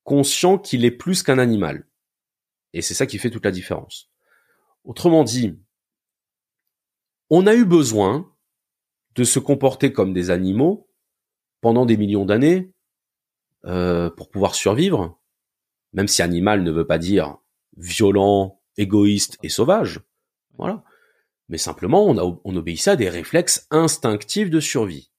[0.03, 1.87] conscient qu'il est plus qu'un animal.
[2.73, 4.11] Et c'est ça qui fait toute la différence.
[4.83, 5.57] Autrement dit,
[7.29, 8.31] on a eu besoin
[9.15, 10.89] de se comporter comme des animaux
[11.61, 12.71] pendant des millions d'années
[13.65, 15.19] euh, pour pouvoir survivre,
[15.93, 17.37] même si animal ne veut pas dire
[17.77, 20.01] violent, égoïste et sauvage.
[20.57, 20.83] Voilà.
[21.49, 25.11] Mais simplement, on, on obéissait à des réflexes instinctifs de survie,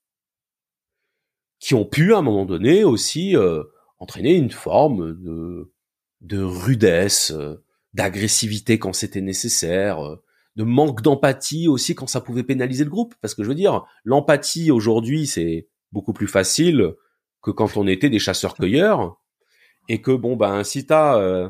[1.59, 3.63] qui ont pu, à un moment donné, aussi euh,
[3.99, 5.71] entraîner une forme de,
[6.21, 7.63] de rudesse, euh,
[7.93, 10.23] d'agressivité quand c'était nécessaire, euh,
[10.55, 13.15] de manque d'empathie aussi quand ça pouvait pénaliser le groupe.
[13.21, 16.93] Parce que je veux dire, l'empathie aujourd'hui, c'est beaucoup plus facile
[17.41, 19.21] que quand on était des chasseurs-cueilleurs,
[19.89, 21.49] et que bon ben si t'as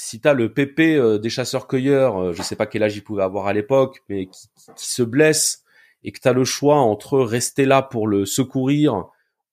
[0.00, 3.24] si t'as le pépé euh, des chasseurs-cueilleurs, euh, je sais pas quel âge il pouvait
[3.24, 5.64] avoir à l'époque, mais qui, se blesse
[6.04, 9.06] et que t'as le choix entre rester là pour le secourir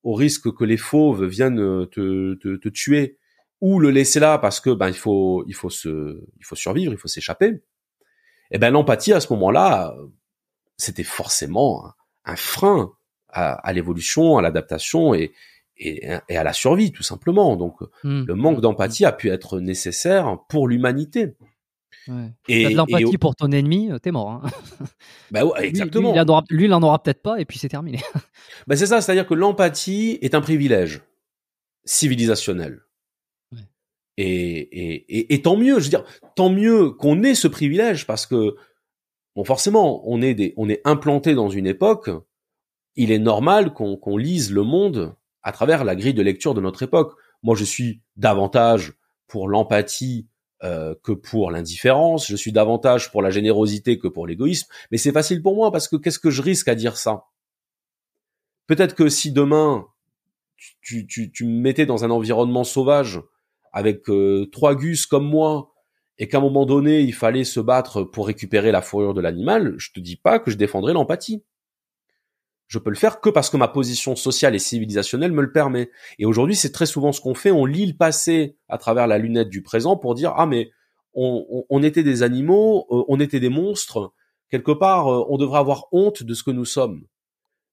[0.03, 3.17] au risque que les fauves viennent euh, te, te, te tuer
[3.59, 6.93] ou le laisser là parce que ben il faut il faut se il faut survivre,
[6.93, 7.47] il faut s'échapper.
[7.47, 7.61] Et
[8.51, 9.95] eh ben l'empathie à ce moment-là,
[10.77, 11.89] c'était forcément
[12.23, 12.93] un, frein
[13.29, 15.33] à, l'évolution, à l'adaptation et,
[15.77, 17.55] et, à la survie tout simplement.
[17.55, 18.23] Donc hmm.
[18.25, 21.35] le manque d'empathie a pu être nécessaire pour l'humanité.
[22.07, 22.31] Ouais.
[22.47, 24.29] Et, de l'empathie pour ton ennemi, euh, t'es mort.
[24.29, 24.43] Hein.
[25.31, 26.11] Bah ouais, exactement.
[26.49, 27.99] Lui, il, en aura, peut-être pas, et puis c'est terminé.
[28.67, 31.01] bah c'est ça, c'est-à-dire que l'empathie est un privilège
[31.83, 32.81] civilisationnel.
[34.17, 38.25] Et, et, et, tant mieux, je veux dire, tant mieux qu'on ait ce privilège parce
[38.25, 38.55] que,
[39.35, 42.09] bon, forcément, on est des, on est implanté dans une époque.
[42.95, 45.15] Il est normal qu'on qu'on lise le monde
[45.45, 47.15] à travers la grille de lecture de notre époque.
[47.43, 48.93] Moi, je suis davantage
[49.27, 50.27] pour l'empathie
[50.63, 52.27] euh, que pour l'indifférence.
[52.27, 54.67] Je suis davantage pour la générosité que pour l'égoïsme.
[54.91, 57.25] Mais c'est facile pour moi parce que qu'est-ce que je risque à dire ça?
[58.65, 59.85] Peut-être que si demain
[60.81, 61.05] tu,
[61.41, 63.21] me mettais dans un environnement sauvage
[63.71, 65.73] avec euh, trois gus comme moi
[66.17, 69.75] et qu'à un moment donné il fallait se battre pour récupérer la fourrure de l'animal,
[69.77, 71.43] je te dis pas que je défendrai l'empathie.
[72.67, 75.91] Je peux le faire que parce que ma position sociale et civilisationnelle me le permet.
[76.17, 77.51] Et aujourd'hui, c'est très souvent ce qu'on fait.
[77.51, 80.71] On lit le passé à travers la lunette du présent pour dire ah mais
[81.13, 84.13] on, était des animaux, euh, on était des monstres.
[84.49, 87.05] Quelque part, euh, on devrait avoir honte de ce que nous sommes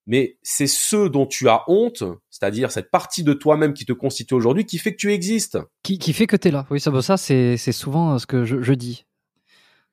[0.06, 4.34] mais c'est ce dont tu as honte, c'est-à-dire cette partie de toi-même qui te constitue
[4.34, 5.58] aujourd'hui, qui fait que tu existes.
[5.82, 6.66] Qui, qui fait que tu es là.
[6.70, 9.06] Oui, ça, ça c'est, souvent euh, ce que je, je dis.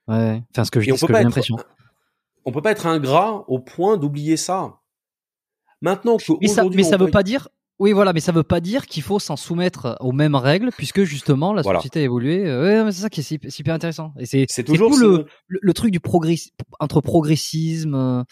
[0.08, 0.42] Ouais.
[0.52, 1.58] Enfin, ce que je dis, ce que j'ai l'impression.
[2.46, 4.80] On peut pas être ingrat au point d'oublier ça.
[5.82, 7.50] Maintenant que mais ça, mais ça veut pas dire.
[7.80, 11.04] Oui, voilà, mais ça veut pas dire qu'il faut s'en soumettre aux mêmes règles, puisque
[11.04, 12.46] justement la société a évolué.
[12.46, 14.14] Euh, ouais, c'est ça qui est super intéressant.
[14.20, 16.36] Et c'est, c'est toujours le, le, truc du progrès
[16.82, 17.96] entre progressisme.
[17.96, 18.24] Euh,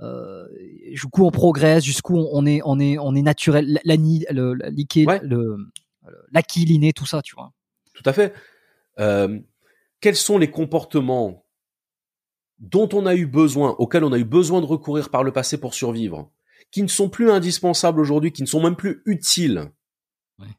[0.00, 0.46] euh,
[0.92, 5.56] jusqu'où on progresse, jusqu'où on est, on est, on est naturel, l'acquis, le, le,
[6.32, 7.52] l'acquis, l'inné, tout ça, tu vois.
[7.94, 8.34] Tout à fait.
[8.98, 9.38] Euh,
[10.00, 11.46] quels sont les comportements
[12.58, 15.58] dont on a eu besoin, auxquels on a eu besoin de recourir par le passé
[15.58, 16.30] pour survivre,
[16.70, 19.70] qui ne sont plus indispensables aujourd'hui, qui ne sont même plus utiles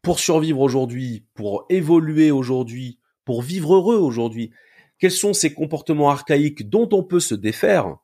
[0.01, 4.51] pour survivre aujourd'hui, pour évoluer aujourd'hui, pour vivre heureux aujourd'hui.
[4.99, 7.97] Quels sont ces comportements archaïques dont on peut se défaire?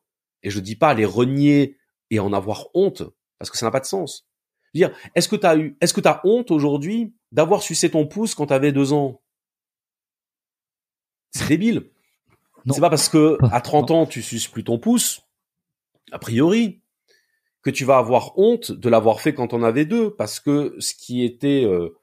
[0.44, 1.78] Et je dis pas les renier
[2.12, 3.04] et en avoir honte,
[3.40, 4.28] parce que ça n'a pas de sens.
[4.76, 8.48] dire, est-ce que t'as eu, est-ce que t'as honte aujourd'hui d'avoir sucé ton pouce quand
[8.48, 9.22] t'avais deux ans?
[11.32, 11.90] C'est débile.
[12.70, 15.24] C'est pas parce que à 30 ans tu suces plus ton pouce,
[16.12, 16.83] a priori,
[17.64, 20.94] que tu vas avoir honte de l'avoir fait quand on avait deux, parce que ce
[20.94, 21.98] qui était euh,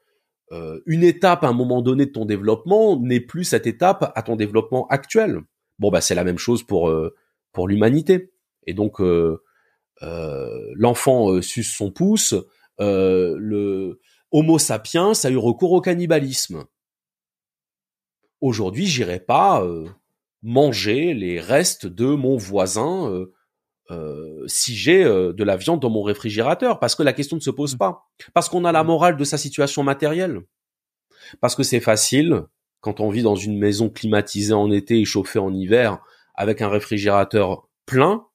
[0.52, 4.22] euh, une étape à un moment donné de ton développement n'est plus cette étape à
[4.22, 5.40] ton développement actuel.
[5.78, 7.14] Bon bah c'est la même chose pour euh,
[7.52, 8.32] pour l'humanité.
[8.66, 9.00] Et donc
[10.00, 12.34] l'enfant suce son pouce,
[12.78, 14.00] le
[14.30, 16.64] Homo sapiens a eu recours au cannibalisme.
[18.40, 19.66] Aujourd'hui, j'irai pas
[20.42, 23.26] manger les restes de mon voisin
[24.46, 27.74] si j'ai de la viande dans mon réfrigérateur, parce que la question ne se pose
[27.74, 27.78] mmh.
[27.78, 28.86] pas, parce qu'on a la mmh.
[28.86, 30.40] morale de sa situation matérielle,
[31.40, 32.44] parce que c'est facile
[32.80, 35.98] quand on vit dans une maison climatisée en été et chauffée en hiver,
[36.34, 38.26] avec un réfrigérateur plein,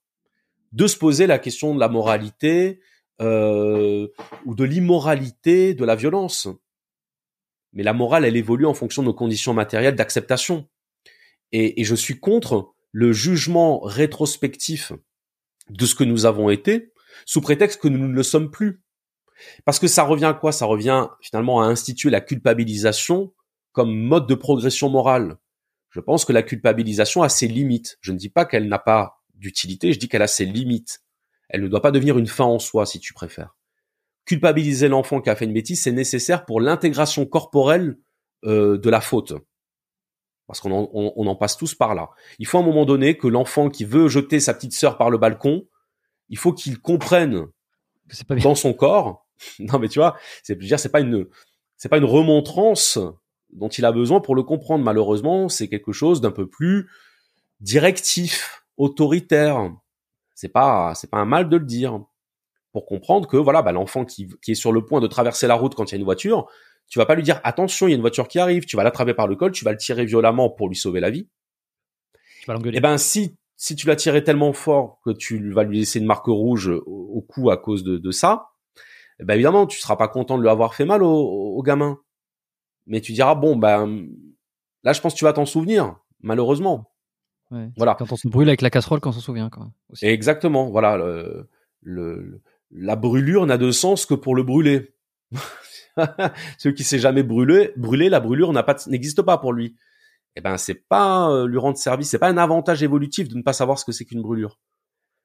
[0.72, 2.80] de se poser la question de la moralité
[3.22, 4.08] euh,
[4.46, 6.48] ou de l'immoralité de la violence.
[7.74, 10.68] Mais la morale, elle évolue en fonction de nos conditions matérielles d'acceptation.
[11.52, 14.92] Et, je suis contre le jugement rétrospectif
[15.70, 16.94] de ce que nous avons été,
[17.26, 18.82] sous prétexte que nous ne le sommes plus.
[19.66, 20.52] Parce que ça revient à quoi?
[20.52, 23.34] Ça revient finalement à instituer la culpabilisation
[23.72, 25.38] comme mode de progression morale.
[25.90, 27.98] Je pense que la culpabilisation a ses limites.
[28.02, 31.02] Je ne dis pas qu'elle n'a pas d'utilité, je dis qu'elle a ses limites.
[31.50, 33.56] Elle ne doit pas devenir une fin en soi, si tu préfères.
[34.26, 37.98] Culpabiliser l'enfant qui a fait une bêtise, c'est nécessaire pour l'intégration corporelle
[38.46, 39.34] euh, de la faute.
[40.48, 42.10] Parce qu'on en, on, en passe tous par là.
[42.38, 45.10] Il faut à un moment donné que l'enfant qui veut jeter sa petite sœur par
[45.10, 45.66] le balcon,
[46.30, 47.48] il faut qu'il comprenne
[48.28, 49.26] pas dans son corps.
[49.60, 51.28] non mais tu vois, c'est dire c'est pas une
[51.78, 53.00] c'est pas une remontrance
[53.52, 54.84] dont il a besoin pour le comprendre.
[54.84, 56.90] Malheureusement, c'est quelque chose d'un peu plus
[57.60, 59.72] directif, autoritaire.
[60.36, 62.00] C'est pas, c'est pas un mal de le dire.
[62.72, 65.56] Pour comprendre que voilà, bah, l'enfant qui, qui est sur le point de traverser la
[65.56, 66.48] route quand il y a une voiture,
[66.88, 68.84] tu vas pas lui dire attention, il y a une voiture qui arrive, tu vas
[68.84, 71.30] l'attraper par le col, tu vas le tirer violemment pour lui sauver la vie.
[72.42, 72.78] Tu vas l'engueuler.
[72.78, 76.06] Eh ben si si tu l'as tiré tellement fort que tu vas lui laisser une
[76.06, 78.50] marque rouge au, cou à cause de, de ça,
[79.20, 81.10] eh ben évidemment tu seras pas content de lui avoir fait mal au,
[81.56, 82.00] au gamin
[82.86, 84.08] mais tu diras bon ben
[84.84, 86.92] là je pense que tu vas t'en souvenir malheureusement.
[87.78, 87.96] voilà.
[87.96, 89.72] Quand on se brûle avec la casserole, quand on s'en souvient quoi.
[90.02, 90.70] Exactement.
[90.70, 91.50] Voilà le,
[91.82, 92.42] le,
[92.72, 94.94] la brûlure n'a de sens que pour le brûler.
[96.58, 99.76] celui qui s'est jamais brûlé, brûlé, la brûlure n'a pas, n'existe pas pour lui.
[100.36, 103.42] Eh ben, c'est pas euh, lui rendre service, c'est pas un avantage évolutif de ne
[103.42, 104.60] pas savoir ce que c'est qu'une brûlure.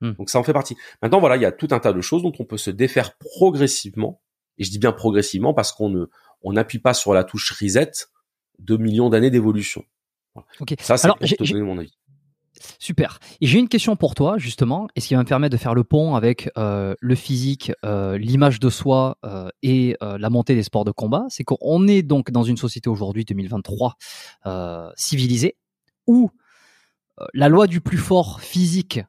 [0.00, 0.12] Hmm.
[0.12, 0.76] Donc ça en fait partie.
[1.02, 3.16] Maintenant, voilà, il y a tout un tas de choses dont on peut se défaire
[3.18, 4.22] progressivement.
[4.58, 6.06] Et je dis bien progressivement parce qu'on ne,
[6.42, 7.90] on n'appuie pas sur la touche reset
[8.58, 9.84] de millions d'années d'évolution.
[10.60, 10.74] Ok.
[10.80, 11.96] Ça, c'est pour te donner mon avis.
[12.78, 13.18] Super.
[13.40, 15.74] Et j'ai une question pour toi, justement, et ce qui va me permettre de faire
[15.74, 20.62] le pont avec euh, le physique, euh, l'image de soi euh, et la montée des
[20.62, 23.96] sports de combat, c'est qu'on est donc dans une société aujourd'hui, 2023,
[24.96, 25.56] civilisée,
[26.06, 26.30] où
[27.34, 29.00] la loi du plus fort physique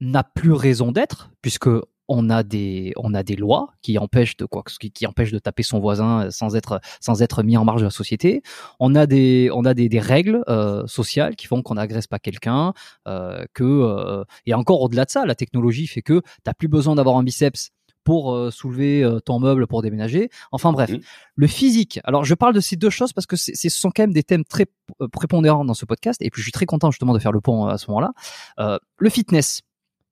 [0.00, 1.68] n'a plus raison d'être, puisque
[2.08, 5.38] on a des on a des lois qui empêchent de quoi qui, qui empêchent de
[5.38, 8.42] taper son voisin sans être sans être mis en marge de la société
[8.80, 12.18] on a des on a des, des règles euh, sociales qui font qu'on n'agresse pas
[12.18, 12.72] quelqu'un
[13.08, 16.94] euh, que euh, et encore au-delà de ça la technologie fait que t'as plus besoin
[16.94, 17.70] d'avoir un biceps
[18.06, 20.30] pour euh, soulever euh, ton meuble pour déménager.
[20.52, 21.00] Enfin bref, mmh.
[21.34, 22.00] le physique.
[22.04, 24.44] Alors je parle de ces deux choses parce que ce sont quand même des thèmes
[24.44, 24.66] très
[25.12, 27.66] prépondérants dans ce podcast et puis je suis très content justement de faire le pont
[27.66, 28.78] à ce moment-là.
[28.98, 29.62] le fitness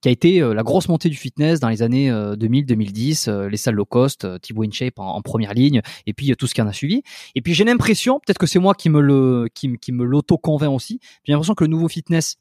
[0.05, 3.49] qui a été euh, la grosse montée du fitness dans les années 2000-2010, euh, euh,
[3.49, 6.61] les salles low cost, Thibaut InShape en, en première ligne, et puis tout ce qui
[6.61, 7.03] en a suivi.
[7.35, 9.49] Et puis j'ai l'impression, peut-être que c'est moi qui me le
[9.89, 12.37] l'auto-convainc aussi, j'ai l'impression que le nouveau fitness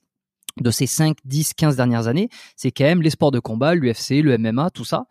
[0.59, 2.27] de ces 5, 10, 15 dernières années,
[2.57, 5.05] c'est quand même les sports de combat, l'UFC, le MMA, tout ça.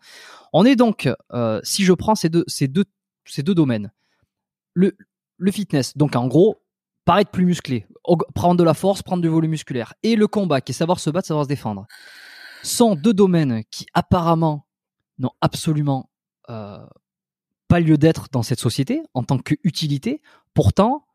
[0.53, 1.09] On est donc,
[1.63, 3.91] si je prends ces deux domaines,
[4.75, 4.95] le,
[5.37, 6.61] le fitness, donc en gros,
[7.03, 7.87] paraître plus musclé,
[8.35, 11.09] prendre de la force, prendre du volume musculaire, et le combat, qui est savoir se
[11.09, 11.87] battre, savoir se défendre
[12.63, 14.65] sont deux domaines qui apparemment
[15.19, 16.09] n'ont absolument
[16.49, 16.85] euh,
[17.67, 20.21] pas lieu d'être dans cette société en tant qu'utilité.
[20.53, 21.05] Pourtant,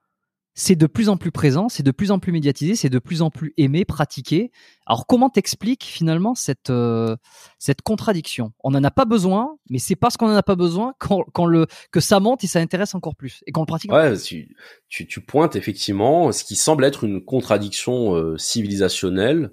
[0.59, 3.23] c'est de plus en plus présent, c'est de plus en plus médiatisé, c'est de plus
[3.23, 4.51] en plus aimé, pratiqué.
[4.87, 7.17] Alors comment t'expliques finalement cette euh,
[7.61, 8.53] cette contradiction?
[8.65, 11.69] On n'en a pas besoin, mais c'est parce qu'on n'en a pas besoin quand, le
[11.93, 13.93] que ça monte et ça intéresse encore plus et qu'on le pratique.
[13.93, 14.57] Ouais, tu,
[14.89, 19.53] tu, tu, pointes effectivement ce qui semble être une contradiction euh, civilisationnelle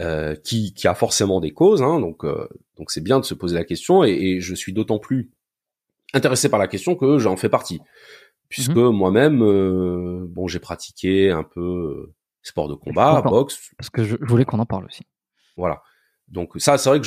[0.00, 1.82] euh, qui, qui, a forcément des causes.
[1.82, 2.48] Hein, donc, euh,
[2.78, 5.30] donc c'est bien de se poser la question, et, et je suis d'autant plus
[6.14, 7.82] intéressé par la question que j'en fais partie,
[8.48, 8.96] puisque mhm.
[8.96, 13.72] moi-même, euh, bon, j'ai pratiqué un peu sport de combat, boxe.
[13.76, 15.02] Parce que je, voulais qu'on en parle aussi.
[15.58, 15.82] Voilà.
[16.28, 17.06] Donc ça, c'est vrai que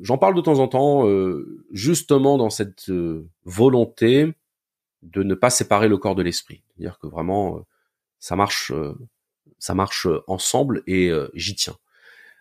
[0.00, 1.04] j'en parle de temps en temps,
[1.72, 2.90] justement dans cette
[3.44, 4.32] volonté
[5.02, 7.60] de ne pas séparer le corps de l'esprit, c'est-à-dire que vraiment
[8.18, 8.72] ça marche,
[9.58, 11.76] ça marche ensemble et j'y tiens.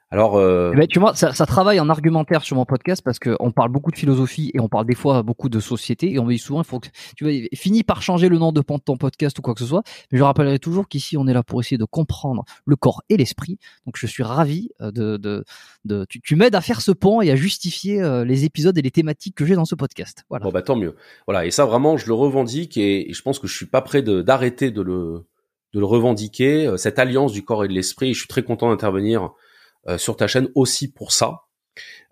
[0.09, 0.71] Alors, euh...
[0.73, 3.69] Eh ben, tu vois, ça, ça, travaille en argumentaire sur mon podcast parce qu'on parle
[3.69, 6.37] beaucoup de philosophie et on parle des fois beaucoup de société et on me dit
[6.37, 9.41] souvent il faut que tu vois, finis par changer le nom de ton podcast ou
[9.41, 9.83] quoi que ce soit.
[10.11, 13.17] Mais je rappellerai toujours qu'ici on est là pour essayer de comprendre le corps et
[13.17, 13.59] l'esprit.
[13.85, 15.43] Donc je suis ravi euh, de, de,
[15.83, 18.81] de tu, tu m'aides à faire ce pont et à justifier euh, les épisodes et
[18.81, 20.23] les thématiques que j'ai dans ce podcast.
[20.29, 20.45] Voilà.
[20.45, 20.95] Bon bah tant mieux.
[21.27, 24.01] Voilà et ça vraiment je le revendique et, je pense que je suis pas prêt
[24.01, 25.25] d'arrêter de, de le
[25.73, 28.13] de le revendiquer euh, cette alliance du corps et de l'esprit.
[28.13, 29.31] Je suis très content d'intervenir
[29.97, 31.47] sur ta chaîne aussi pour ça.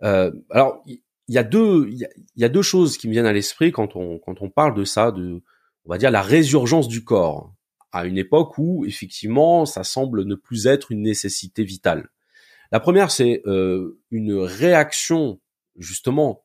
[0.04, 3.72] Euh, alors il y, a deux y, a deux choses qui me viennent à l'esprit
[3.72, 5.42] quand on quand on parle de ça de
[5.86, 7.54] on va dire la résurgence du corps
[7.92, 12.10] à une époque où effectivement ça semble ne plus être une nécessité vitale.
[12.72, 15.40] La première c'est euh, une réaction
[15.78, 16.44] justement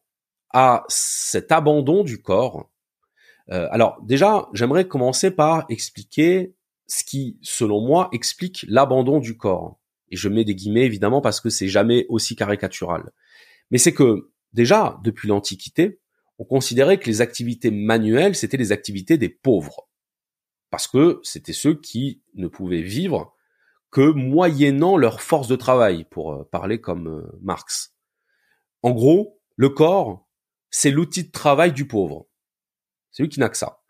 [0.52, 2.70] à cet abandon du corps.
[3.50, 6.54] Euh, alors déjà j'aimerais commencer par expliquer
[6.86, 9.79] ce qui selon moi explique l'abandon du corps
[10.10, 13.10] et je mets des guillemets évidemment parce que c'est jamais aussi caricatural.
[13.70, 16.00] Mais c'est que déjà depuis l'Antiquité,
[16.38, 19.88] on considérait que les activités manuelles c'était les activités des pauvres
[20.70, 23.34] parce que c'était ceux qui ne pouvaient vivre
[23.90, 27.96] que moyennant leur force de travail, pour euh, parler comme euh, Marx.
[28.82, 30.28] En gros, le corps,
[30.70, 32.28] c'est l'outil de travail du pauvre.
[33.10, 33.82] C'est lui qui n'a que ça.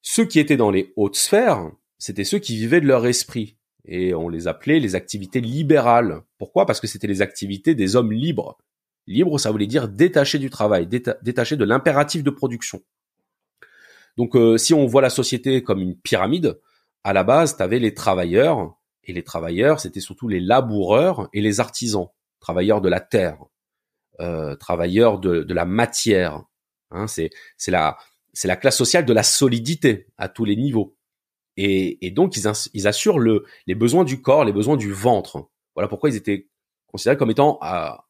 [0.00, 4.14] Ceux qui étaient dans les hautes sphères, c'était ceux qui vivaient de leur esprit, et
[4.14, 6.22] on les appelait les activités libérales.
[6.38, 6.66] Pourquoi?
[6.66, 8.58] Parce que c'était les activités des hommes libres.
[9.06, 12.82] Libre, ça voulait dire détaché du travail, détaché de l'impératif de production.
[14.16, 16.60] Donc euh, si on voit la société comme une pyramide,
[17.02, 21.40] à la base, tu avais les travailleurs, et les travailleurs, c'était surtout les laboureurs et
[21.40, 22.08] les artisans,
[22.40, 23.38] travailleurs de la terre,
[24.20, 26.44] euh, travailleurs de, la matière.
[26.90, 27.30] Hein, c'est
[27.68, 27.96] la,
[28.44, 30.96] la classe sociale de la solidité à tous les niveaux.
[31.56, 35.48] Et, donc, ils, assurent le, les besoins du corps, les besoins du ventre.
[35.74, 36.48] Voilà pourquoi ils étaient
[36.86, 37.58] considérés comme étant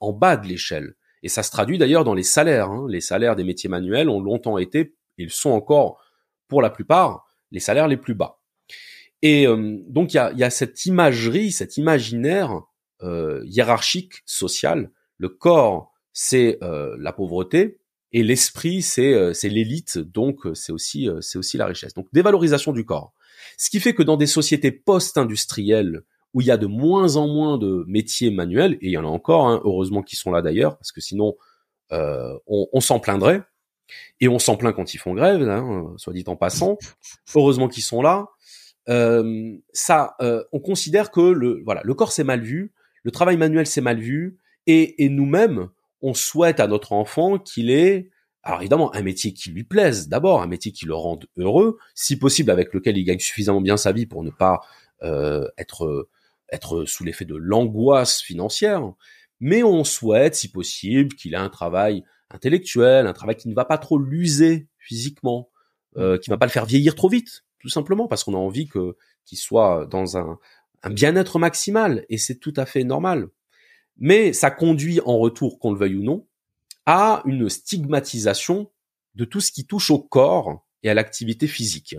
[0.01, 0.95] en bas de l'échelle.
[1.23, 2.71] Et ça se traduit d'ailleurs dans les salaires.
[2.71, 2.87] Hein.
[2.89, 6.01] Les salaires des métiers manuels ont longtemps été, ils sont encore,
[6.49, 8.41] pour la plupart, les salaires les plus bas.
[9.23, 12.63] Et euh, donc, il y a, y a, cette imagerie, cet imaginaire
[13.03, 14.91] euh, hiérarchique, social.
[15.19, 17.79] Le corps, c'est euh, la pauvreté,
[18.13, 21.95] Et l'esprit, c'est c'est l'élite, donc c'est aussi c'est aussi la richesse.
[21.95, 23.15] Donc dévalorisation du corps.
[23.57, 26.03] Ce qui fait que dans des sociétés post-industrielles
[26.35, 29.05] où il y a de moins en moins de métiers manuels, et il y en
[29.05, 31.37] a encore, hein, heureusement qu'ils sont là d'ailleurs, parce que sinon
[31.93, 33.43] euh, on, s'en plaindrait,
[34.21, 36.79] et on s'en plaint quand ils font grève, hein, soit dit en passant.
[37.35, 38.29] Heureusement qu'ils sont là.
[38.89, 43.37] Euh, ça, euh, on considère que le voilà, le corps c'est mal vu, le travail
[43.37, 45.69] manuel c'est mal vu, et, et nous-mêmes,
[46.01, 48.11] on souhaite à notre enfant qu'il ait
[48.43, 52.19] alors évidemment, un métier qui lui plaise d'abord, un métier qui le rende heureux, si
[52.19, 54.61] possible avec lequel il gagne suffisamment bien sa vie pour ne pas
[55.03, 56.09] euh, être
[56.53, 58.93] être sous l'effet de l'angoisse financière.
[59.41, 63.65] Mais on souhaite, si possible, qu'il ait un travail intellectuel, un travail qui ne va
[63.65, 65.51] pas trop l'user physiquement,
[65.97, 68.39] euh, qui ne va pas le faire vieillir trop vite, tout simplement parce qu'on a
[68.39, 70.39] envie que qu'il soit dans un,
[70.83, 73.29] un bien-être maximal et c'est tout à fait normal.
[73.99, 76.27] Mais ça conduit en retour, qu'on le veuille ou non,
[76.87, 78.71] à une stigmatisation
[79.15, 81.97] de tout ce qui touche au corps et à l'activité physique.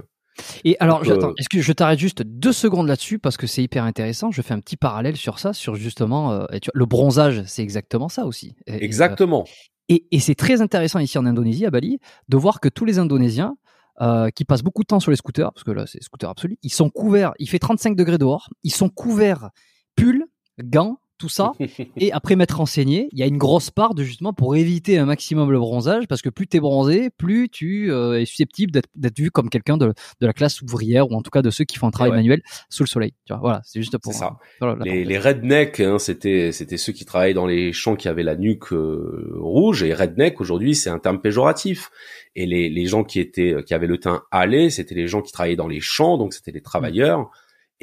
[0.65, 3.83] Et alors, euh, est-ce que je t'arrête juste deux secondes là-dessus parce que c'est hyper
[3.83, 4.31] intéressant.
[4.31, 8.25] Je fais un petit parallèle sur ça, sur justement euh, le bronzage, c'est exactement ça
[8.25, 8.55] aussi.
[8.65, 9.45] exactement.
[9.89, 11.99] Et, et c'est très intéressant ici en Indonésie, à Bali,
[12.29, 13.57] de voir que tous les Indonésiens
[14.01, 16.57] euh, qui passent beaucoup de temps sur les scooters, parce que là c'est scooter absolu,
[16.63, 17.33] ils sont couverts.
[17.37, 19.51] Il fait 35 degrés dehors, ils sont couverts
[19.95, 20.25] pull,
[20.59, 21.53] gants, tout ça,
[21.95, 25.05] et après m'être renseigné, il y a une grosse part de justement pour éviter un
[25.05, 29.17] maximum le bronzage, parce que plus tu es bronzé, plus tu euh, es susceptible d'être
[29.17, 31.77] vu comme quelqu'un de, de, la classe ouvrière, ou en tout cas de ceux qui
[31.77, 33.13] font un travail manuel sous le soleil.
[33.23, 34.35] Tu vois, voilà, c'est juste pour ça.
[34.61, 38.23] Euh, les, les rednecks, hein, c'était c'était ceux qui travaillaient dans les champs qui avaient
[38.23, 41.89] la nuque euh, rouge, et redneck aujourd'hui c'est un terme péjoratif.
[42.35, 45.31] Et les, les gens qui étaient qui avaient le teint hâlé, c'était les gens qui
[45.31, 47.31] travaillaient dans les champs, donc c'était les travailleurs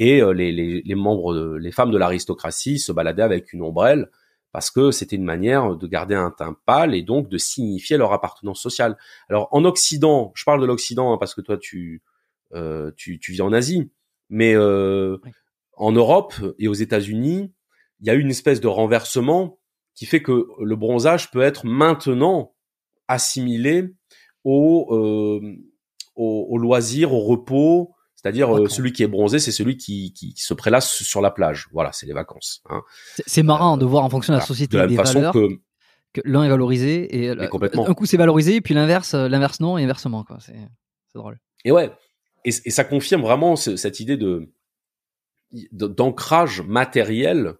[0.01, 4.09] et euh, les, les, les, membres, les femmes de l'aristocratie se baladaient avec une ombrelle
[4.51, 8.11] parce que c'était une manière de garder un teint pâle et donc de signifier leur
[8.11, 8.97] appartenance sociale.
[9.29, 12.01] Alors en Occident, je parle de l'Occident hein, parce que toi tu,
[12.55, 13.91] euh, tu, tu vis en Asie,
[14.27, 15.19] mais euh,
[15.77, 17.53] en Europe et aux États-Unis,
[17.99, 19.59] il y a eu une espèce de renversement
[19.93, 22.55] qui fait que le bronzage peut être maintenant
[23.07, 23.93] assimilé
[24.43, 25.57] au, euh,
[26.15, 30.33] au, au loisir, au repos, c'est-à-dire euh, celui qui est bronzé, c'est celui qui, qui,
[30.37, 31.67] se prélasse sur la plage.
[31.71, 32.61] Voilà, c'est les vacances.
[32.69, 32.81] Hein.
[33.25, 35.59] C'est marrant de voir en fonction de la société de la des façon valeurs que,
[36.13, 39.83] que l'un est valorisé et un coup c'est valorisé, puis l'inverse, euh, l'inverse non et
[39.83, 40.37] inversement quoi.
[40.39, 40.53] C'est
[41.15, 41.39] drôle.
[41.65, 41.91] Et ouais,
[42.45, 44.53] et, et ça confirme vraiment cette idée de
[45.71, 47.55] d'ancrage matériel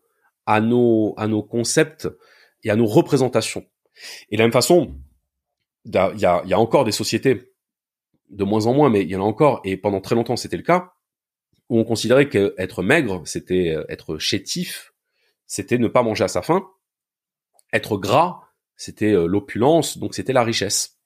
[0.45, 2.07] à nos à nos concepts
[2.63, 3.65] et à nos représentations.
[4.29, 4.95] Et de la même façon,
[5.85, 7.50] il y a, y a encore des sociétés
[8.31, 10.57] de moins en moins, mais il y en a encore, et pendant très longtemps c'était
[10.57, 10.93] le cas,
[11.69, 14.93] où on considérait qu'être maigre, c'était euh, être chétif,
[15.47, 16.67] c'était ne pas manger à sa faim,
[17.73, 18.41] être gras,
[18.75, 20.99] c'était euh, l'opulence, donc c'était la richesse.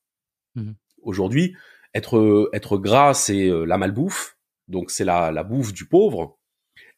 [0.56, 0.72] Mmh.
[1.02, 1.56] Aujourd'hui,
[1.94, 4.38] être être gras, c'est euh, la malbouffe,
[4.68, 6.40] donc c'est la, la bouffe du pauvre.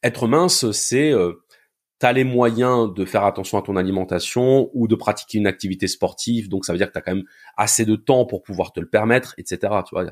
[0.02, 1.12] Être mince, c'est
[2.00, 5.88] tu as les moyens de faire attention à ton alimentation ou de pratiquer une activité
[5.88, 7.26] sportive, donc ça veut dire que tu as quand même
[7.56, 9.58] assez de temps pour pouvoir te le permettre, etc.
[9.86, 10.04] Tu vois,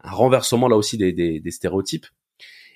[0.00, 2.06] un renversement là aussi des, stéréotypes.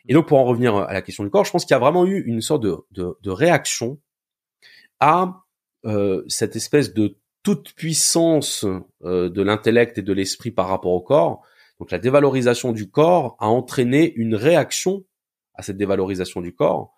[0.09, 1.81] Et donc pour en revenir à la question du corps, je pense qu'il y a
[1.81, 3.99] vraiment eu une sorte de, de, de réaction
[5.01, 5.43] à
[5.85, 8.65] euh, cette espèce de toute puissance
[9.05, 11.43] euh, de l'intellect et de l'esprit par rapport au corps.
[11.79, 15.05] Donc la dévalorisation du corps a entraîné une réaction
[15.55, 16.96] à cette dévalorisation du corps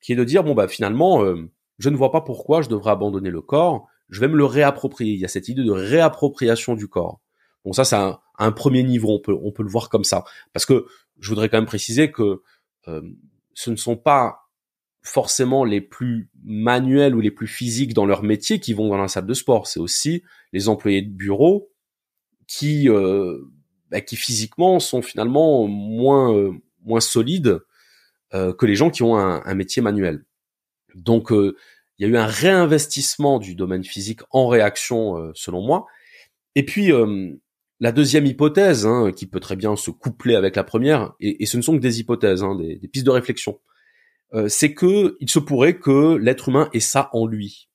[0.00, 2.90] qui est de dire bon bah finalement euh, je ne vois pas pourquoi je devrais
[2.90, 5.14] abandonner le corps, je vais me le réapproprier.
[5.14, 7.20] Il y a cette idée de réappropriation du corps.
[7.64, 10.66] Bon ça c'est un, premier niveau, on peut on peut le voir comme ça parce
[10.66, 10.86] que
[11.18, 12.42] je voudrais quand même préciser que
[12.88, 13.02] euh,
[13.54, 14.48] ce ne sont pas
[15.02, 19.08] forcément les plus manuels ou les plus physiques dans leur métier qui vont dans la
[19.08, 19.66] salle de sport.
[19.66, 20.22] C'est aussi
[20.52, 21.70] les employés de bureau
[22.46, 23.38] qui euh,
[23.90, 26.52] bah, qui physiquement sont finalement moins
[26.82, 27.60] moins solides
[28.32, 30.24] que les gens qui ont un, un métier manuel.
[30.94, 31.56] Donc, euh,
[31.98, 35.86] il y a eu un réinvestissement du domaine physique en réaction, euh, selon moi.
[36.54, 36.90] Et puis,
[37.78, 41.46] la deuxième hypothèse, hein, qui peut très bien se coupler avec la première, et, et
[41.46, 43.60] ce ne sont que des hypothèses, hein, des, des, pistes de réflexion,
[44.48, 47.68] c'est que il se pourrait que l'être humain ait ça en lui,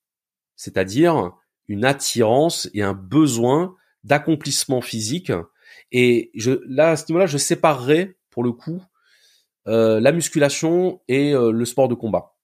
[0.56, 1.32] c'est-à-dire
[1.68, 5.32] une attirance et un besoin d'accomplissement physique.
[5.92, 8.95] Et je, là, à ce niveau-là, je séparerai pour le coup euh,
[9.66, 12.34] la musculation et euh, le sport de combat.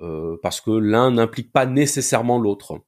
[0.00, 2.80] Euh, parce que l'un n'implique pas nécessairement l'autre.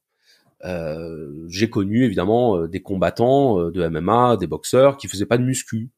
[1.47, 5.91] J'ai connu évidemment des combattants de MMA, des boxeurs qui faisaient pas de muscu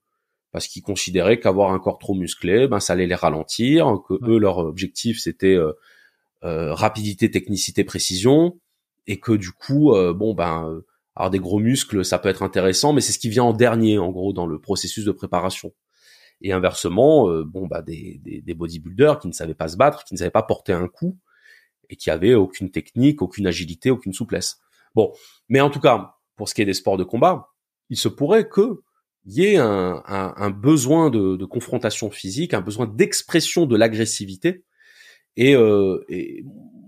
[0.51, 4.37] parce qu'ils considéraient qu'avoir un corps trop musclé, ben ça allait les ralentir, que eux
[4.37, 5.57] leur objectif c'était
[6.41, 8.59] rapidité, technicité, précision,
[9.07, 10.81] et que du coup, bon ben
[11.15, 13.97] Alors des gros muscles, ça peut être intéressant, mais c'est ce qui vient en dernier,
[13.97, 15.71] en gros, dans le processus de préparation.
[16.41, 20.03] Et inversement, euh, bon bah des, des, des, bodybuilders qui ne savaient pas se battre,
[20.05, 21.17] qui ne savaient pas porter un coup
[21.89, 24.59] et qui avaient aucune technique, aucune agilité, aucune souplesse.
[24.95, 25.11] Bon,
[25.49, 27.49] mais en tout cas, pour ce qui est des sports de combat,
[27.89, 28.81] il se pourrait que
[29.25, 34.63] y ait un, un, un besoin de, de, confrontation physique, un besoin d'expression de l'agressivité.
[35.35, 36.43] Et, euh, et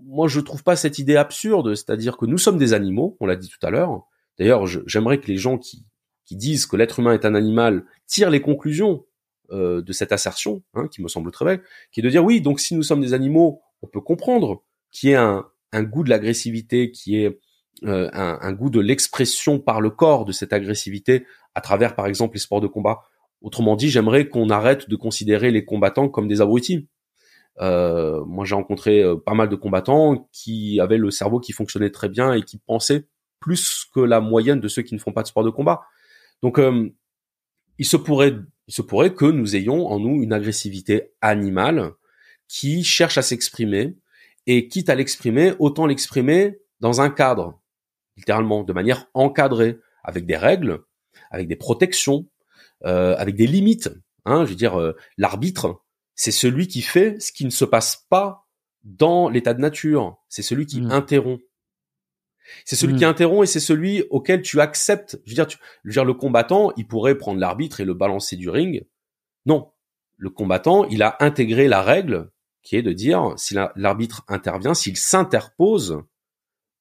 [0.05, 3.35] moi, je trouve pas cette idée absurde, c'est-à-dire que nous sommes des animaux, on l'a
[3.35, 4.03] dit tout à l'heure.
[4.39, 5.85] D'ailleurs, j'aimerais que les gens qui,
[6.25, 9.05] qui disent que l'être humain est un animal tirent les conclusions
[9.51, 11.61] euh, de cette assertion, hein, qui me semble très belle,
[11.91, 15.09] qui est de dire oui, donc si nous sommes des animaux, on peut comprendre qu'il
[15.09, 15.43] y ait un,
[15.83, 17.39] goût de l'agressivité, qui est
[17.83, 21.25] euh, un, goût de l'expression par le corps de cette agressivité
[21.55, 23.01] à travers, par exemple, les sports de combat.
[23.41, 26.87] Autrement dit, j'aimerais qu'on arrête de considérer les combattants comme des abrutis.
[27.59, 31.89] Euh, moi, j'ai rencontré euh, pas mal de combattants qui avaient le cerveau qui fonctionnait
[31.89, 33.07] très bien et qui pensaient
[33.39, 35.81] plus que la moyenne de ceux qui ne font pas de sport de combat.
[36.43, 36.59] Donc,
[37.77, 38.35] il se pourrait
[38.71, 41.91] il se pourrait que nous ayons en nous une agressivité animale
[42.47, 43.97] qui cherche à s'exprimer
[44.47, 47.59] et quitte à l'exprimer, autant l'exprimer dans un cadre,
[48.15, 50.85] littéralement, de manière encadrée, avec des règles,
[51.31, 52.29] avec des protections,
[52.85, 53.89] euh, avec des limites.
[54.23, 55.81] Hein, je veux dire, euh, l'arbitre,
[56.15, 58.47] c'est celui qui fait ce qui ne se passe pas
[58.85, 60.15] dans l'état de nature.
[60.29, 60.91] C'est celui qui mmh.
[60.91, 61.43] interrompt.
[62.65, 63.09] C'est celui qui mm.
[63.09, 65.19] interrompt et c'est celui auquel tu acceptes.
[65.25, 67.93] Je veux dire, tu, je veux dire, le combattant, il pourrait prendre l'arbitre et le
[67.93, 68.85] balancer du ring.
[69.45, 69.71] Non,
[70.17, 72.31] le combattant, il a intégré la règle
[72.61, 76.03] qui est de dire si l'arbitre intervient, s'il s'interpose,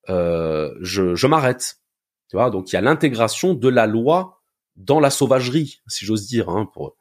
[0.09, 1.79] euh, je, je m'arrête.
[2.29, 4.43] Tu vois, donc il y a l'intégration de la loi
[4.77, 6.97] dans la sauvagerie, si j'ose dire, hein, pour,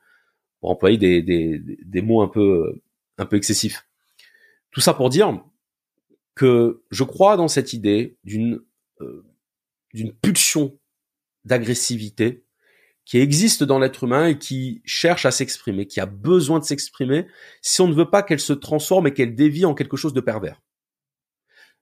[0.59, 2.81] pour employer des, des, des mots un peu
[3.17, 3.85] un peu excessifs.
[4.71, 5.41] Tout ça pour dire
[6.39, 8.61] que je crois dans cette idée d'une
[9.01, 9.25] euh,
[9.93, 10.79] d'une pulsion
[11.43, 12.45] d'agressivité
[13.03, 17.27] qui existe dans l'être humain et qui cherche à s'exprimer, qui a besoin de s'exprimer,
[17.61, 20.21] si on ne veut pas qu'elle se transforme et qu'elle dévie en quelque chose de
[20.21, 20.61] pervers.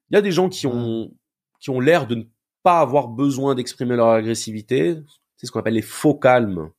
[0.09, 1.13] Il y a des gens qui ont
[1.59, 2.23] qui ont l'air de ne
[2.63, 4.95] pas avoir besoin d'exprimer leur agressivité,
[5.35, 6.71] c'est ce qu'on appelle les faux calmes.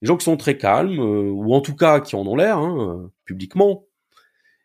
[0.00, 2.56] Les gens qui sont très calmes, euh, ou en tout cas qui en ont l'air,
[2.56, 3.84] hein, publiquement,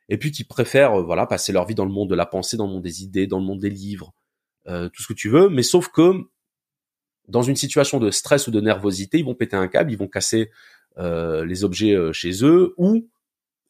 [0.09, 2.57] et puis qui préfèrent euh, voilà passer leur vie dans le monde de la pensée,
[2.57, 4.13] dans le monde des idées, dans le monde des livres,
[4.67, 6.13] euh, tout ce que tu veux, mais sauf que
[7.29, 10.07] dans une situation de stress ou de nervosité, ils vont péter un câble, ils vont
[10.07, 10.51] casser
[10.97, 13.07] euh, les objets euh, chez eux, ou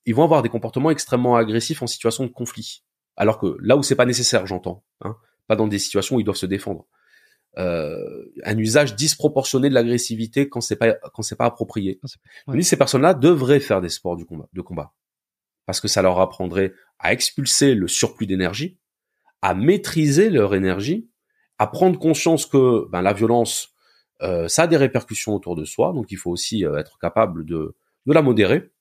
[0.06, 2.84] ils vont avoir des comportements extrêmement agressifs en situation de conflit.
[3.18, 5.16] Alors que là où c'est pas nécessaire, j'entends, hein,
[5.48, 6.88] pas dans des situations où ils doivent se défendre.
[7.58, 12.00] Euh, un usage disproportionné de l'agressivité quand c'est pas quand c'est pas approprié.
[12.48, 12.62] Ouais.
[12.62, 14.94] Ces personnes-là devraient faire des sports du combat, de combat
[15.70, 18.80] parce que ça leur apprendrait à expulser le surplus d'énergie,
[19.44, 21.12] à maîtriser leur énergie,
[21.60, 23.76] à prendre conscience que ben, la violence,
[24.24, 27.46] euh, ça a des répercussions autour de soi, donc il faut aussi euh, être capable
[27.46, 27.76] de,
[28.08, 28.72] de la modérer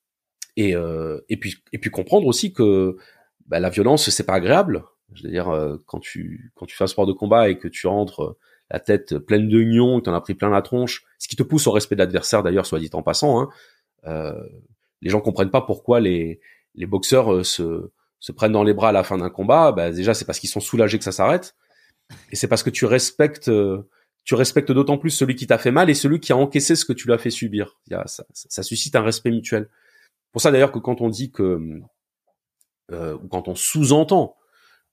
[0.57, 2.97] et, euh, et puis et puis comprendre aussi que
[3.45, 4.83] ben, la violence c'est pas agréable.
[5.13, 7.67] Je veux dire euh, quand tu quand tu fais un sport de combat et que
[7.67, 8.37] tu rentres euh,
[8.71, 11.43] la tête pleine de que tu en as pris plein la tronche, ce qui te
[11.43, 13.47] pousse au respect de l'adversaire d'ailleurs, soit dit en passant.
[14.03, 14.33] Hein,
[15.01, 16.39] les gens comprennent pas pourquoi les
[16.79, 19.91] les boxeurs euh, se, se prennent dans les bras à la fin d'un combat, bah,
[19.91, 21.55] déjà c'est parce qu'ils sont soulagés que ça s'arrête,
[22.31, 23.87] et c'est parce que tu respectes, euh,
[24.23, 26.85] tu respectes d'autant plus celui qui t'a fait mal et celui qui a encaissé ce
[26.85, 27.79] que tu lui as fait subir.
[28.05, 29.69] Ça, ça, suscite un respect mutuel.
[30.31, 31.81] Pour ça d'ailleurs que quand on dit que,
[32.91, 34.35] euh, ou quand on sous-entend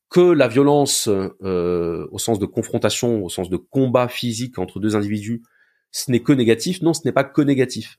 [0.09, 4.97] que la violence euh, au sens de confrontation, au sens de combat physique entre deux
[4.97, 5.43] individus,
[5.91, 6.83] ce n'est que négatif.
[6.83, 7.99] Non, ce n'est pas que négatif,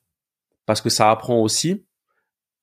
[0.66, 1.86] parce que ça apprend aussi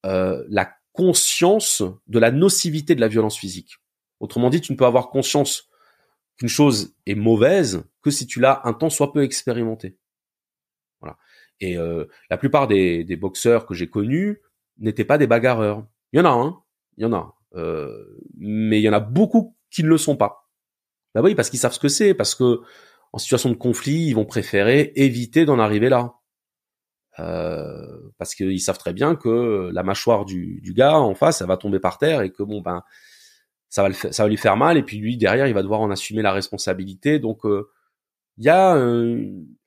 [0.06, 3.76] euh, la conscience de la nocivité de la violence physique.
[4.20, 5.68] Autrement dit, tu ne peux avoir conscience
[6.38, 9.98] qu'une chose est mauvaise que si tu l'as un temps soit peu expérimenté.
[11.00, 11.18] Voilà.
[11.60, 14.40] Et euh, la plupart des, des boxeurs que j'ai connus
[14.78, 15.86] n'étaient pas des bagarreurs.
[16.12, 16.62] Il y en a, hein,
[16.96, 20.16] il y en a, euh, mais il y en a beaucoup qui ne le sont
[20.16, 20.48] pas.
[21.14, 22.60] Bah oui, parce qu'ils savent ce que c'est, parce que
[23.12, 26.14] en situation de conflit, ils vont préférer éviter d'en arriver là.
[27.20, 31.46] Euh, parce qu'ils savent très bien que la mâchoire du, du, gars en face, ça
[31.46, 32.82] va tomber par terre et que bon ben
[33.68, 35.82] ça va le ça va lui faire mal et puis lui derrière il va devoir
[35.82, 37.18] en assumer la responsabilité.
[37.18, 37.68] Donc euh,
[38.38, 39.18] il y a un,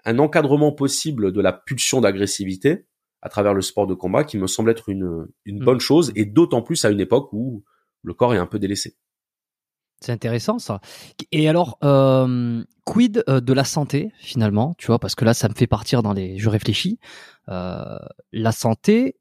[0.05, 2.87] un, encadrement possible de la pulsion d'agressivité
[3.21, 5.65] à travers le sport de combat qui me semble être une, une mmh.
[5.65, 7.63] bonne chose et d'autant plus à une époque où
[8.01, 8.97] le corps est un peu délaissé.
[9.99, 10.79] C'est intéressant ça.
[11.31, 15.49] Et alors, euh, quid euh, de la santé finalement, tu vois, parce que là, ça
[15.49, 16.37] me fait partir dans les.
[16.37, 16.99] Je réfléchis.
[17.49, 17.97] Euh,
[18.31, 19.15] la santé,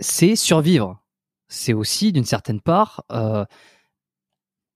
[0.00, 1.02] c'est survivre.
[1.48, 3.04] C'est aussi d'une certaine part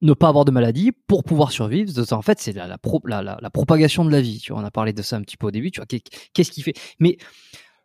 [0.02, 1.90] ne pas avoir de maladie pour pouvoir survivre.
[2.12, 4.40] En fait, c'est la, propagation de la vie.
[4.40, 5.70] Tu vois, on a parlé de ça un petit peu au début.
[5.70, 6.74] Tu vois, qu'est-ce qui fait?
[6.98, 7.16] Mais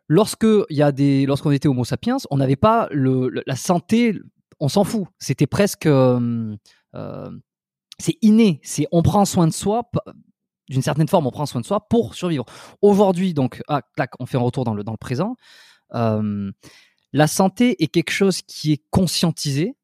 [0.08, 4.14] lorsque il y a des, lorsqu'on était Homo sapiens, on n'avait pas le, la santé.
[4.60, 5.06] On s'en fout.
[5.18, 6.56] C'était presque, euh,
[6.94, 7.30] euh,
[7.98, 8.60] c'est inné.
[8.62, 9.90] C'est on prend soin de soi.
[10.68, 12.44] D'une certaine forme, on prend soin de soi pour survivre.
[12.82, 15.36] Aujourd'hui, donc, ah, clac, on fait un retour dans le dans le présent.
[15.94, 16.50] Euh,
[17.12, 19.78] la santé est quelque chose qui est conscientisé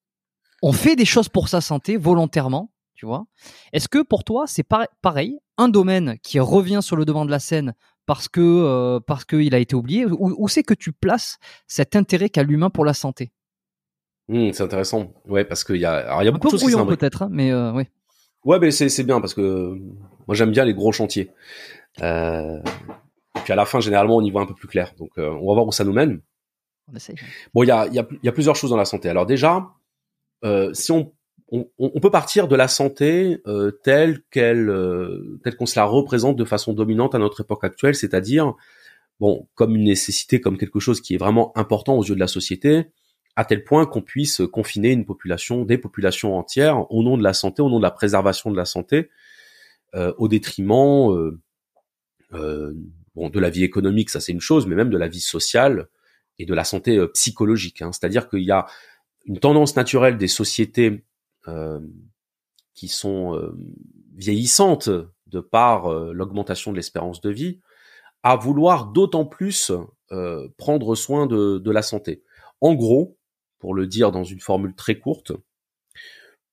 [0.65, 3.27] on fait des choses pour sa santé volontairement, tu vois.
[3.75, 4.67] Est-ce que pour toi, c'est
[5.03, 7.75] pareil, un domaine qui revient sur le devant de la scène
[8.07, 11.37] parce que parce qu'il a été oublié, ou, c'est que tu places
[11.67, 13.31] cet intérêt qu'a l'humain pour la santé?
[14.29, 17.23] Mmh, C'est intéressant, ouais, parce qu'il y a, il y a beaucoup de choses peut-être,
[17.23, 17.85] hein, mais euh, oui.
[18.45, 19.79] Ouais, mais c'est bien parce que
[20.27, 21.31] moi j'aime bien les gros chantiers.
[22.03, 22.59] Euh,
[23.37, 24.93] et puis à la fin, généralement, on y voit un peu plus clair.
[24.99, 26.21] Donc, on va voir où ça nous mène.
[26.93, 27.17] On essaye.
[27.55, 29.09] Bon, il y a, y, a, y a plusieurs choses dans la santé.
[29.09, 29.71] Alors déjà,
[30.45, 31.13] euh, si on,
[31.51, 36.37] on, peut partir de la santé euh, telle qu'elle, euh, telle qu'on se la représente
[36.37, 38.55] de façon dominante à notre époque actuelle, c'est-à-dire
[39.21, 42.27] bon, comme une nécessité, comme quelque chose qui est vraiment important aux yeux de la
[42.27, 42.87] société,
[43.37, 47.33] à tel point qu'on puisse confiner une population, des populations entières, au nom de la
[47.33, 49.11] santé, au nom de la préservation de la santé,
[49.93, 51.39] au détriment
[52.31, 55.89] bon, de la vie économique, ça c'est une chose, mais même de la vie sociale
[56.39, 57.83] et de la santé psychologique.
[57.83, 57.91] Hein.
[57.93, 58.67] C'est-à-dire qu'il y a
[59.25, 61.05] une tendance naturelle des sociétés
[61.49, 61.81] euh,
[62.75, 63.57] qui sont euh,
[64.17, 64.89] vieillissantes
[65.27, 67.61] de par euh, l'augmentation de l'espérance de vie,
[68.23, 69.71] à vouloir d'autant plus
[70.57, 72.23] prendre soin de, la santé.
[72.61, 73.19] En gros,
[73.65, 75.33] pour le dire dans une formule très courte,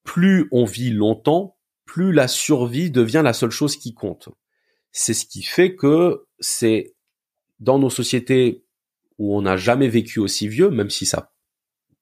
[0.05, 4.29] plus on vit longtemps, plus la survie devient la seule chose qui compte.
[4.93, 6.95] C'est ce qui fait que c'est
[7.59, 8.63] dans nos sociétés
[9.17, 11.33] où on n'a jamais vécu aussi vieux, même si ça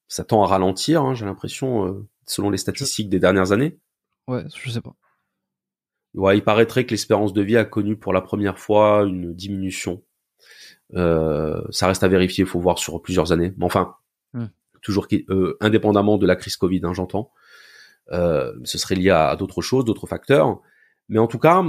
[0.08, 3.80] ça tend à ralentir, hein, j'ai l'impression, euh, selon les statistiques des dernières années.
[4.28, 4.94] Ouais, je sais pas.
[6.14, 10.04] Ouais, il paraîtrait que l'espérance de vie a connu pour la première fois une diminution.
[10.94, 13.56] Euh, ça reste à vérifier, il faut voir sur plusieurs années.
[13.58, 13.96] Mais enfin.
[14.82, 17.32] Toujours euh, indépendamment de la crise Covid, hein, j'entends.
[18.12, 20.62] Euh, ce serait lié à, d'autres choses, d'autres facteurs.
[21.08, 21.64] Mais en tout cas,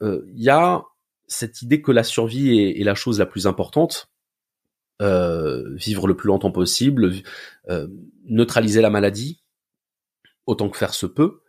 [0.00, 0.82] il y a
[1.26, 4.10] cette idée que la survie est la chose la plus importante
[5.02, 7.10] euh, vivre le plus longtemps possible,
[7.68, 7.88] euh,
[8.26, 9.42] neutraliser la maladie
[10.46, 11.40] autant que faire se peut.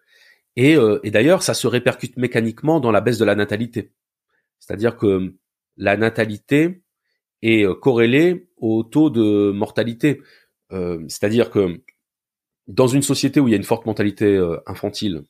[0.56, 3.94] Et, euh, et d'ailleurs, ça se répercute mécaniquement dans la baisse de la natalité.
[4.60, 5.36] C'est-à-dire que
[5.78, 6.82] la natalité
[7.44, 10.24] est corrélée au taux de mortalité.
[10.72, 11.82] C'est-à-dire que
[12.68, 15.24] dans une société où il y a une forte mentalité infantile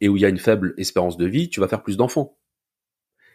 [0.00, 2.36] et où il y a une faible espérance de vie, tu vas faire plus d'enfants.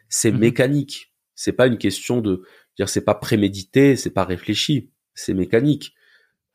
[0.10, 1.14] C'est mmh mécanique.
[1.36, 2.44] C'est pas une question de
[2.78, 5.94] dire c'est pas prémédité, c'est pas réfléchi, c'est mécanique.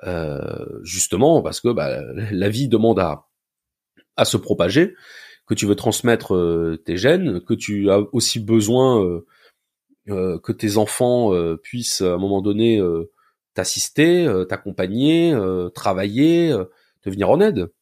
[0.04, 2.02] Euh, justement parce que bah,
[2.32, 3.28] la vie demande à
[4.16, 4.94] à se propager,
[5.46, 9.02] que tu veux transmettre euh, tes gènes, que tu as aussi besoin
[10.08, 11.30] euh, que tes enfants
[11.62, 12.82] puissent à un moment donné
[13.54, 15.36] t'assister, t'accompagner,
[15.74, 16.56] travailler,
[17.02, 17.72] te venir en aide,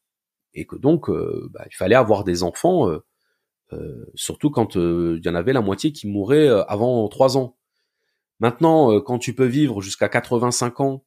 [0.55, 2.91] et que donc bah, il fallait avoir des enfants,
[4.15, 7.57] surtout quand il y en avait la moitié qui mouraient avant trois ans.
[8.41, 11.05] Maintenant, euh, quand tu peux vivre jusqu'à 85 ans,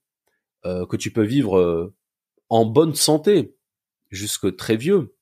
[0.65, 1.94] euh, que tu peux vivre euh,
[2.48, 3.57] en bonne santé
[4.10, 5.15] jusque très vieux,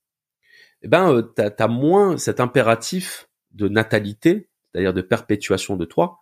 [0.84, 6.20] eh ben, tu as, moins cet impératif de natalité, c'est-à-dire de perpétuation de toi.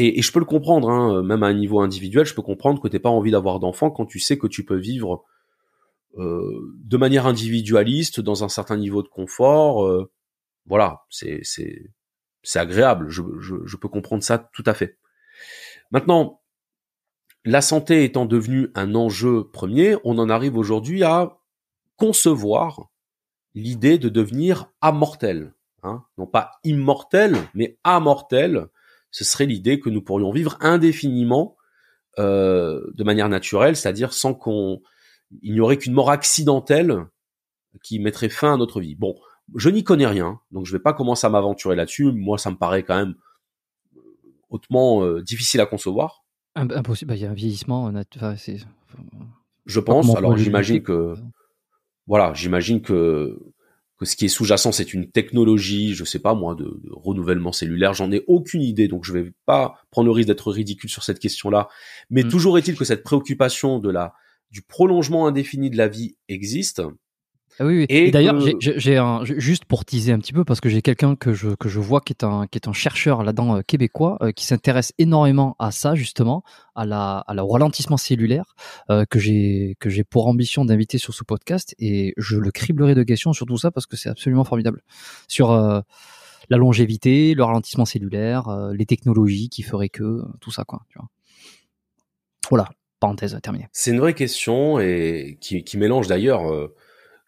[0.00, 2.88] Et, je peux le comprendre, hein, même à un niveau individuel, je peux comprendre que
[2.88, 5.24] t'es pas envie d'avoir d'enfants quand tu sais que tu peux vivre
[6.16, 10.08] de manière individualiste, dans un certain niveau de confort.
[10.66, 13.08] voilà, c'est c'est agréable.
[13.08, 14.98] Je, je peux comprendre ça tout à fait.
[15.90, 16.40] Maintenant,
[17.44, 21.38] la santé étant devenue un enjeu premier, on en arrive aujourd'hui à
[21.96, 22.90] concevoir
[23.54, 25.54] l'idée de devenir amortel.
[25.84, 26.04] Hein.
[26.18, 28.66] non pas immortel, mais amortel.
[29.10, 31.56] Ce serait l'idée que nous pourrions vivre indéfiniment
[32.18, 34.80] euh, de manière naturelle, c'est-à-dire sans qu'on
[35.42, 37.06] il n'y aurait qu'une mort accidentelle
[37.82, 38.94] qui mettrait fin à notre vie.
[38.94, 39.14] Bon,
[39.54, 42.12] je n'y connais rien, donc je ne vais pas commencer à m'aventurer là-dessus.
[42.12, 43.14] Moi, ça me paraît quand même
[44.50, 46.24] hautement euh, difficile à concevoir.
[46.54, 47.10] Impossible.
[47.10, 47.92] Bah, il y a un vieillissement.
[49.66, 50.14] je pense.
[50.16, 51.14] Alors j'imagine que
[52.06, 53.38] voilà, j'imagine que
[53.98, 57.94] que ce qui est sous-jacent, c'est une technologie, je sais pas moi, de, renouvellement cellulaire.
[57.94, 61.18] J'en ai aucune idée, donc je vais pas prendre le risque d'être ridicule sur cette
[61.18, 61.68] question-là.
[62.08, 62.28] Mais mm.
[62.28, 64.14] toujours est-il que cette préoccupation de la
[64.50, 66.82] du prolongement indéfini de la vie existe.
[67.60, 67.86] Ah oui, oui.
[67.88, 71.32] Et, d'ailleurs, j'ai un juste pour teaser un petit peu parce que j'ai quelqu'un que
[71.32, 74.30] je que je vois qui est un qui est un chercheur là-dedans euh, québécois euh,
[74.30, 76.44] qui s'intéresse énormément à ça justement,
[76.76, 78.54] à la à la ralentissement cellulaire
[78.90, 82.94] euh, que j'ai que j'ai pour ambition d'inviter sur ce podcast et je le criblerai
[82.94, 84.82] de questions sur tout ça parce que c'est absolument formidable
[85.26, 85.50] sur
[86.50, 90.82] la longévité, le ralentissement cellulaire, les technologies qui feraient que tout ça quoi.
[90.90, 91.08] Tu vois.
[92.50, 92.68] Voilà,
[93.00, 93.66] parenthèse terminée.
[93.72, 96.70] C'est une vraie question et qui qui mélange d'ailleurs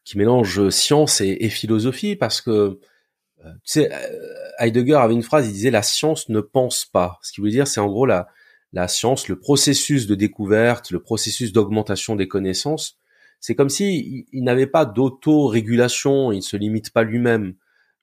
[0.05, 4.19] qui mélange science et, philosophie parce que euh, tu sais euh,
[4.59, 7.19] Heidegger avait une phrase il disait la science ne pense pas.
[7.23, 8.29] Ce qui veut dire c'est en gros la
[8.73, 12.99] la science le processus de découverte le processus d'augmentation des connaissances.
[13.41, 17.55] C'est comme si il, n'avait pas d'auto-régulation il ne se limite pas lui-même.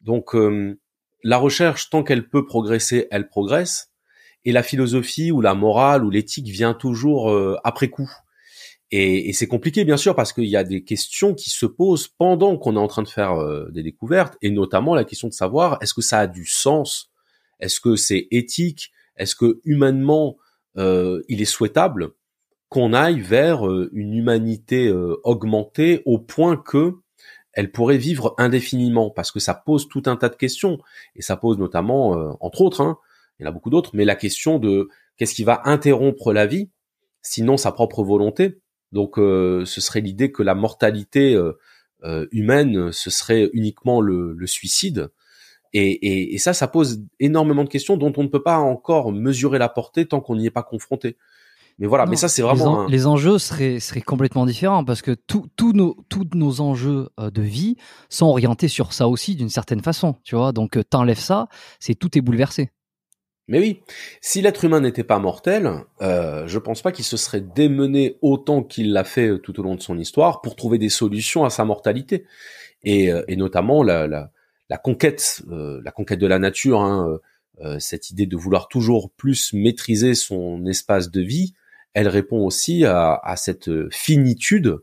[0.02, 0.80] Donc euh,
[1.24, 3.92] la recherche tant qu'elle peut progresser elle progresse.
[4.46, 8.10] Et la philosophie ou la morale ou l'éthique vient toujours après coup
[8.92, 12.08] et, et c'est compliqué bien sûr parce qu'il y a des questions qui se posent
[12.08, 15.34] pendant qu'on est en train de faire euh, des découvertes et notamment la question de
[15.34, 17.12] savoir est-ce que ça a du sens,
[17.60, 20.38] est-ce que c'est éthique, est-ce que humainement
[20.78, 22.12] euh, il est souhaitable
[22.70, 24.94] qu'on aille vers euh, une humanité
[25.24, 26.96] augmentée au point que
[27.54, 29.10] elle pourrait vivre indéfiniment?
[29.10, 30.78] Parce que ça pose tout un tas de questions.
[31.16, 32.98] Et ça pose notamment entre autres hein,
[33.40, 34.88] il y en a beaucoup d'autres mais la question de
[35.18, 36.70] qu'est-ce qui va interrompre la vie
[37.22, 38.62] sinon sa propre volonté?
[38.92, 41.54] Donc euh, ce serait l'idée que la mortalité euh,
[42.04, 45.10] euh, humaine, ce serait uniquement le, suicide.
[45.74, 49.70] Et, ça, ça pose énormément de questions dont on ne peut pas encore mesurer la
[49.70, 51.18] portée tant qu'on n'y est pas confronté.
[51.78, 55.74] Mais voilà, mais ça c'est vraiment les, enjeux seraient seraient complètement différents parce que tous
[55.74, 57.76] nos tous nos enjeux de vie
[58.10, 60.54] sont orientés sur ça aussi d'une certaine façon, tu vois.
[60.54, 61.50] Donc t'enlèves ça,
[61.80, 62.72] c'est tout est bouleversé.
[63.48, 63.82] Mais oui,
[64.20, 65.72] si l'être humain n'était pas mortel,
[66.02, 69.76] euh, je pense pas qu'il se serait démené autant qu'il l'a fait tout au long
[69.76, 72.26] de son histoire pour trouver des solutions à sa mortalité,
[72.84, 74.32] et, euh, et notamment la, la,
[74.70, 77.18] la conquête, euh, la conquête de la nature, hein, euh,
[77.66, 81.54] euh, cette idée de vouloir toujours plus maîtriser son espace de vie,
[81.94, 84.78] elle répond aussi à, à cette finitude,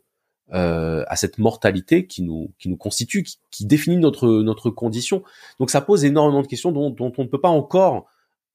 [0.51, 5.23] à cette mortalité qui nous qui nous constitue, qui, qui, définit notre notre condition.
[5.59, 8.07] Donc ça pose énormément de questions dont, dont on ne peut pas encore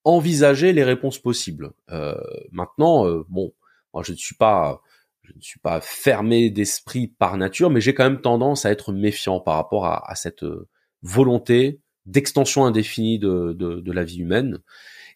[0.04, 1.72] envisager les réponses possibles.
[1.92, 2.16] Euh,
[2.52, 3.54] maintenant, euh, bon,
[3.94, 4.82] moi je ne suis pas,
[5.24, 8.94] je ne suis pas fermé d'esprit par nature, mais j'ai quand même tendance à être
[8.94, 10.68] méfiant par rapport à, cette euh,
[11.02, 14.60] volonté d'extension indéfinie de, de, la vie humaine.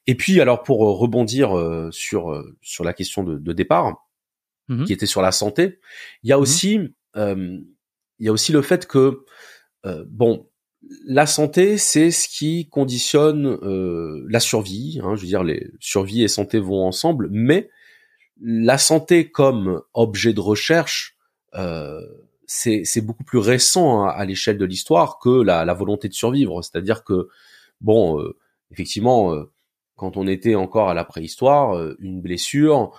[0.05, 1.51] Et puis, alors pour rebondir
[1.91, 4.07] sur sur la question de, départ,
[4.67, 5.79] mmh qui était sur la santé,
[6.21, 6.79] il y a mmh aussi
[7.15, 7.65] il
[8.19, 9.25] y a aussi le fait que
[9.83, 10.47] bon,
[11.05, 14.99] la santé, c'est ce qui conditionne euh, la survie.
[15.03, 17.69] Hein, je veux dire, les survie et santé vont ensemble, mais
[18.41, 21.15] la santé comme objet de recherche,
[21.55, 22.01] euh,
[22.45, 26.61] c'est beaucoup plus récent à, l'échelle de l'histoire que la, volonté de survivre.
[26.61, 27.29] C'est-à-dire que,
[27.81, 28.37] bon, euh,
[28.71, 29.35] effectivement,
[29.95, 32.91] quand on était encore à la préhistoire, une blessure,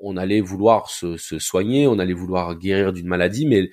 [0.00, 3.70] on, allait vouloir se, se, soigner, on allait vouloir guérir d'une maladie, mais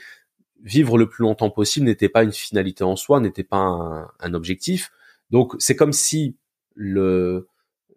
[0.63, 4.91] vivre le plus longtemps possible n'était pas une finalité en soi, n'était pas un, objectif.
[5.31, 6.35] Donc c'est comme si
[6.75, 7.47] le,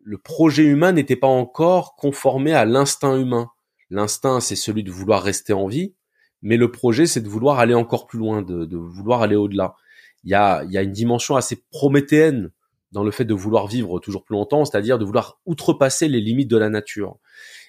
[0.02, 3.50] le projet humain n'était pas encore conformé à l'instinct humain.
[3.90, 5.94] L'instinct, c'est celui de vouloir rester en vie,
[6.40, 9.76] mais le projet, c'est de vouloir aller encore plus loin, de, de vouloir aller au-delà.
[10.24, 12.50] Il y a, y a une dimension assez prométhéenne
[12.92, 16.48] dans le fait de vouloir vivre toujours plus longtemps, c'est-à-dire de vouloir outrepasser les limites
[16.48, 17.16] de la nature.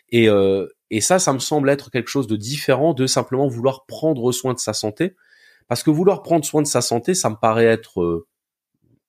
[0.09, 3.87] Et, euh, et ça, ça me semble être quelque chose de différent de simplement vouloir
[3.87, 5.15] prendre soin de sa santé.
[5.67, 8.27] Parce que vouloir prendre soin de sa santé, ça me paraît être euh,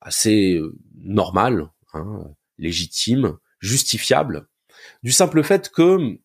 [0.01, 2.25] assez euh, normal, hein,
[2.57, 4.49] légitime, justifiable,
[5.03, 6.19] du simple fait que,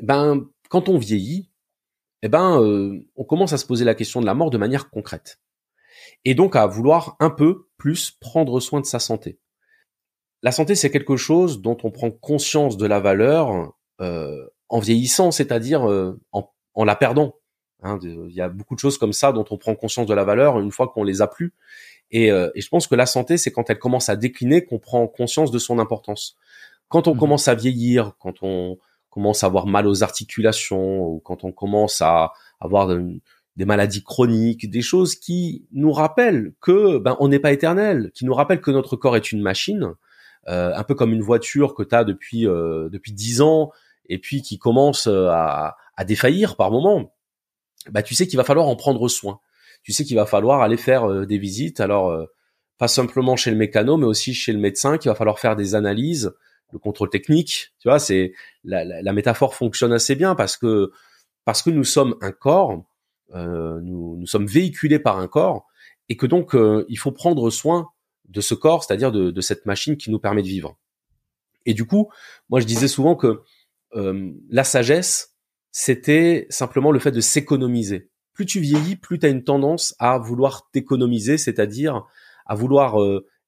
[0.00, 1.50] ben, quand on vieillit,
[2.22, 4.88] eh ben, euh, on commence à se poser la question de la mort de manière
[4.88, 5.40] concrète,
[6.24, 9.40] et donc à vouloir un peu plus prendre soin de sa santé.
[10.42, 13.74] La santé, c'est quelque chose dont on prend conscience de la valeur
[14.70, 17.34] en vieillissant, c'est-à-dire euh, en, en, la perdant.
[17.82, 20.24] Hein, il y a beaucoup de choses comme ça dont on prend conscience de la
[20.24, 21.54] valeur une fois qu'on les a plus.
[22.10, 24.78] Et, euh, et, je pense que la santé, c'est quand elle commence à décliner qu'on
[24.78, 26.36] prend conscience de son importance.
[26.88, 27.18] Quand on mmh.
[27.18, 28.78] commence à vieillir, quand on
[29.10, 32.88] commence à avoir mal aux articulations, ou quand on commence à avoir
[33.56, 38.24] des maladies chroniques, des choses qui nous rappellent que ben on n'est pas éternel, qui
[38.24, 39.94] nous rappellent que notre corps est une machine,
[40.48, 43.72] euh, un peu comme une voiture que tu as depuis euh, depuis dix ans
[44.06, 47.14] et puis qui commence euh, à, à défaillir par moment,
[47.90, 49.40] bah tu sais qu'il va falloir en prendre soin.
[49.82, 51.80] Tu sais qu'il va falloir aller faire euh, des visites.
[51.80, 52.26] Alors euh,
[52.78, 55.74] pas simplement chez le mécano, mais aussi chez le médecin, qu'il va falloir faire des
[55.74, 56.32] analyses,
[56.72, 57.72] le contrôle technique.
[57.78, 58.32] Tu vois, c'est
[58.64, 60.90] la, la, la, métaphore fonctionne assez bien parce que
[61.44, 62.82] parce que nous sommes un corps
[63.32, 65.68] nous, nous sommes véhiculés par un corps
[66.08, 66.56] et que donc
[66.88, 67.90] il faut prendre soin
[68.28, 70.76] de ce corps, c'est-à-dire de, de, cette machine qui nous permet de vivre.
[71.66, 72.10] Et du coup,
[72.48, 73.42] moi je disais souvent que
[73.92, 75.36] la sagesse,
[75.72, 78.10] c'était simplement le fait de s'économiser.
[78.32, 82.04] Plus tu vieillis, plus tu as une tendance à vouloir t'économiser, c'est-à-dire
[82.46, 82.96] à vouloir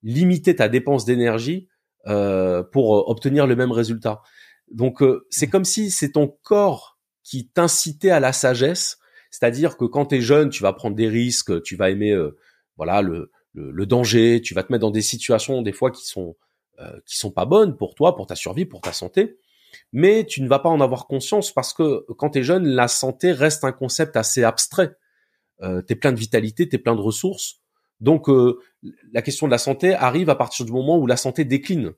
[0.03, 1.69] limiter ta dépense d'énergie
[2.09, 4.23] euh, pour euh, obtenir le même résultat.
[4.73, 8.99] Donc euh, c'est comme si c'est ton corps qui t'incitait à la sagesse,
[9.31, 12.13] c'est-à-dire que quand tu es jeune, tu vas prendre des risques, tu vas aimer
[12.77, 16.37] voilà le, le, danger, tu vas te mettre dans des situations des fois qui sont
[17.07, 19.39] qui sont pas bonnes pour toi, pour ta survie, pour ta santé,
[19.93, 22.89] mais tu ne vas pas en avoir conscience parce que quand tu es jeune, la
[22.89, 24.97] santé reste un concept assez abstrait.
[25.63, 27.61] Euh, tu es plein de vitalité, tu es plein de ressources,
[28.01, 28.59] donc euh,
[29.13, 31.93] la question de la santé arrive à partir du moment où la santé décline.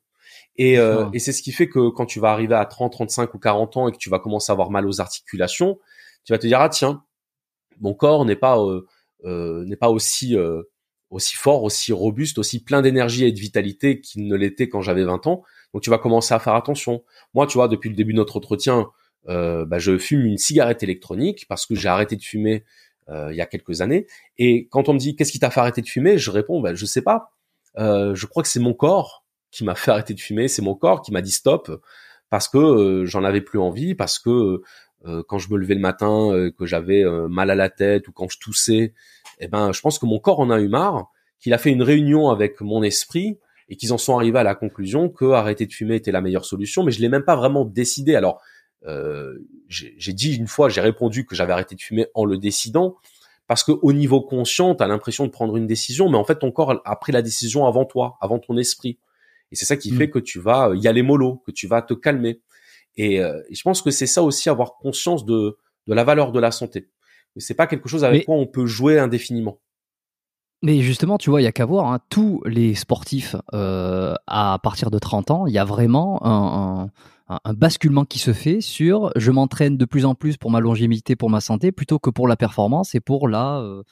[0.57, 3.35] Et, euh, et c'est ce qui fait que quand tu vas arriver à 30, 35
[3.35, 5.79] ou 40 ans et que tu vas commencer à avoir mal aux articulations,
[6.25, 7.05] tu vas te dire ah tiens,
[7.81, 8.59] mon corps n'est pas
[9.25, 10.37] euh, n'est pas aussi
[11.11, 15.05] aussi fort, aussi robuste, aussi plein d'énergie et de vitalité qu'il ne l'était quand j'avais
[15.05, 15.43] 20 ans.
[15.75, 17.05] Donc tu vas commencer à faire attention.
[17.35, 18.87] Moi, tu vois, depuis le début de notre entretien,
[19.27, 22.65] bah, je fume une cigarette électronique parce que j'ai arrêté de fumer
[23.11, 24.07] euh, il y a quelques années.
[24.39, 26.75] Et quand on me dit qu'est-ce qui t'a fait arrêter de fumer, je réponds bah,
[26.75, 27.33] je sais pas.
[27.77, 30.75] Euh, je crois que c'est mon corps qui m'a fait arrêter de fumer, c'est mon
[30.75, 31.83] corps qui m'a dit stop
[32.31, 34.63] parce que euh, j'en avais plus envie, parce que
[35.27, 38.39] quand je me levais le matin, que j'avais mal à la tête ou quand je
[38.39, 38.95] toussais,
[39.39, 41.11] eh ben je pense que mon corps en a eu marre,
[41.41, 43.39] qu'il a fait une réunion avec mon esprit
[43.69, 46.45] et qu'ils en sont arrivés à la conclusion que arrêter de fumer était la meilleure
[46.45, 48.15] solution, mais je l'ai même pas vraiment décidé.
[48.15, 48.41] Alors
[48.86, 49.39] euh,
[49.69, 52.97] j'ai dit une fois, j'ai répondu que j'avais arrêté de fumer en le décidant,
[53.47, 56.39] parce que au niveau conscient, tu as l'impression de prendre une décision, mais en fait
[56.39, 58.99] ton corps a pris la décision avant toi, avant ton esprit.
[59.53, 59.97] Et c'est ça qui mm.
[59.97, 62.41] fait que tu vas y aller mollo, que tu vas te calmer.
[62.97, 66.41] Et, euh, je pense que c'est ça aussi avoir conscience de, de la valeur de
[66.41, 66.89] la santé.
[67.36, 69.59] C'est pas quelque chose avec quoi on peut jouer indéfiniment.
[70.65, 74.59] Mais justement, tu vois, il y a qu'à voir, hein, tous les sportifs euh, à
[74.62, 76.89] partir de 30 ans, il y a vraiment un,
[77.53, 81.28] basculement qui se fait sur je m'entraîne de plus en plus pour ma longévité, pour
[81.28, 83.82] ma santé, plutôt que pour la performance et pour la euh,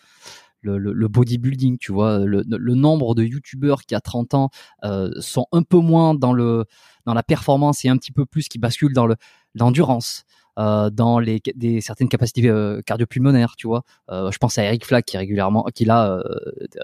[0.63, 4.49] le, bodybuilding, tu vois, le, le nombre de youtubeurs qui à 30 ans
[4.85, 6.65] euh, sont un peu moins dans le
[7.05, 9.17] dans la performance et un petit peu plus qui basculent dans le
[9.55, 10.25] l'endurance.
[10.59, 13.85] Euh, dans les des certaines capacités euh, cardiopulmonaires, tu vois.
[14.11, 16.23] Euh, je pense à Eric Flack qui régulièrement, qui là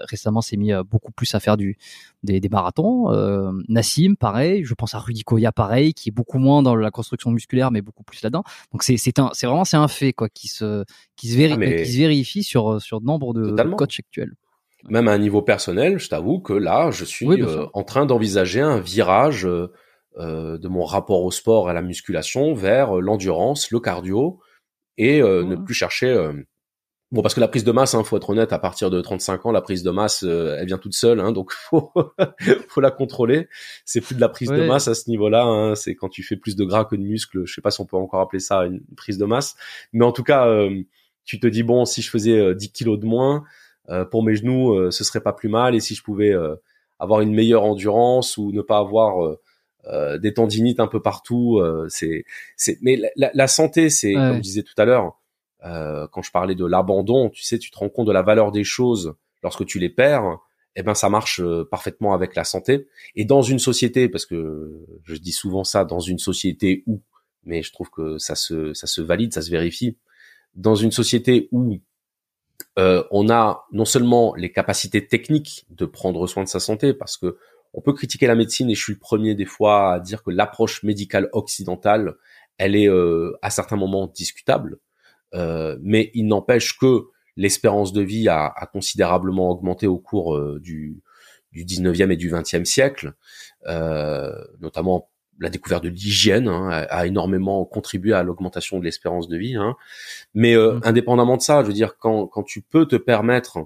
[0.09, 1.77] récemment s'est mis beaucoup plus à faire du
[2.23, 3.11] des, des marathons.
[3.67, 4.63] Nassim, pareil.
[4.65, 7.81] Je pense à Rudy Koya, pareil, qui est beaucoup moins dans la construction musculaire, mais
[7.81, 8.43] beaucoup plus là-dedans.
[8.71, 10.83] Donc c'est c'est un c'est vraiment c'est un fait quoi qui se
[11.15, 14.33] qui se, vérifie, ah, qui se vérifie sur sur nombre de, de coachs actuels
[14.87, 17.27] même à un niveau personnel, je t'avoue que là, je suis
[17.73, 19.71] en train d'envisager un virage euh,
[20.17, 24.39] de mon rapport au sport et à la musculation vers euh, l'endurance, le cardio
[24.97, 26.31] et euh, ne plus chercher
[27.11, 29.47] Bon, parce que la prise de masse, hein, faut être honnête, à partir de 35
[29.47, 31.91] ans, la prise de masse, elle vient toute seule, hein, donc faut,
[32.67, 33.47] faut la contrôler.
[33.83, 35.43] C'est plus de la prise de masse à ce niveau-là.
[35.43, 37.47] Hein, c'est quand tu fais plus de gras que de muscles.
[37.47, 39.55] Je sais pas si on peut encore appeler ça une prise de masse,
[39.91, 40.47] mais en tout cas,
[41.25, 43.43] tu te dis bon, si je faisais 10 kilos de moins
[44.11, 45.73] pour mes genoux, ce serait pas plus mal.
[45.73, 46.35] Et si je pouvais
[46.99, 49.39] avoir une meilleure endurance ou ne pas avoir euh,
[49.87, 51.59] des tendinites un peu partout.
[51.59, 52.25] Euh, c'est,
[52.55, 55.19] c'est, mais la, santé, c'est comme je disais tout à l'heure,
[55.65, 58.51] euh, quand je parlais de l'abandon, tu sais, tu te rends compte de la valeur
[58.51, 60.37] des choses lorsque tu les perds.
[60.75, 61.41] Eh ben, ça marche
[61.71, 62.87] parfaitement avec la santé.
[63.15, 67.01] Et dans une société, parce que je dis souvent ça, dans une société où,
[67.43, 69.97] mais je trouve que ça se, ça se valide, ça se vérifie.
[70.55, 71.79] Dans une société où
[72.77, 77.17] euh, on a non seulement les capacités techniques de prendre soin de sa santé, parce
[77.17, 77.37] que
[77.73, 80.31] on peut critiquer la médecine et je suis le premier des fois à dire que
[80.31, 82.15] l'approche médicale occidentale,
[82.57, 84.77] elle est euh, à certains moments discutable,
[85.33, 87.05] euh, mais il n'empêche que
[87.37, 91.01] l'espérance de vie a, considérablement augmenté au cours euh, du,
[91.51, 93.13] du 19e et du 20e siècle,
[94.59, 95.09] notamment
[95.41, 99.55] la découverte de l'hygiène hein, a, énormément contribué à l'augmentation de l'espérance de vie.
[99.55, 99.75] Hein.
[100.33, 100.81] Mais mmh.
[100.83, 103.59] indépendamment de ça, je veux dire, quand, quand tu peux te permettre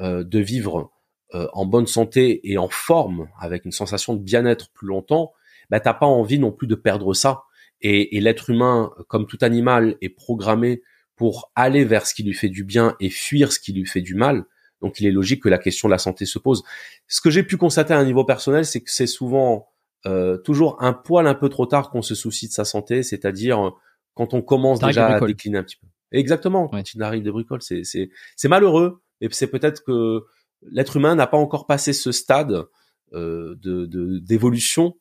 [0.00, 0.90] de vivre
[1.34, 5.32] euh, en bonne santé et en forme, avec une sensation de bien-être plus longtemps,
[5.70, 7.44] bah t'as pas envie non plus de perdre ça.
[7.80, 10.82] Et, et l'être humain, comme tout animal, est programmé
[11.16, 14.00] pour aller vers ce qui lui fait du bien et fuir ce qui lui fait
[14.00, 14.44] du mal.
[14.80, 16.62] Donc il est logique que la question de la santé se pose.
[17.06, 19.68] Ce que j'ai pu constater à un niveau personnel, c'est que c'est souvent
[20.06, 23.72] euh, toujours un poil un peu trop tard qu'on se soucie de sa santé, c'est-à-dire
[24.14, 25.86] quand on commence déjà à décliner un petit peu.
[26.10, 30.24] Exactement, quand il arrive de bricole, c'est c'est malheureux, et c'est peut-être que
[30.70, 32.64] l'être humain n'a pas encore passé ce stade
[33.14, 34.94] euh, de d'évolution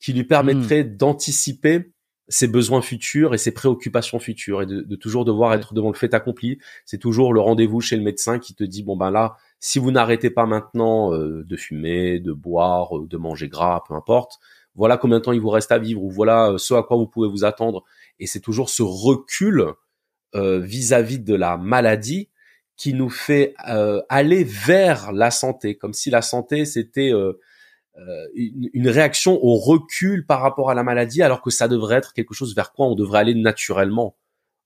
[0.00, 0.96] qui lui permettrait hmm.
[0.96, 1.92] d'anticiper
[2.28, 6.12] ses besoins futurs et ses préoccupations futures et de, toujours devoir être devant le fait
[6.14, 6.58] accompli.
[6.84, 9.90] C'est toujours le rendez-vous chez le médecin qui te dit bon ben là, si vous
[9.90, 14.38] n'arrêtez pas maintenant euh, de fumer, de boire, euh, de manger gras, peu importe,
[14.74, 17.08] voilà combien de temps il vous reste à vivre ou voilà ce à quoi vous
[17.08, 17.82] pouvez vous attendre.
[18.20, 19.64] Et c'est toujours ce recul
[20.34, 22.28] vis-à-vis de la maladie
[22.78, 23.54] qui nous fait
[24.08, 27.12] aller vers la santé, comme si la santé c'était
[27.98, 32.12] euh, une, réaction au recul par rapport à la maladie, alors que ça devrait être
[32.12, 34.16] quelque chose vers quoi on devrait aller naturellement.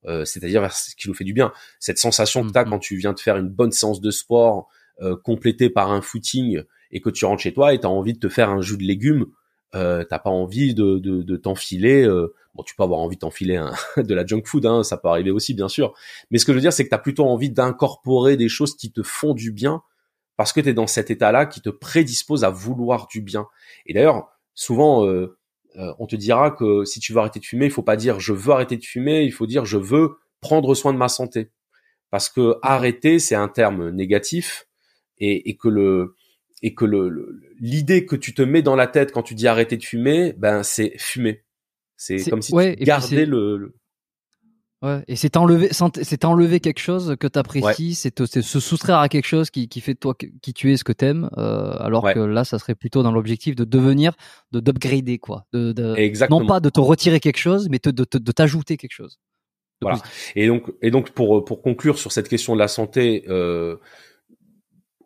[0.05, 1.51] Euh, c'est-à-dire vers ce qui nous fait du bien.
[1.79, 2.69] Cette sensation que tu as mm-hmm.
[2.69, 4.67] quand tu viens de faire une bonne séance de sport
[5.01, 6.61] euh, complétée par un footing
[6.91, 8.77] et que tu rentres chez toi et tu as envie de te faire un jus
[8.77, 9.25] de légumes,
[9.73, 12.07] euh, t'as pas envie de, de, de t'enfiler.
[12.53, 13.63] Bon, tu peux avoir envie de t'enfiler
[13.97, 15.93] de la junk food, hein, ça peut arriver aussi bien sûr.
[16.31, 18.75] Mais ce que je veux dire, c'est que tu as plutôt envie d'incorporer des choses
[18.75, 19.81] qui te font du bien
[20.37, 23.47] parce que tu es dans cet état-là qui te prédispose à vouloir du bien.
[23.85, 25.37] Et d'ailleurs, souvent, euh,
[25.77, 28.19] euh, on te dira que si tu veux arrêter de fumer, il faut pas dire
[28.19, 31.51] je veux arrêter de fumer, il faut dire je veux prendre soin de ma santé.
[32.09, 34.67] Parce que arrêter, c'est un terme négatif
[35.17, 36.15] et, et que le
[36.61, 39.77] et que le l'idée que tu te mets dans la tête quand tu dis arrêter
[39.77, 41.42] de fumer, ben c'est fumer.
[42.03, 43.73] C'est comme si tu gardais le,
[44.83, 45.69] Ouais, et c'est enlever,
[46.01, 49.79] c'est enlever quelque chose que tu apprécies, c'est se soustraire à quelque chose qui, qui
[49.79, 52.75] fait de toi qui tu es ce que t'aimes, euh, alors que là, ça serait
[52.75, 54.13] plutôt dans l'objectif de devenir,
[54.51, 55.95] de d'upgrader quoi, de, de
[56.29, 59.19] non pas de te retirer quelque chose, mais de, de, de t'ajouter quelque chose.
[59.81, 60.01] Voilà.
[60.35, 63.77] Et donc, et donc pour pour conclure sur cette question de la santé, euh,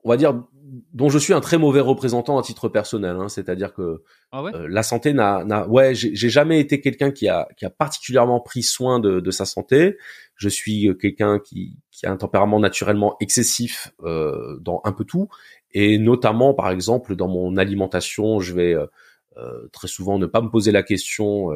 [0.03, 0.43] on va dire
[0.93, 3.15] dont je suis un très mauvais représentant à titre personnel.
[3.15, 7.27] Hein, C'est-à-dire que ah euh, la santé n'a, n'a ouais, j'ai jamais été quelqu'un qui
[7.27, 9.97] a qui a particulièrement pris soin de, de sa santé.
[10.35, 15.05] Je suis euh, quelqu'un qui qui a un tempérament naturellement excessif euh, dans un peu
[15.05, 15.29] tout,
[15.71, 20.49] et notamment par exemple dans mon alimentation, je vais euh, très souvent ne pas me
[20.49, 21.49] poser la question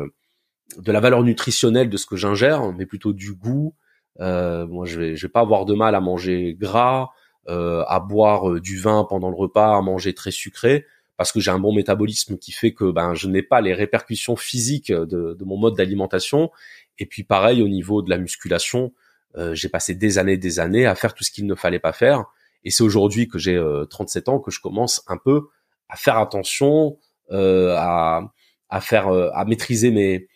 [0.78, 3.76] de la valeur nutritionnelle de ce que j'ingère, mais plutôt du goût.
[4.20, 7.10] moi, je vais je vais pas avoir de mal à manger gras.
[7.50, 10.86] Euh, à boire euh, du vin pendant le repas, à manger très sucré,
[11.18, 14.36] parce que j'ai un bon métabolisme qui fait que ben je n'ai pas les répercussions
[14.36, 16.52] physiques de, de mon mode d'alimentation.
[17.00, 18.94] Et puis pareil au niveau de la musculation,
[19.38, 21.94] euh, j'ai passé des années, des années à faire tout ce qu'il ne fallait pas
[21.94, 22.26] faire.
[22.64, 23.60] Et c'est aujourd'hui que j'ai
[23.90, 25.48] 37 ans que je commence un peu
[25.90, 27.00] à faire attention,
[27.32, 28.22] à,
[28.70, 30.28] à faire, à maîtriser mes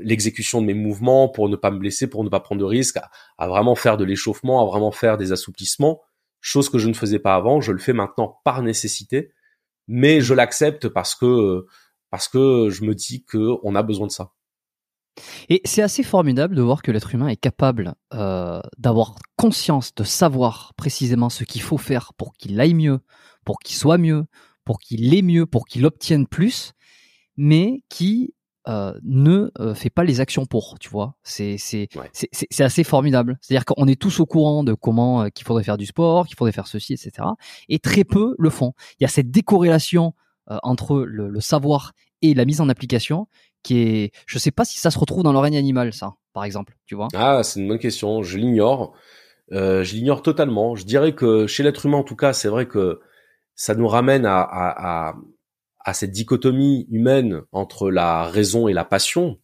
[0.00, 3.00] l'exécution de mes mouvements pour ne pas me blesser, pour ne pas prendre de risques,
[3.36, 6.00] à vraiment faire de l'échauffement, à vraiment faire des assouplissements
[6.42, 7.62] chose que je ne faisais pas avant.
[7.62, 9.32] Je le fais maintenant par nécessité,
[9.88, 11.64] mais je l'accepte parce que
[12.10, 14.32] parce que je me dis que on a besoin de ça.
[15.48, 20.04] Et c'est assez formidable de voir que l'être humain est capable euh, d'avoir conscience, de
[20.04, 23.00] savoir précisément ce qu'il faut faire pour qu'il aille mieux,
[23.44, 24.24] pour qu'il soit mieux,
[24.64, 26.72] pour qu'il ait mieux, pour qu'il obtienne plus,
[27.36, 28.34] mais qui
[28.68, 31.16] euh, ne euh, fait pas les actions pour, tu vois.
[31.24, 33.38] C'est c'est c'est assez formidable.
[33.40, 36.36] C'est-à-dire qu'on est tous au courant de comment euh, qu'il faudrait faire du sport, qu'il
[36.36, 37.28] faudrait faire ceci, etc.
[37.68, 38.72] Et très peu le font.
[39.00, 40.14] Il y a cette décorrélation
[40.62, 43.26] entre le, le, savoir et la mise en application
[43.62, 46.44] qui est, je sais pas si ça se retrouve dans le règne animal, ça, par
[46.44, 47.08] exemple, tu vois.
[47.14, 48.22] Ah, c'est une bonne question.
[48.22, 48.92] Je l'ignore.
[49.50, 50.74] je l'ignore totalement.
[50.74, 53.00] Je dirais que chez l'être humain, en tout cas, c'est vrai que
[53.54, 55.14] ça nous ramène à, à, à,
[55.84, 59.40] à cette dichotomie humaine entre la raison et la passion,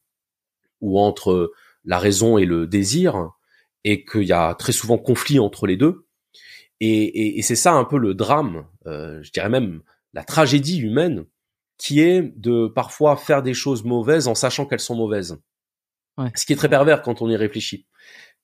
[0.81, 1.53] ou entre
[1.85, 3.31] la raison et le désir,
[3.85, 6.07] et qu'il y a très souvent conflit entre les deux.
[6.81, 9.83] Et, c'est ça un peu le drame, euh, je dirais même
[10.13, 11.27] la tragédie humaine,
[11.77, 15.41] qui est de parfois faire des choses mauvaises en sachant qu'elles sont mauvaises.
[16.35, 17.87] Ce qui est très pervers quand on y réfléchit.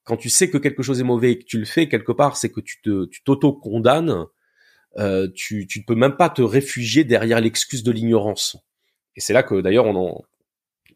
[0.04, 2.36] Quand tu sais que quelque chose est mauvais et que tu le fais quelque part,
[2.36, 4.26] c'est que tu te, tu t'auto-condamnes
[4.98, 8.56] euh, tu, tu ne peux même pas te réfugier derrière l'excuse de l'ignorance.
[9.16, 10.24] Et c'est là que d'ailleurs on en,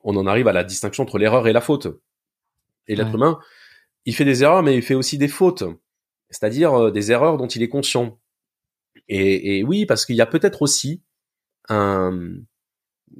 [0.02, 1.88] on en arrive à la distinction entre l'erreur et la faute.
[2.86, 3.38] Et l'être humain,
[4.06, 5.64] il fait des erreurs, mais il fait aussi des fautes,
[6.30, 8.18] c'est-à-dire euh, des erreurs dont il est conscient.
[9.08, 11.02] Et, et oui, parce qu'il y a peut-être aussi
[11.68, 12.18] un,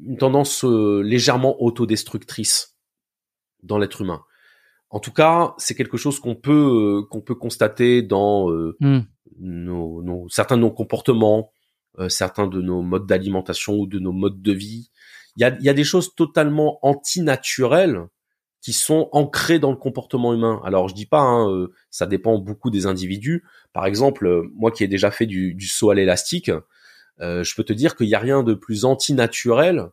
[0.02, 2.78] une tendance euh, légèrement autodestructrice
[3.62, 4.24] dans l'être humain.
[4.88, 8.48] En tout cas, c'est quelque chose qu'on peut qu'on peut constater dans
[8.80, 9.00] hmm
[9.38, 11.50] nos, nos, certains de nos comportements,
[11.98, 14.90] euh, certains de nos modes d'alimentation ou de nos modes de vie.
[15.36, 18.06] Il y a, y a des choses totalement antinaturelles
[18.60, 20.60] qui sont ancrées dans le comportement humain.
[20.64, 23.44] Alors je dis pas, hein, euh, ça dépend beaucoup des individus.
[23.72, 26.50] Par exemple, euh, moi qui ai déjà fait du, du saut à l'élastique,
[27.20, 29.88] je peux te dire qu'il n'y a rien de plus antinaturel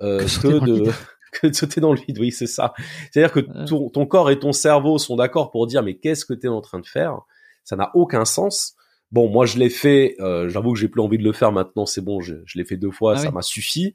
[0.00, 0.90] que, que de
[1.32, 2.18] que de sauter dans le vide.
[2.18, 2.74] Oui, c'est ça.
[3.10, 6.34] C'est-à-dire que ton, ton, corps et ton cerveau sont d'accord pour dire mais qu'est-ce que
[6.34, 7.20] tu es en train de faire?
[7.64, 8.74] Ça n'a aucun sens
[9.12, 10.16] Bon, moi je l'ai fait.
[10.20, 11.84] Euh, J'avoue que j'ai plus envie de le faire maintenant.
[11.84, 13.94] C'est bon, je, je l'ai fait deux fois, ah ça m'a suffi.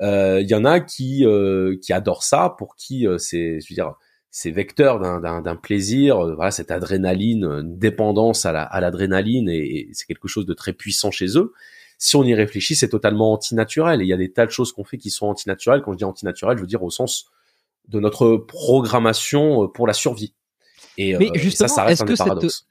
[0.00, 3.68] Il euh, y en a qui euh, qui adorent ça, pour qui euh, c'est, je
[3.68, 3.94] veux dire,
[4.30, 6.18] c'est vecteur d'un plaisir.
[6.34, 11.38] voilà, cette adrénaline, une dépendance à l'adrénaline, et, c'est quelque chose de très puissant chez
[11.38, 11.52] eux.
[11.98, 14.00] Si on y réfléchit, c'est totalement antinaturel.
[14.00, 15.82] Et il y a des tas de choses qu'on fait qui sont antinaturelles.
[15.82, 17.26] Quand je dis antinaturel, je veux dire au sens
[17.86, 20.34] de notre programmation pour la survie.
[20.98, 22.66] Et, Mais justement, ça, ça reste un des paradoxes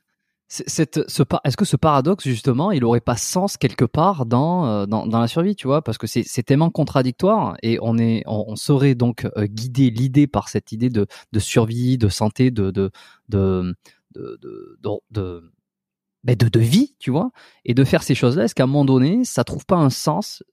[0.59, 5.27] est-ce que ce paradoxe justement, il aurait pas sens quelque part dans, euh, dans, la
[5.27, 9.45] survie, tu vois, parce que c'est tellement contradictoire et on est on, serait donc euh,
[9.45, 12.91] guidé l'idée par cette idée de, de survie, de santé, de de
[13.29, 13.75] de
[14.13, 14.39] de,
[15.11, 15.43] de,
[16.23, 17.31] de, de vie, tu vois,
[17.65, 18.43] et de faire ces choses-là.
[18.43, 20.43] Est-ce qu'à un moment donné, ça trouve pas un sens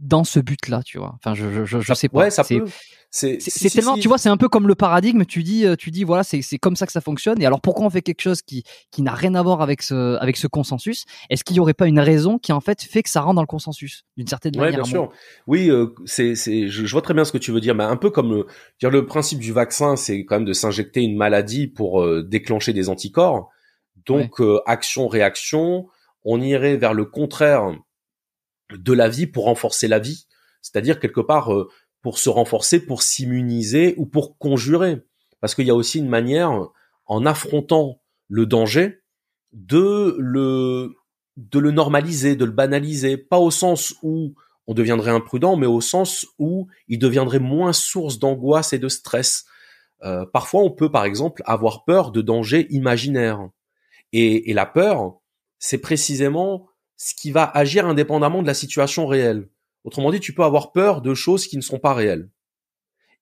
[0.00, 1.14] dans ce but-là, tu vois.
[1.16, 2.18] Enfin, je, je, je, sais pas.
[2.20, 2.64] Ouais, ça peut.
[3.10, 3.38] C'est
[3.70, 5.24] tellement, tu vois, c'est un peu comme le paradigme.
[5.24, 7.42] Tu dis, euh, tu dis, voilà, c'est comme ça que ça fonctionne.
[7.42, 10.16] Et alors, pourquoi on fait quelque chose qui qui n'a rien à voir avec ce
[10.18, 11.04] avec ce consensus?
[11.28, 13.42] Est-ce qu'il y aurait pas une raison qui en fait fait que ça rentre dans
[13.42, 15.10] le consensus d'une certaine ouais, manière bien sûr.
[15.46, 17.96] Oui, euh, c'est c'est, je, vois très bien ce que tu veux dire, mais un
[17.96, 18.46] peu comme le,
[18.78, 22.72] dire le principe du vaccin, c'est quand même de s'injecter une maladie pour euh, déclencher
[22.72, 23.50] des anticorps.
[24.06, 25.86] Donc, action réaction,
[26.24, 27.70] on irait vers le contraire
[28.76, 30.26] de la vie pour renforcer la vie,
[30.62, 31.68] c'est-à-dire quelque part euh,
[32.02, 35.02] pour se renforcer, pour s'immuniser ou pour conjurer.
[35.40, 36.68] Parce qu'il y a aussi une manière,
[37.06, 39.02] en affrontant le danger,
[39.52, 40.94] de le
[41.36, 44.34] de le normaliser, de le banaliser, pas au sens où
[44.66, 49.46] on deviendrait imprudent, mais au sens où il deviendrait moins source d'angoisse et de stress.
[50.02, 53.48] Euh, parfois, on peut, par exemple, avoir peur de dangers imaginaires.
[54.12, 55.18] Et, et la peur,
[55.58, 56.66] c'est précisément
[57.02, 59.48] ce qui va agir indépendamment de la situation réelle.
[59.84, 62.28] Autrement dit, tu peux avoir peur de choses qui ne sont pas réelles.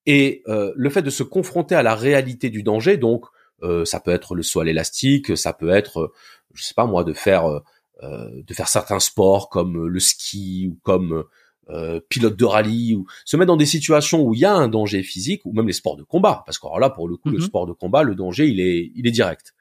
[0.05, 3.23] Et euh, le fait de se confronter à la réalité du danger, donc
[3.63, 6.13] euh, ça peut être le saut à l'élastique, ça peut être, euh,
[6.53, 7.61] je sais pas moi, de faire
[8.01, 11.25] de faire certains sports comme le ski ou comme
[12.07, 15.03] pilote de rallye ou se mettre dans des situations où il y a un danger
[15.03, 17.45] physique ou même les sports de combat parce que là pour le coup le mm-hmm.
[17.45, 19.53] sport de combat le danger il est il est direct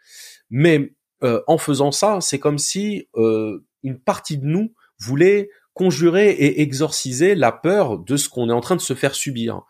[0.51, 3.09] mais en faisant ça c'est comme si
[3.83, 8.61] une partie de nous voulait conjurer et exorciser la peur de ce qu'on est en
[8.61, 9.63] train de se faire subir.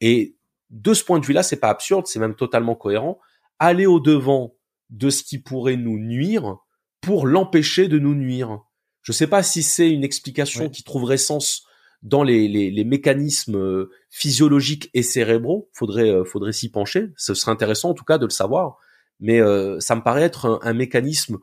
[0.00, 0.36] Et
[0.70, 3.20] de ce point de vue-là, c'est pas absurde, c'est même totalement cohérent.
[3.58, 4.56] Aller au devant
[4.90, 6.56] de ce qui pourrait nous nuire
[7.00, 8.60] pour l'empêcher de nous nuire.
[9.02, 11.66] Je sais pas si c'est une explication qui trouverait sens
[12.02, 15.70] dans les, les, mécanismes euh, physiologiques et cérébraux.
[15.72, 17.10] Faudrait, euh, faudrait s'y pencher.
[17.16, 18.78] Ce serait intéressant en tout cas de le savoir.
[19.20, 21.38] Mais euh, ça me paraît être un mécanisme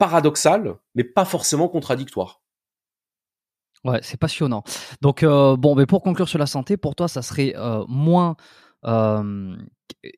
[0.00, 2.40] paradoxal, mais pas forcément contradictoire.
[3.84, 4.64] Ouais, c'est passionnant.
[5.02, 8.36] Donc euh, bon, mais pour conclure sur la santé, pour toi, ça serait euh, moins
[8.86, 9.54] euh,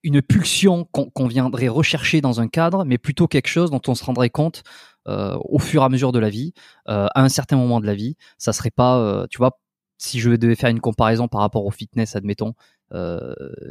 [0.04, 4.04] une pulsion qu'on viendrait rechercher dans un cadre, mais plutôt quelque chose dont on se
[4.04, 4.62] rendrait compte
[5.04, 6.52] au fur et à mesure de la vie,
[6.86, 8.16] à un certain moment de la vie.
[8.38, 9.58] Ça serait pas, tu vois,
[9.98, 12.54] si je devais faire une comparaison par rapport au fitness, admettons,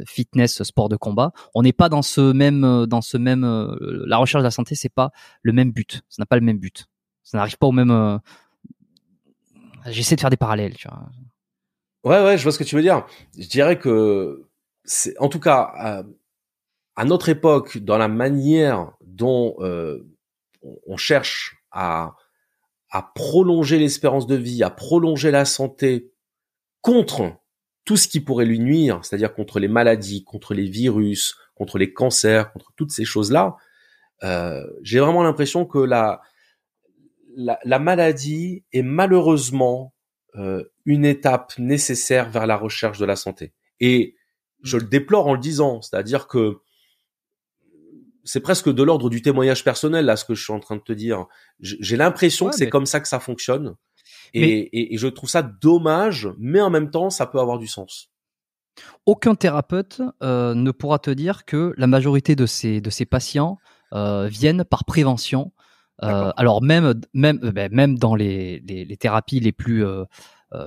[0.06, 1.32] fitness, sport de combat.
[1.54, 3.76] On n'est pas dans ce même, euh, dans ce même, euh,
[4.06, 5.10] la recherche de la santé, c'est pas
[5.42, 6.02] le même but.
[6.08, 6.86] Ça n'a pas le même but.
[7.22, 8.20] Ça n'arrive pas au même.
[9.86, 10.88] J'essaie de faire des parallèles, tu.
[12.04, 13.06] Ouais, ouais, je vois ce que tu veux dire.
[13.38, 14.48] Je dirais que
[14.84, 16.04] c'est, en tout cas,
[16.96, 19.56] à, notre époque, dans la manière dont
[20.86, 22.14] on cherche à
[23.14, 26.12] prolonger l'espérance de vie, à prolonger la santé
[26.80, 27.41] contre
[27.92, 31.92] tout ce qui pourrait lui nuire, c'est-à-dire contre les maladies, contre les virus, contre les
[31.92, 33.56] cancers, contre toutes ces choses-là,
[34.24, 36.22] euh, j'ai vraiment l'impression que la,
[37.36, 39.92] la, maladie est malheureusement
[40.36, 43.52] euh, une étape nécessaire vers la recherche de la santé.
[43.78, 44.16] Et
[44.62, 46.60] je le déplore en le disant, c'est-à-dire que
[48.24, 50.82] c'est presque de l'ordre du témoignage personnel là ce que je suis en train de
[50.82, 51.26] te dire.
[51.60, 53.76] J'ai l'impression que c'est comme ça que ça fonctionne
[54.34, 58.10] et, je trouve ça dommage, mais en même temps, ça peut avoir du sens.
[59.04, 63.58] Aucun thérapeute euh, ne pourra te dire que la majorité de ces, de ces patients
[63.92, 65.52] euh, viennent par prévention.
[66.02, 70.04] Euh, alors même, même, ben, même dans les, les, les, thérapies les plus euh,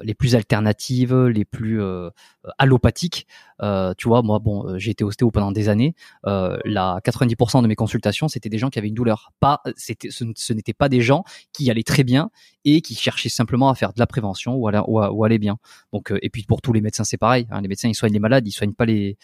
[0.03, 2.09] les plus alternatives, les plus euh,
[2.57, 3.27] allopathiques.
[3.61, 5.95] Euh, tu vois, moi, bon, j'ai été ostéo pendant des années.
[6.23, 9.31] la 90% de mes consultations, c'était des gens qui avaient une douleur.
[9.39, 12.29] Pas, c'était, ce, n'était pas des gens qui allaient très bien
[12.63, 15.57] et qui cherchaient simplement à faire de la prévention ou, à, ou, aller bien.
[15.93, 17.47] Donc, et puis pour tous les médecins, c'est pareil.
[17.51, 19.17] Hein, les médecins, ils soignent les malades, ils soignent pas les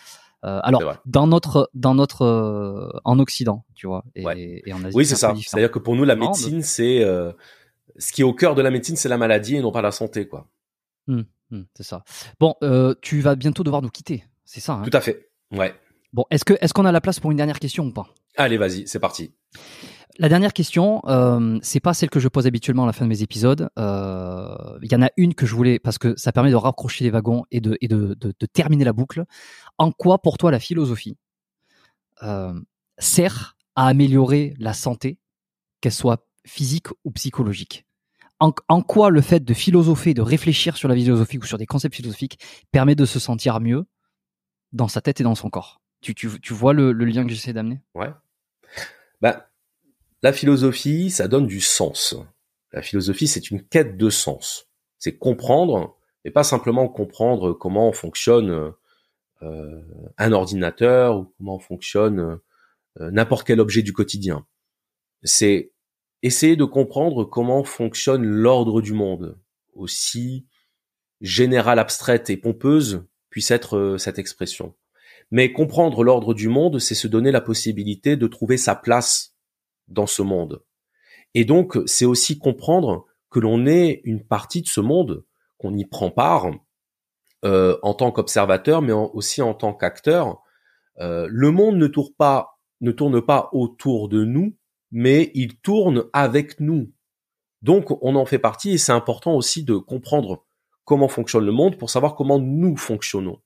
[0.44, 4.98] alors dans notre dans notre en Occident, tu vois, et, et en Asie.
[4.98, 5.36] Oui, c'est ça.
[5.36, 7.06] C'est-à-dire que pour nous, la médecine, c'est
[7.98, 9.92] ce qui est au cœur de la médecine, c'est la maladie et non pas la
[9.92, 10.48] santé, quoi.
[11.08, 12.04] Mmh, mmh, c'est ça.
[12.40, 14.84] Bon, euh, tu vas bientôt devoir nous quitter, c'est ça hein?
[14.84, 15.30] Tout à fait.
[15.52, 15.74] Ouais.
[16.14, 18.08] Bon, est-ce que est-ce qu'on a la place pour une dernière question ou pas?
[18.38, 19.34] Allez, vas-y, c'est parti.
[20.20, 23.10] La dernière question, euh, c'est pas celle que je pose habituellement à la fin de
[23.10, 23.70] mes épisodes.
[23.80, 27.06] Euh, il y en a une que je voulais parce que ça permet de raccrocher
[27.06, 29.24] les wagons et de, et de, de, de terminer la boucle.
[29.78, 31.18] En quoi, pour toi, la philosophie
[32.24, 32.54] euh,
[32.98, 35.18] sert à améliorer la santé,
[35.80, 37.86] qu'elle soit physique ou psychologique
[38.68, 41.96] en, quoi le fait de philosopher, de réfléchir sur la philosophie ou sur des concepts
[41.96, 42.40] philosophiques
[42.72, 43.86] permet de se sentir mieux
[44.74, 45.82] dans sa tête et dans son corps?
[46.02, 47.82] Tu, tu, tu vois le, le lien que j'essaie d'amener?
[47.94, 48.10] Ouais.
[49.22, 49.50] Bah,
[50.24, 52.16] la philosophie, ça donne du sens.
[52.72, 54.68] La philosophie, c'est une quête de sens.
[54.98, 58.74] C'est comprendre, mais pas simplement comprendre comment fonctionne
[59.44, 59.82] euh,
[60.18, 62.40] un ordinateur ou comment fonctionne
[63.00, 64.48] euh, n'importe quel objet du quotidien.
[65.24, 65.74] C'est
[66.24, 69.40] essayer de comprendre comment fonctionne l'ordre du monde,
[69.74, 70.46] aussi
[71.22, 74.76] générale, abstraite et pompeuse puisse être euh, cette expression.
[75.30, 79.36] Mais comprendre l'ordre du monde, c'est se donner la possibilité de trouver sa place
[79.88, 80.64] dans ce monde.
[81.34, 85.24] Et donc, c'est aussi comprendre que l'on est une partie de ce monde,
[85.58, 86.52] qu'on y prend part
[87.46, 90.42] euh, en tant qu'observateur, mais aussi en tant qu'acteur.
[91.00, 94.58] Euh, le monde ne tourne pas, ne tourne pas autour de nous,
[94.92, 96.92] mais il tourne avec nous.
[97.62, 100.46] Donc, on en fait partie et c'est important aussi de comprendre
[100.86, 103.40] comment fonctionne le monde pour savoir comment nous fonctionnons.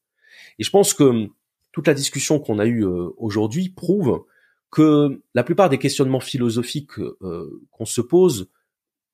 [0.58, 1.28] Et je pense que
[1.72, 4.26] toute la discussion qu'on a eue euh, aujourd'hui prouve
[4.72, 8.50] que la plupart des questionnements philosophiques euh, qu'on se pose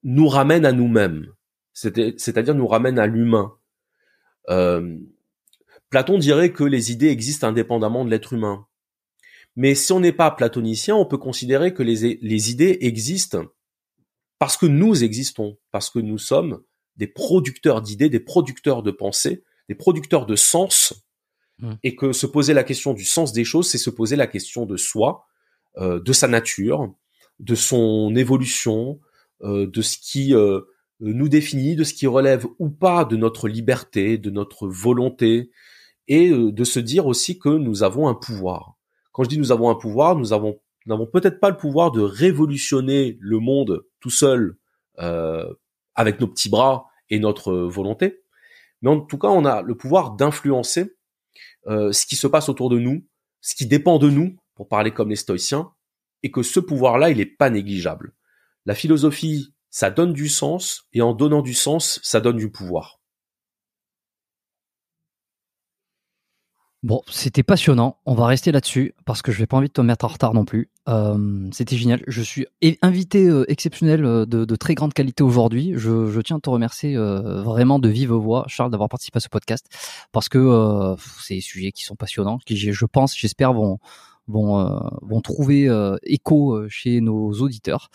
[0.03, 1.27] nous ramènent à nous-mêmes,
[1.73, 3.53] c'est-à-dire nous ramènent à l'humain.
[4.49, 4.97] Euh,
[5.89, 8.65] Platon dirait que les idées existent indépendamment de l'être humain.
[9.55, 13.43] Mais si on n'est pas platonicien, on peut considérer que les, les idées existent
[14.39, 16.63] parce que nous existons, parce que nous sommes
[16.95, 21.05] des producteurs d'idées, des producteurs de pensées, des producteurs de sens,
[21.59, 21.73] mmh.
[21.83, 24.65] et que se poser la question du sens des choses, c'est se poser la question
[24.65, 25.27] de soi,
[25.77, 26.93] euh, de sa nature,
[27.39, 28.99] de son évolution,
[29.43, 30.61] euh, de ce qui euh,
[30.99, 35.51] nous définit, de ce qui relève ou pas de notre liberté, de notre volonté,
[36.07, 38.75] et de se dire aussi que nous avons un pouvoir.
[39.11, 42.01] Quand je dis nous avons un pouvoir, nous avons n'avons peut-être pas le pouvoir de
[42.01, 44.57] révolutionner le monde tout seul
[44.99, 45.53] euh,
[45.93, 48.23] avec nos petits bras et notre volonté,
[48.81, 50.95] mais en tout cas on a le pouvoir d'influencer
[51.67, 53.05] euh, ce qui se passe autour de nous,
[53.41, 55.71] ce qui dépend de nous, pour parler comme les stoïciens,
[56.23, 58.13] et que ce pouvoir-là, il n'est pas négligeable.
[58.65, 63.00] La philosophie, ça donne du sens, et en donnant du sens, ça donne du pouvoir.
[66.83, 67.97] Bon, c'était passionnant.
[68.07, 70.33] On va rester là-dessus parce que je n'ai pas envie de te mettre en retard
[70.33, 70.71] non plus.
[70.89, 72.01] Euh, c'était génial.
[72.07, 72.47] Je suis
[72.81, 75.73] invité euh, exceptionnel euh, de, de, très grande qualité aujourd'hui.
[75.75, 79.19] Je, je, tiens à te remercier euh, vraiment de vive voix, Charles, d'avoir participé à
[79.19, 79.67] ce podcast
[80.11, 83.77] parce que c'est des sujets qui sont passionnants, qui je pense, j'espère vont
[84.27, 85.69] vont vont trouver
[86.03, 87.89] écho chez nos auditeurs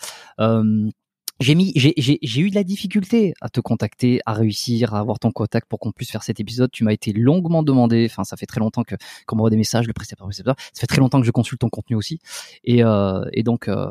[1.39, 5.31] j'ai mis, j'ai eu de la difficulté à te contacter, à réussir, à avoir ton
[5.31, 6.71] contact pour qu'on puisse faire cet épisode.
[6.71, 8.07] Tu m'as été longuement demandé.
[8.09, 8.95] Enfin, ça fait très longtemps que
[9.25, 10.55] qu'on m'envoie des messages, le précepteur, précepteur.
[10.73, 12.19] Ça fait très longtemps que je consulte ton contenu aussi.
[12.63, 13.87] Et, euh, et donc, euh,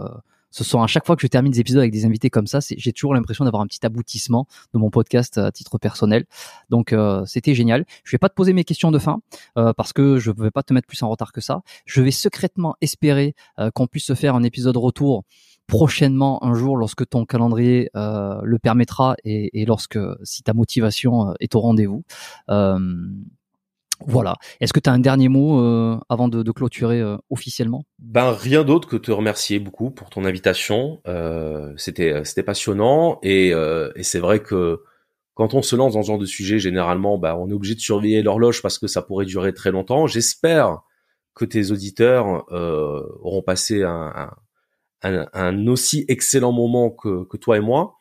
[0.56, 2.60] ce sont à chaque fois que je termine des épisodes avec des invités comme ça,
[2.60, 6.24] j'ai toujours l'impression d'avoir un petit aboutissement de mon podcast à titre personnel.
[6.70, 7.84] Donc, euh, c'était génial.
[8.04, 9.20] Je vais pas te poser mes questions de fin
[9.58, 11.60] euh, parce que je ne vais pas te mettre plus en retard que ça.
[11.84, 15.24] Je vais secrètement espérer euh, qu'on puisse se faire un épisode retour
[15.66, 21.30] prochainement un jour lorsque ton calendrier euh, le permettra et, et, lorsque si ta motivation
[21.30, 22.04] euh, est au rendez-vous.
[22.50, 22.78] Euh,
[24.06, 24.34] voilà.
[24.60, 25.58] Est-ce que tu as un dernier mot
[26.10, 27.86] avant de, clôturer officiellement?
[27.98, 31.00] Ben rien d'autre que te remercier beaucoup pour ton invitation.
[31.78, 34.82] C'était c'était passionnant et, et c'est vrai que
[35.32, 37.80] quand on se lance dans ce genre de sujet, généralement, ben, on est obligé de
[37.80, 40.06] surveiller l'horloge parce que ça pourrait durer très longtemps.
[40.06, 40.82] J'espère
[41.34, 44.28] que tes auditeurs auront passé un
[45.06, 47.96] un, un, aussi excellent moment que, que toi et moi.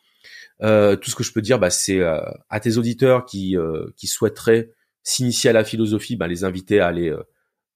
[0.62, 3.88] Euh, tout ce que je peux dire, bah, c'est euh, à tes auditeurs qui, euh,
[3.98, 4.72] qui souhaiteraient
[5.04, 7.24] s'initier à la philosophie, bah, les inviter à aller euh,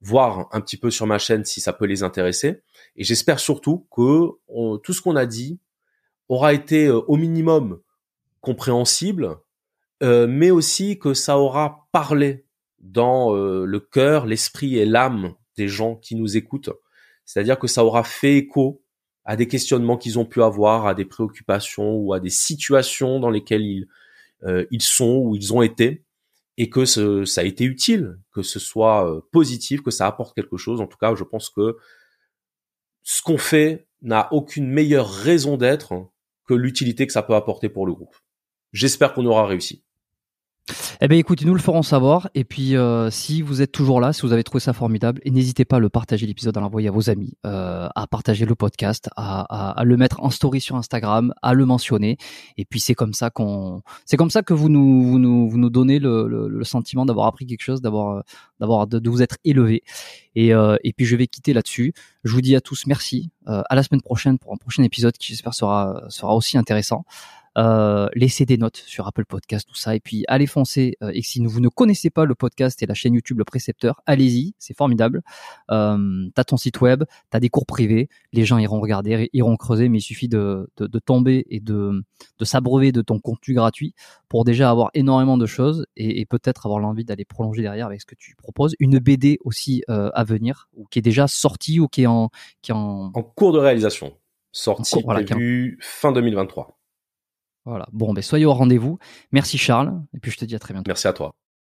[0.01, 2.61] voir un petit peu sur ma chaîne si ça peut les intéresser.
[2.95, 4.29] Et j'espère surtout que
[4.83, 5.59] tout ce qu'on a dit
[6.29, 7.81] aura été euh, au minimum
[8.41, 9.37] compréhensible,
[10.01, 12.45] mais aussi que ça aura parlé
[12.79, 16.69] dans le cœur, l'esprit et l'âme des gens qui nous écoutent.
[17.25, 18.81] C'est-à-dire que ça aura fait écho
[19.29, 23.29] à des questionnements qu'ils ont pu avoir, à des préoccupations ou à des situations dans
[23.29, 23.87] lesquelles ils,
[24.41, 26.03] euh, sont ou ils ont été,
[26.57, 30.57] et que ça a été utile, que ce soit euh, positif, que ça apporte quelque
[30.57, 30.81] chose.
[30.81, 31.77] En tout cas, je pense que
[33.03, 36.09] ce qu'on fait n'a aucune meilleure raison d'être
[36.47, 38.15] que l'utilité que ça peut apporter pour le groupe.
[38.73, 39.83] J'espère qu'on aura réussi.
[41.01, 42.29] Eh bien, écoutez, nous le ferons savoir.
[42.35, 45.65] Et puis, euh, si vous êtes toujours là, si vous avez trouvé ça formidable, n'hésitez
[45.65, 49.09] pas à le partager l'épisode, à l'envoyer à vos amis, euh, à partager le podcast,
[49.15, 52.17] à, le mettre en story sur Instagram, à le mentionner.
[52.57, 55.57] Et puis, c'est comme ça qu'on, c'est comme ça que vous nous, vous nous, vous
[55.57, 58.23] nous donnez le, sentiment d'avoir appris quelque chose, d'avoir,
[58.59, 59.83] d'avoir, de, vous être élevé.
[60.35, 61.93] Et, euh, et puis, je vais quitter là-dessus.
[62.23, 63.31] Je vous dis à tous merci.
[63.47, 67.05] Euh, à la semaine prochaine pour un prochain épisode qui, j'espère, sera, sera aussi intéressant.
[67.59, 70.95] Euh, laissez des notes sur Apple Podcast, tout ça, et puis allez foncer.
[71.03, 74.01] Euh, et si vous ne connaissez pas le podcast et la chaîne YouTube Le Précepteur,
[74.05, 75.21] allez-y, c'est formidable.
[75.69, 79.89] Euh, t'as ton site web, t'as des cours privés, les gens iront regarder, iront creuser,
[79.89, 82.01] mais il suffit de, de, tomber et de,
[82.39, 83.93] de s'abreuver de ton contenu gratuit
[84.29, 88.05] pour déjà avoir énormément de choses et, peut-être avoir l'envie d'aller prolonger derrière avec ce
[88.05, 88.75] que tu proposes.
[88.79, 92.29] Une BD aussi euh, à venir, ou qui est déjà sortie ou qui est en,
[92.61, 93.11] qui est en...
[93.13, 94.15] en cours de réalisation.
[94.51, 96.78] Sortie prévue fin 2023.
[97.65, 97.87] Voilà.
[97.91, 98.99] Bon, ben soyez au rendez-vous.
[99.31, 100.87] Merci Charles, et puis je te dis à très bientôt.
[100.87, 101.35] Merci à toi.